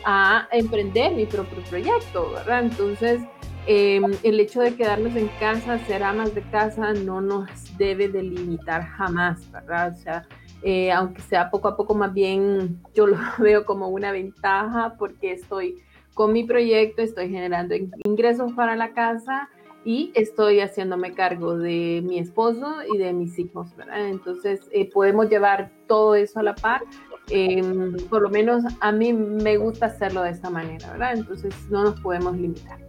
a 0.05 0.47
emprender 0.51 1.13
mi 1.13 1.25
propio 1.25 1.63
proyecto, 1.69 2.31
¿verdad? 2.31 2.63
Entonces, 2.63 3.21
eh, 3.65 4.01
el 4.23 4.39
hecho 4.39 4.61
de 4.61 4.75
quedarnos 4.75 5.15
en 5.15 5.29
casa, 5.39 5.79
ser 5.85 6.03
amas 6.03 6.35
de 6.35 6.41
casa, 6.41 6.93
no 6.93 7.21
nos 7.21 7.49
debe 7.77 8.09
delimitar 8.09 8.83
jamás, 8.83 9.49
¿verdad? 9.51 9.93
O 9.93 10.01
sea, 10.01 10.27
eh, 10.63 10.91
aunque 10.91 11.21
sea 11.21 11.49
poco 11.49 11.67
a 11.67 11.77
poco, 11.77 11.93
más 11.93 12.13
bien 12.13 12.81
yo 12.93 13.07
lo 13.07 13.17
veo 13.39 13.65
como 13.65 13.89
una 13.89 14.11
ventaja 14.11 14.95
porque 14.97 15.33
estoy 15.33 15.81
con 16.13 16.31
mi 16.31 16.43
proyecto, 16.43 17.01
estoy 17.01 17.29
generando 17.29 17.75
ingresos 18.05 18.53
para 18.53 18.75
la 18.75 18.93
casa 18.93 19.49
y 19.85 20.11
estoy 20.15 20.59
haciéndome 20.61 21.13
cargo 21.13 21.57
de 21.57 22.01
mi 22.03 22.19
esposo 22.19 22.75
y 22.93 22.97
de 22.97 23.13
mis 23.13 23.37
hijos, 23.39 23.75
¿verdad? 23.75 24.07
Entonces 24.07 24.61
eh, 24.71 24.89
podemos 24.89 25.29
llevar 25.29 25.71
todo 25.87 26.15
eso 26.15 26.39
a 26.39 26.43
la 26.43 26.55
par. 26.55 26.81
Eh, 27.29 27.61
por 28.09 28.21
lo 28.21 28.29
menos 28.29 28.63
a 28.81 28.91
mí 28.91 29.13
me 29.13 29.57
gusta 29.57 29.87
hacerlo 29.87 30.23
de 30.23 30.31
esta 30.31 30.49
manera, 30.49 30.91
¿verdad? 30.91 31.13
Entonces 31.13 31.53
no 31.69 31.83
nos 31.83 31.99
podemos 32.01 32.35
limitar. 32.35 32.79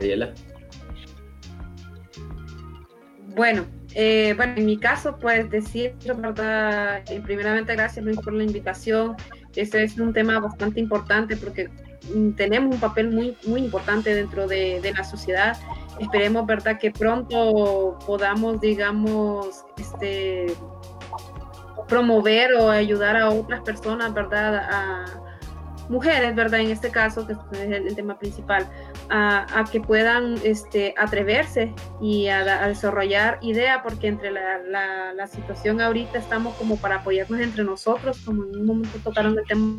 Ayala. 0.00 0.34
Bueno, 3.34 3.64
eh, 3.94 4.34
bueno, 4.36 4.54
en 4.56 4.66
mi 4.66 4.78
caso, 4.78 5.16
pues 5.20 5.48
decir, 5.50 5.94
¿verdad? 6.04 7.02
Eh, 7.08 7.20
primeramente, 7.24 7.74
gracias 7.74 8.04
Luis 8.04 8.18
por 8.18 8.32
la 8.32 8.44
invitación. 8.44 9.14
Este 9.54 9.82
es 9.82 9.98
un 9.98 10.12
tema 10.12 10.38
bastante 10.40 10.80
importante 10.80 11.36
porque 11.36 11.68
tenemos 12.36 12.74
un 12.74 12.80
papel 12.80 13.10
muy, 13.10 13.36
muy 13.46 13.62
importante 13.62 14.14
dentro 14.14 14.46
de, 14.46 14.80
de, 14.80 14.92
la 14.92 15.04
sociedad. 15.04 15.56
Esperemos, 15.98 16.46
¿verdad?, 16.46 16.78
que 16.78 16.90
pronto 16.90 17.98
podamos, 18.06 18.60
digamos, 18.60 19.64
este, 19.76 20.46
promover 21.88 22.54
o 22.54 22.70
ayudar 22.70 23.16
a 23.16 23.30
otras 23.30 23.62
personas, 23.62 24.12
¿verdad?, 24.14 24.56
a 24.56 25.04
mujeres, 25.88 26.34
¿verdad?, 26.34 26.60
en 26.60 26.70
este 26.70 26.90
caso, 26.90 27.26
que 27.26 27.32
es 27.32 27.38
el, 27.60 27.88
el 27.88 27.96
tema 27.96 28.18
principal, 28.18 28.68
a, 29.08 29.46
a, 29.58 29.64
que 29.64 29.80
puedan 29.80 30.36
este, 30.44 30.94
atreverse 30.96 31.74
y 32.00 32.28
a, 32.28 32.64
a, 32.64 32.68
desarrollar 32.68 33.38
idea, 33.40 33.82
porque 33.82 34.08
entre 34.08 34.30
la, 34.30 34.58
la, 34.58 35.14
la, 35.14 35.26
situación 35.26 35.80
ahorita 35.80 36.18
estamos 36.18 36.54
como 36.56 36.76
para 36.76 36.96
apoyarnos 36.96 37.40
entre 37.40 37.64
nosotros, 37.64 38.20
como 38.24 38.44
en 38.44 38.56
un 38.56 38.66
momento 38.66 38.98
tocaron 39.02 39.38
el 39.38 39.46
tema. 39.46 39.78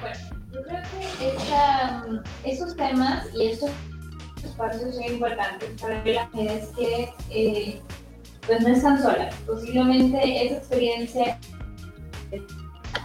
Bueno, 0.00 0.18
yo 0.52 0.62
creo 0.62 0.82
que 1.18 1.28
esta, 1.28 2.06
esos 2.44 2.76
temas 2.76 3.26
y 3.34 3.46
estos 3.46 3.70
espacios 4.44 4.94
son 4.94 5.04
importantes 5.04 5.80
para 5.80 6.02
que 6.02 6.14
las 6.14 6.32
mujeres 6.32 6.68
que 6.76 7.14
eh, 7.30 7.80
pues 8.46 8.60
no 8.60 8.68
están 8.68 9.02
solas. 9.02 9.34
Posiblemente 9.46 10.46
esa 10.46 10.56
experiencia 10.56 11.38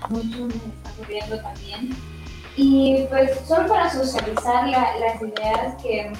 muchos 0.10 0.54
están 0.56 0.94
ocurriendo 0.94 1.40
también 1.40 1.96
y 2.58 3.06
pues 3.10 3.40
solo 3.48 3.68
para 3.68 3.90
socializar 3.90 4.68
la, 4.68 4.98
las 5.00 5.22
ideas 5.22 5.82
que, 5.82 6.12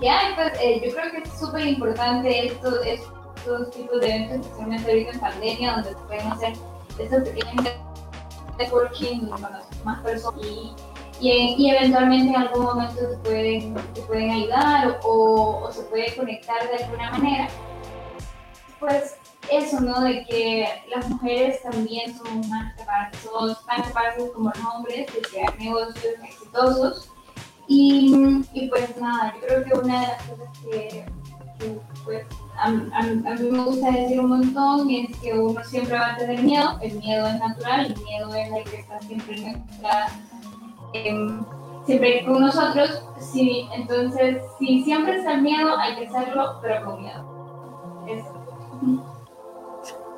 que 0.00 0.08
hay, 0.08 0.34
pues 0.34 0.52
eh, 0.60 0.80
yo 0.84 0.94
creo 0.94 1.10
que 1.10 1.28
es 1.28 1.38
súper 1.38 1.66
importante 1.66 2.46
esto, 2.46 2.80
estos 2.82 3.70
tipos 3.72 4.00
de 4.00 4.06
eventos, 4.14 4.46
especialmente 4.46 4.90
ahorita 4.90 5.10
en 5.10 5.20
pandemia, 5.20 5.72
donde 5.72 5.90
se 5.90 5.96
pueden 6.06 6.26
hacer 6.28 6.52
estos 6.98 7.28
pequeños 7.28 7.64
networking 8.58 9.28
con 9.28 9.40
más 9.84 10.02
personas 10.02 10.40
y, 10.44 10.74
y, 11.20 11.54
y, 11.58 11.70
eventualmente 11.70 12.28
en 12.28 12.36
algún 12.36 12.64
momento 12.64 13.08
te 13.08 13.16
pueden, 13.18 13.74
te 13.94 14.02
pueden 14.02 14.30
ayudar 14.30 15.00
o, 15.02 15.64
o 15.64 15.72
se 15.72 15.82
puede 15.84 16.14
conectar 16.16 16.68
de 16.68 16.84
alguna 16.84 17.10
manera. 17.12 17.48
Pues 18.78 19.16
eso, 19.50 19.80
¿no? 19.80 20.00
De 20.00 20.24
que 20.24 20.68
las 20.88 21.08
mujeres 21.08 21.62
también 21.62 22.16
son 22.16 22.48
más 22.48 22.74
capaces, 22.76 23.20
son 23.20 23.56
tan 23.66 23.82
capaces 23.82 24.30
como 24.30 24.50
los 24.50 24.64
hombres 24.74 25.12
de 25.12 25.20
crear 25.22 25.58
negocios 25.58 26.14
exitosos. 26.22 27.10
Y, 27.66 28.44
y, 28.54 28.68
pues 28.68 28.96
nada, 28.96 29.34
yo 29.34 29.46
creo 29.46 29.64
que 29.64 29.74
una 29.74 30.00
de 30.00 30.06
las 30.06 30.22
cosas 30.22 30.58
que 30.62 31.06
pues, 32.04 32.26
a, 32.56 32.66
a, 32.68 33.34
mí 33.34 33.50
me 33.50 33.64
gusta 33.64 33.90
decir 33.90 34.20
un 34.20 34.28
montón 34.28 34.90
es 34.90 35.16
que 35.18 35.38
uno 35.38 35.62
siempre 35.64 35.94
va 35.94 36.14
a 36.14 36.16
tener 36.16 36.42
miedo, 36.42 36.78
el 36.80 36.98
miedo 36.98 37.26
es 37.26 37.38
natural, 37.38 37.86
el 37.86 38.04
miedo 38.04 38.34
es 38.34 38.50
la 38.50 38.64
que 38.64 38.76
está 38.76 39.00
siempre 39.00 39.40
nuestra, 39.40 40.08
eh, 40.94 41.40
siempre 41.86 42.24
con 42.24 42.40
nosotros, 42.40 43.02
sí, 43.18 43.68
entonces 43.74 44.42
si 44.58 44.82
siempre 44.84 45.18
está 45.18 45.34
el 45.34 45.42
miedo 45.42 45.76
hay 45.78 45.96
que 45.96 46.06
hacerlo, 46.06 46.58
pero 46.62 46.84
con 46.84 47.02
miedo. 47.02 48.06
Eso. 48.08 49.06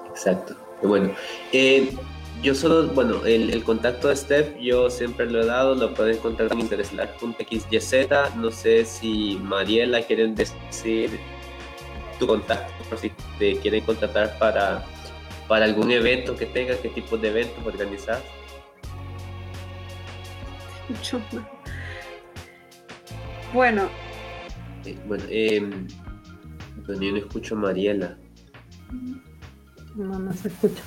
Exacto. 0.08 0.54
Bueno, 0.82 1.10
eh, 1.52 1.94
yo 2.42 2.54
solo, 2.54 2.88
bueno, 2.88 3.24
el, 3.26 3.62
contacto 3.64 4.08
de 4.08 4.16
Steph 4.16 4.58
yo 4.58 4.88
siempre 4.88 5.30
lo 5.30 5.42
he 5.42 5.46
dado, 5.46 5.74
lo 5.74 5.92
pueden 5.94 6.16
encontrar 6.16 6.52
en 6.52 6.60
intereslar.xyz. 6.60 8.36
No 8.36 8.50
sé 8.50 8.84
si 8.84 9.38
Mariela 9.42 10.02
quieren 10.02 10.34
decir 10.34 11.10
tu 12.18 12.26
contacto, 12.26 12.72
por 12.88 12.98
si 12.98 13.10
te 13.38 13.56
quieren 13.56 13.84
contratar 13.84 14.38
para, 14.38 14.84
para 15.48 15.64
algún 15.66 15.90
evento 15.90 16.34
que 16.36 16.46
tenga, 16.46 16.76
qué 16.80 16.88
tipo 16.88 17.18
de 17.18 17.28
eventos 17.28 17.66
organizar. 17.66 18.22
Bueno. 23.52 23.88
Eh, 24.84 24.98
bueno, 25.06 25.24
eh, 25.28 25.60
bueno, 26.86 27.02
yo 27.02 27.12
no 27.12 27.18
escucho 27.18 27.54
a 27.54 27.58
Mariela. 27.58 28.16
No, 29.94 30.18
no 30.18 30.32
se 30.32 30.48
escucha. 30.48 30.82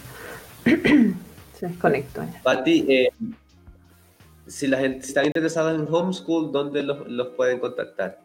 se 1.64 1.70
desconectó. 1.70 2.22
Pati, 2.44 2.86
eh, 2.90 3.10
si 4.48 4.68
la 4.68 4.80
gente 4.80 5.00
está 5.00 5.26
interesada 5.26 5.74
en 5.74 5.88
homeschool, 5.90 6.52
¿dónde 6.52 6.84
los, 6.84 7.08
los 7.08 7.28
pueden 7.30 7.60
contactar? 7.60 8.20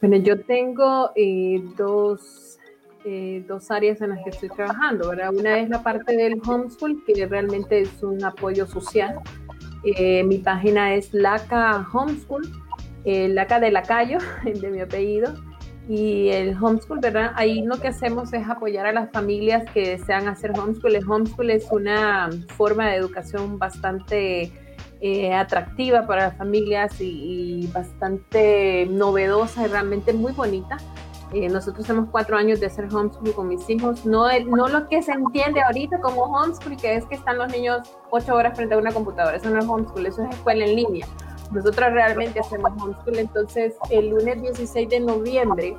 Bueno, 0.00 0.16
yo 0.16 0.40
tengo 0.40 1.10
eh, 1.16 1.62
dos, 1.76 2.58
eh, 3.04 3.44
dos 3.46 3.70
áreas 3.70 4.00
en 4.00 4.10
las 4.10 4.24
que 4.24 4.30
estoy 4.30 4.48
trabajando. 4.48 5.10
¿verdad? 5.10 5.34
Una 5.34 5.58
es 5.58 5.68
la 5.68 5.82
parte 5.82 6.16
del 6.16 6.40
homeschool, 6.46 7.02
que 7.04 7.26
realmente 7.26 7.80
es 7.80 8.02
un 8.02 8.24
apoyo 8.24 8.66
social. 8.66 9.18
mi 9.84 10.38
página 10.38 10.94
es 10.94 11.12
Laca 11.12 11.86
Homeschool, 11.92 12.48
Laca 13.04 13.60
de 13.60 13.70
Lacayo, 13.70 14.18
de 14.44 14.70
mi 14.70 14.80
apellido 14.80 15.47
y 15.88 16.28
el 16.28 16.62
homeschool, 16.62 17.00
¿verdad? 17.00 17.32
Ahí 17.34 17.62
lo 17.62 17.80
que 17.80 17.88
hacemos 17.88 18.32
es 18.34 18.46
apoyar 18.46 18.86
a 18.86 18.92
las 18.92 19.10
familias 19.10 19.64
que 19.72 19.96
desean 19.96 20.28
hacer 20.28 20.52
homeschool. 20.58 20.94
El 20.94 21.10
homeschool 21.10 21.50
es 21.50 21.66
una 21.70 22.28
forma 22.56 22.88
de 22.88 22.96
educación 22.96 23.58
bastante 23.58 24.52
eh, 25.00 25.32
atractiva 25.32 26.06
para 26.06 26.28
las 26.28 26.36
familias 26.36 27.00
y, 27.00 27.70
bastante 27.72 28.86
novedosa 28.90 29.64
y 29.64 29.68
realmente 29.68 30.12
muy 30.12 30.32
bonita. 30.32 30.76
Eh, 31.32 31.48
nosotros 31.48 31.86
tenemos 31.86 32.10
cuatro 32.10 32.36
años 32.36 32.60
de 32.60 32.66
hacer 32.66 32.84
homeschool 32.92 33.32
con 33.32 33.48
mis 33.48 33.68
hijos. 33.70 34.04
No, 34.04 34.26
no 34.40 34.68
lo 34.68 34.88
que 34.88 35.00
se 35.02 35.12
entiende 35.12 35.62
ahorita 35.62 36.00
como 36.00 36.24
homeschool, 36.24 36.76
que 36.76 36.96
es 36.96 37.06
que 37.06 37.14
están 37.14 37.38
los 37.38 37.50
niños 37.50 37.88
ocho 38.10 38.34
horas 38.34 38.54
frente 38.54 38.74
a 38.74 38.78
una 38.78 38.92
computadora. 38.92 39.36
Eso 39.36 39.48
no 39.48 39.58
es 39.58 39.66
homeschool, 39.66 40.04
eso 40.04 40.22
es 40.22 40.36
escuela 40.36 40.66
en 40.66 40.76
línea. 40.76 41.06
Nosotros 41.50 41.92
realmente 41.92 42.40
hacemos 42.40 42.70
homeschool, 42.80 43.18
entonces 43.18 43.74
el 43.90 44.10
lunes 44.10 44.42
16 44.42 44.88
de 44.88 45.00
noviembre 45.00 45.76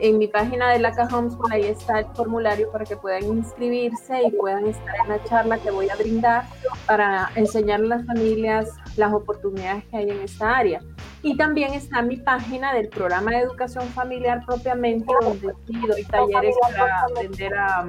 en 0.00 0.18
mi 0.18 0.26
página 0.26 0.70
de 0.70 0.78
la 0.78 0.92
Caja 0.92 1.18
Homeschool 1.18 1.52
ahí 1.52 1.64
está 1.64 2.00
el 2.00 2.06
formulario 2.14 2.70
para 2.70 2.84
que 2.84 2.96
puedan 2.96 3.24
inscribirse 3.24 4.22
y 4.22 4.30
puedan 4.30 4.66
estar 4.66 4.94
en 5.02 5.08
la 5.10 5.24
charla 5.24 5.58
que 5.58 5.70
voy 5.70 5.88
a 5.90 5.96
brindar 5.96 6.44
para 6.86 7.30
enseñar 7.34 7.80
a 7.80 7.84
las 7.84 8.06
familias 8.06 8.70
las 8.96 9.12
oportunidades 9.12 9.84
que 9.84 9.98
hay 9.98 10.10
en 10.10 10.20
esta 10.20 10.56
área. 10.56 10.80
Y 11.22 11.36
también 11.36 11.74
está 11.74 12.00
mi 12.00 12.16
página 12.16 12.72
del 12.72 12.88
programa 12.88 13.32
de 13.32 13.40
educación 13.40 13.84
familiar 13.88 14.42
propiamente, 14.46 15.12
donde 15.20 15.52
sí 15.66 15.74
doy 15.86 16.04
talleres 16.04 16.56
para 16.62 17.02
aprender 17.02 17.54
a, 17.54 17.86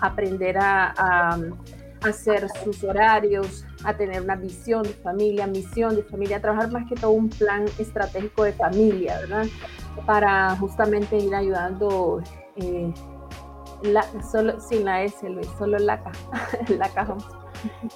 aprender 0.00 0.58
a 0.58 1.38
hacer 2.02 2.48
sus 2.64 2.82
horarios, 2.84 3.64
a 3.84 3.96
tener 3.96 4.22
una 4.22 4.36
visión 4.36 4.82
de 4.82 4.94
familia, 4.94 5.46
misión 5.46 5.96
de 5.96 6.02
familia, 6.02 6.40
trabajar 6.40 6.70
más 6.70 6.88
que 6.88 6.94
todo 6.94 7.12
un 7.12 7.28
plan 7.28 7.64
estratégico 7.78 8.44
de 8.44 8.52
familia, 8.52 9.18
¿verdad? 9.20 9.46
Para 10.04 10.56
justamente 10.56 11.16
ir 11.16 11.34
ayudando, 11.34 12.22
eh, 12.56 12.92
la, 13.82 14.04
solo, 14.22 14.60
sin 14.60 14.84
la 14.84 15.02
S, 15.02 15.28
Luis, 15.28 15.48
solo 15.58 15.78
la 15.78 16.02
K, 16.02 16.12
la 16.78 16.88
caja. 16.88 17.16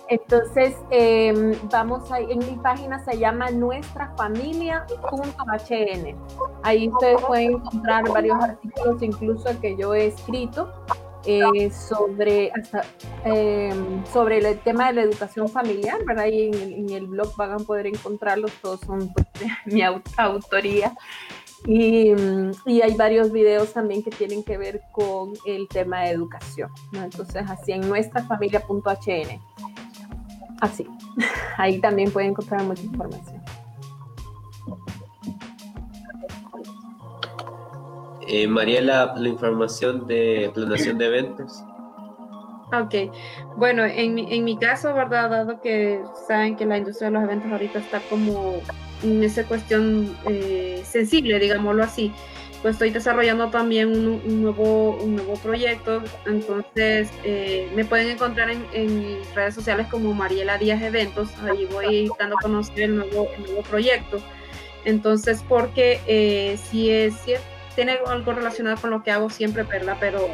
Entonces, 0.08 0.74
em, 0.90 1.54
vamos 1.70 2.10
a, 2.10 2.20
en 2.20 2.38
mi 2.38 2.58
página 2.62 3.04
se 3.04 3.18
llama 3.18 3.50
nuestrafamilia.hn. 3.50 6.16
Ahí 6.62 6.88
ustedes 6.88 7.20
pueden 7.22 7.52
encontrar 7.52 8.08
varios 8.08 8.42
artículos, 8.42 9.02
incluso 9.02 9.60
que 9.60 9.76
yo 9.76 9.94
he 9.94 10.06
escrito, 10.06 10.72
eh, 11.26 11.70
sobre, 11.70 12.50
em, 13.24 14.04
sobre 14.06 14.38
el 14.38 14.58
tema 14.60 14.88
de 14.88 14.92
la 14.94 15.02
educación 15.02 15.48
familiar, 15.48 15.98
¿verdad? 16.06 16.26
Y 16.26 16.50
en 16.50 16.90
el, 16.90 17.06
blog 17.06 17.36
van 17.36 17.52
a 17.52 17.58
poder 17.58 17.86
encontrarlos, 17.86 18.52
todos 18.62 18.80
son 18.80 19.12
pues, 19.12 19.26
mi 19.66 19.82
autoría. 20.16 20.94
Y, 21.66 22.14
y, 22.64 22.80
hay 22.80 22.94
varios 22.94 23.30
videos 23.32 23.74
también 23.74 24.02
que 24.02 24.10
tienen 24.10 24.42
que 24.42 24.56
ver 24.56 24.80
con 24.92 25.34
el 25.44 25.68
tema 25.68 26.00
de 26.02 26.10
educación. 26.10 26.70
Entonces, 26.94 27.44
así 27.48 27.72
en 27.72 27.82
nuestrafamilia.hn. 27.82 29.40
Así, 30.60 30.86
ahí 31.58 31.78
también 31.80 32.10
pueden 32.10 32.30
encontrar 32.30 32.62
mucha 32.62 32.82
información. 32.82 33.42
Eh, 38.32 38.46
Mariela, 38.46 39.12
la 39.16 39.28
información 39.28 40.06
de 40.06 40.50
planeación 40.54 40.98
de 40.98 41.06
eventos. 41.06 41.64
Ok, 42.72 43.12
bueno, 43.56 43.84
en 43.84 44.14
mi, 44.14 44.32
en 44.32 44.44
mi 44.44 44.56
caso, 44.56 44.94
¿verdad? 44.94 45.30
Dado 45.30 45.60
que 45.60 46.00
saben 46.28 46.54
que 46.54 46.64
la 46.64 46.78
industria 46.78 47.08
de 47.08 47.14
los 47.14 47.24
eventos 47.24 47.50
ahorita 47.50 47.80
está 47.80 47.98
como 48.08 48.60
en 49.02 49.24
esa 49.24 49.44
cuestión 49.44 50.16
eh, 50.28 50.80
sensible, 50.84 51.40
digámoslo 51.40 51.82
así, 51.82 52.12
pues 52.62 52.74
estoy 52.74 52.90
desarrollando 52.90 53.48
también 53.48 53.88
un, 53.88 54.42
nuevo, 54.42 54.96
un 55.02 55.16
nuevo 55.16 55.34
proyecto, 55.38 56.00
entonces 56.24 57.10
eh, 57.24 57.68
me 57.74 57.84
pueden 57.84 58.10
encontrar 58.10 58.50
en, 58.50 58.64
en, 58.72 59.18
redes 59.34 59.56
sociales 59.56 59.88
como 59.88 60.14
Mariela 60.14 60.56
Díaz 60.56 60.80
Eventos, 60.82 61.30
ahí 61.42 61.66
voy 61.72 62.08
dando 62.16 62.36
a 62.38 62.42
conocer 62.42 62.82
el 62.82 62.96
nuevo, 62.96 63.28
el 63.36 63.42
nuevo 63.42 63.62
proyecto. 63.62 64.20
Entonces, 64.84 65.44
porque 65.46 66.00
eh, 66.06 66.56
si 66.70 66.90
es 66.90 67.14
cierto, 67.24 67.44
tiene 67.80 67.98
algo 68.04 68.32
relacionado 68.34 68.76
con 68.78 68.90
lo 68.90 69.02
que 69.02 69.10
hago 69.10 69.30
siempre, 69.30 69.62
¿verdad? 69.62 69.96
Pero 69.98 70.28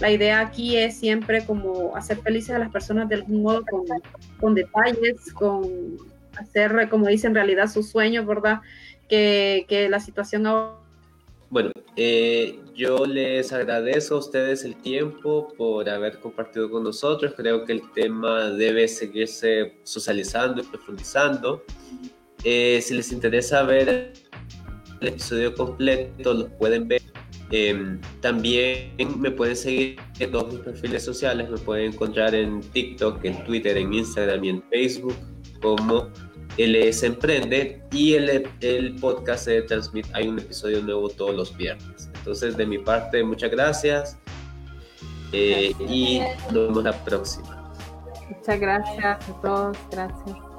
la 0.00 0.10
idea 0.10 0.40
aquí 0.40 0.76
es 0.76 0.98
siempre 0.98 1.46
como 1.46 1.94
hacer 1.94 2.16
felices 2.18 2.50
a 2.50 2.58
las 2.58 2.72
personas 2.72 3.08
de 3.08 3.14
algún 3.14 3.42
modo 3.44 3.64
con, 3.64 3.84
con 4.40 4.56
detalles, 4.56 5.32
con 5.32 5.98
hacer, 6.36 6.88
como 6.88 7.06
dicen, 7.06 7.32
realidad 7.32 7.68
sus 7.68 7.90
sueños, 7.90 8.26
¿verdad? 8.26 8.60
Que, 9.08 9.66
que 9.68 9.88
la 9.88 10.00
situación 10.00 10.48
ahora... 10.48 10.80
Bueno, 11.48 11.70
eh, 11.94 12.58
yo 12.74 13.06
les 13.06 13.52
agradezco 13.52 14.16
a 14.16 14.18
ustedes 14.18 14.64
el 14.64 14.74
tiempo 14.74 15.46
por 15.56 15.88
haber 15.88 16.18
compartido 16.18 16.68
con 16.72 16.82
nosotros. 16.82 17.34
Creo 17.36 17.64
que 17.64 17.72
el 17.74 17.82
tema 17.92 18.50
debe 18.50 18.88
seguirse 18.88 19.76
socializando 19.84 20.60
y 20.60 20.64
profundizando. 20.64 21.62
Eh, 22.42 22.80
si 22.82 22.94
les 22.94 23.12
interesa 23.12 23.62
ver 23.62 24.12
el 25.00 25.08
episodio 25.08 25.54
completo, 25.54 26.34
lo 26.34 26.48
pueden 26.48 26.88
ver. 26.88 27.02
Em, 27.52 28.00
también 28.20 28.92
me 29.18 29.30
pueden 29.30 29.56
seguir 29.56 29.96
en 30.20 30.30
todos 30.30 30.52
mis 30.52 30.62
perfiles 30.62 31.04
sociales, 31.04 31.50
me 31.50 31.58
pueden 31.58 31.92
encontrar 31.92 32.34
en 32.34 32.60
TikTok, 32.60 33.24
en 33.24 33.44
Twitter, 33.44 33.76
en 33.76 33.92
Instagram 33.92 34.44
y 34.44 34.48
en 34.50 34.62
Facebook 34.70 35.16
como 35.60 36.08
LS 36.56 37.04
Emprende 37.04 37.82
y 37.90 38.14
el, 38.14 38.48
el 38.60 38.94
podcast 38.96 39.46
de 39.46 39.62
Transmit 39.62 40.06
hay 40.12 40.28
un 40.28 40.38
episodio 40.38 40.82
nuevo 40.82 41.08
todos 41.08 41.34
los 41.34 41.56
viernes. 41.56 42.10
Entonces, 42.14 42.56
de 42.56 42.66
mi 42.66 42.78
parte, 42.78 43.22
muchas 43.24 43.50
gracias 43.50 44.18
eh, 45.32 45.74
y 45.88 46.20
nos 46.52 46.68
vemos 46.68 46.84
la 46.84 47.04
próxima. 47.04 47.72
Muchas 48.28 48.60
gracias 48.60 49.28
a 49.28 49.40
todos, 49.40 49.76
gracias. 49.90 50.49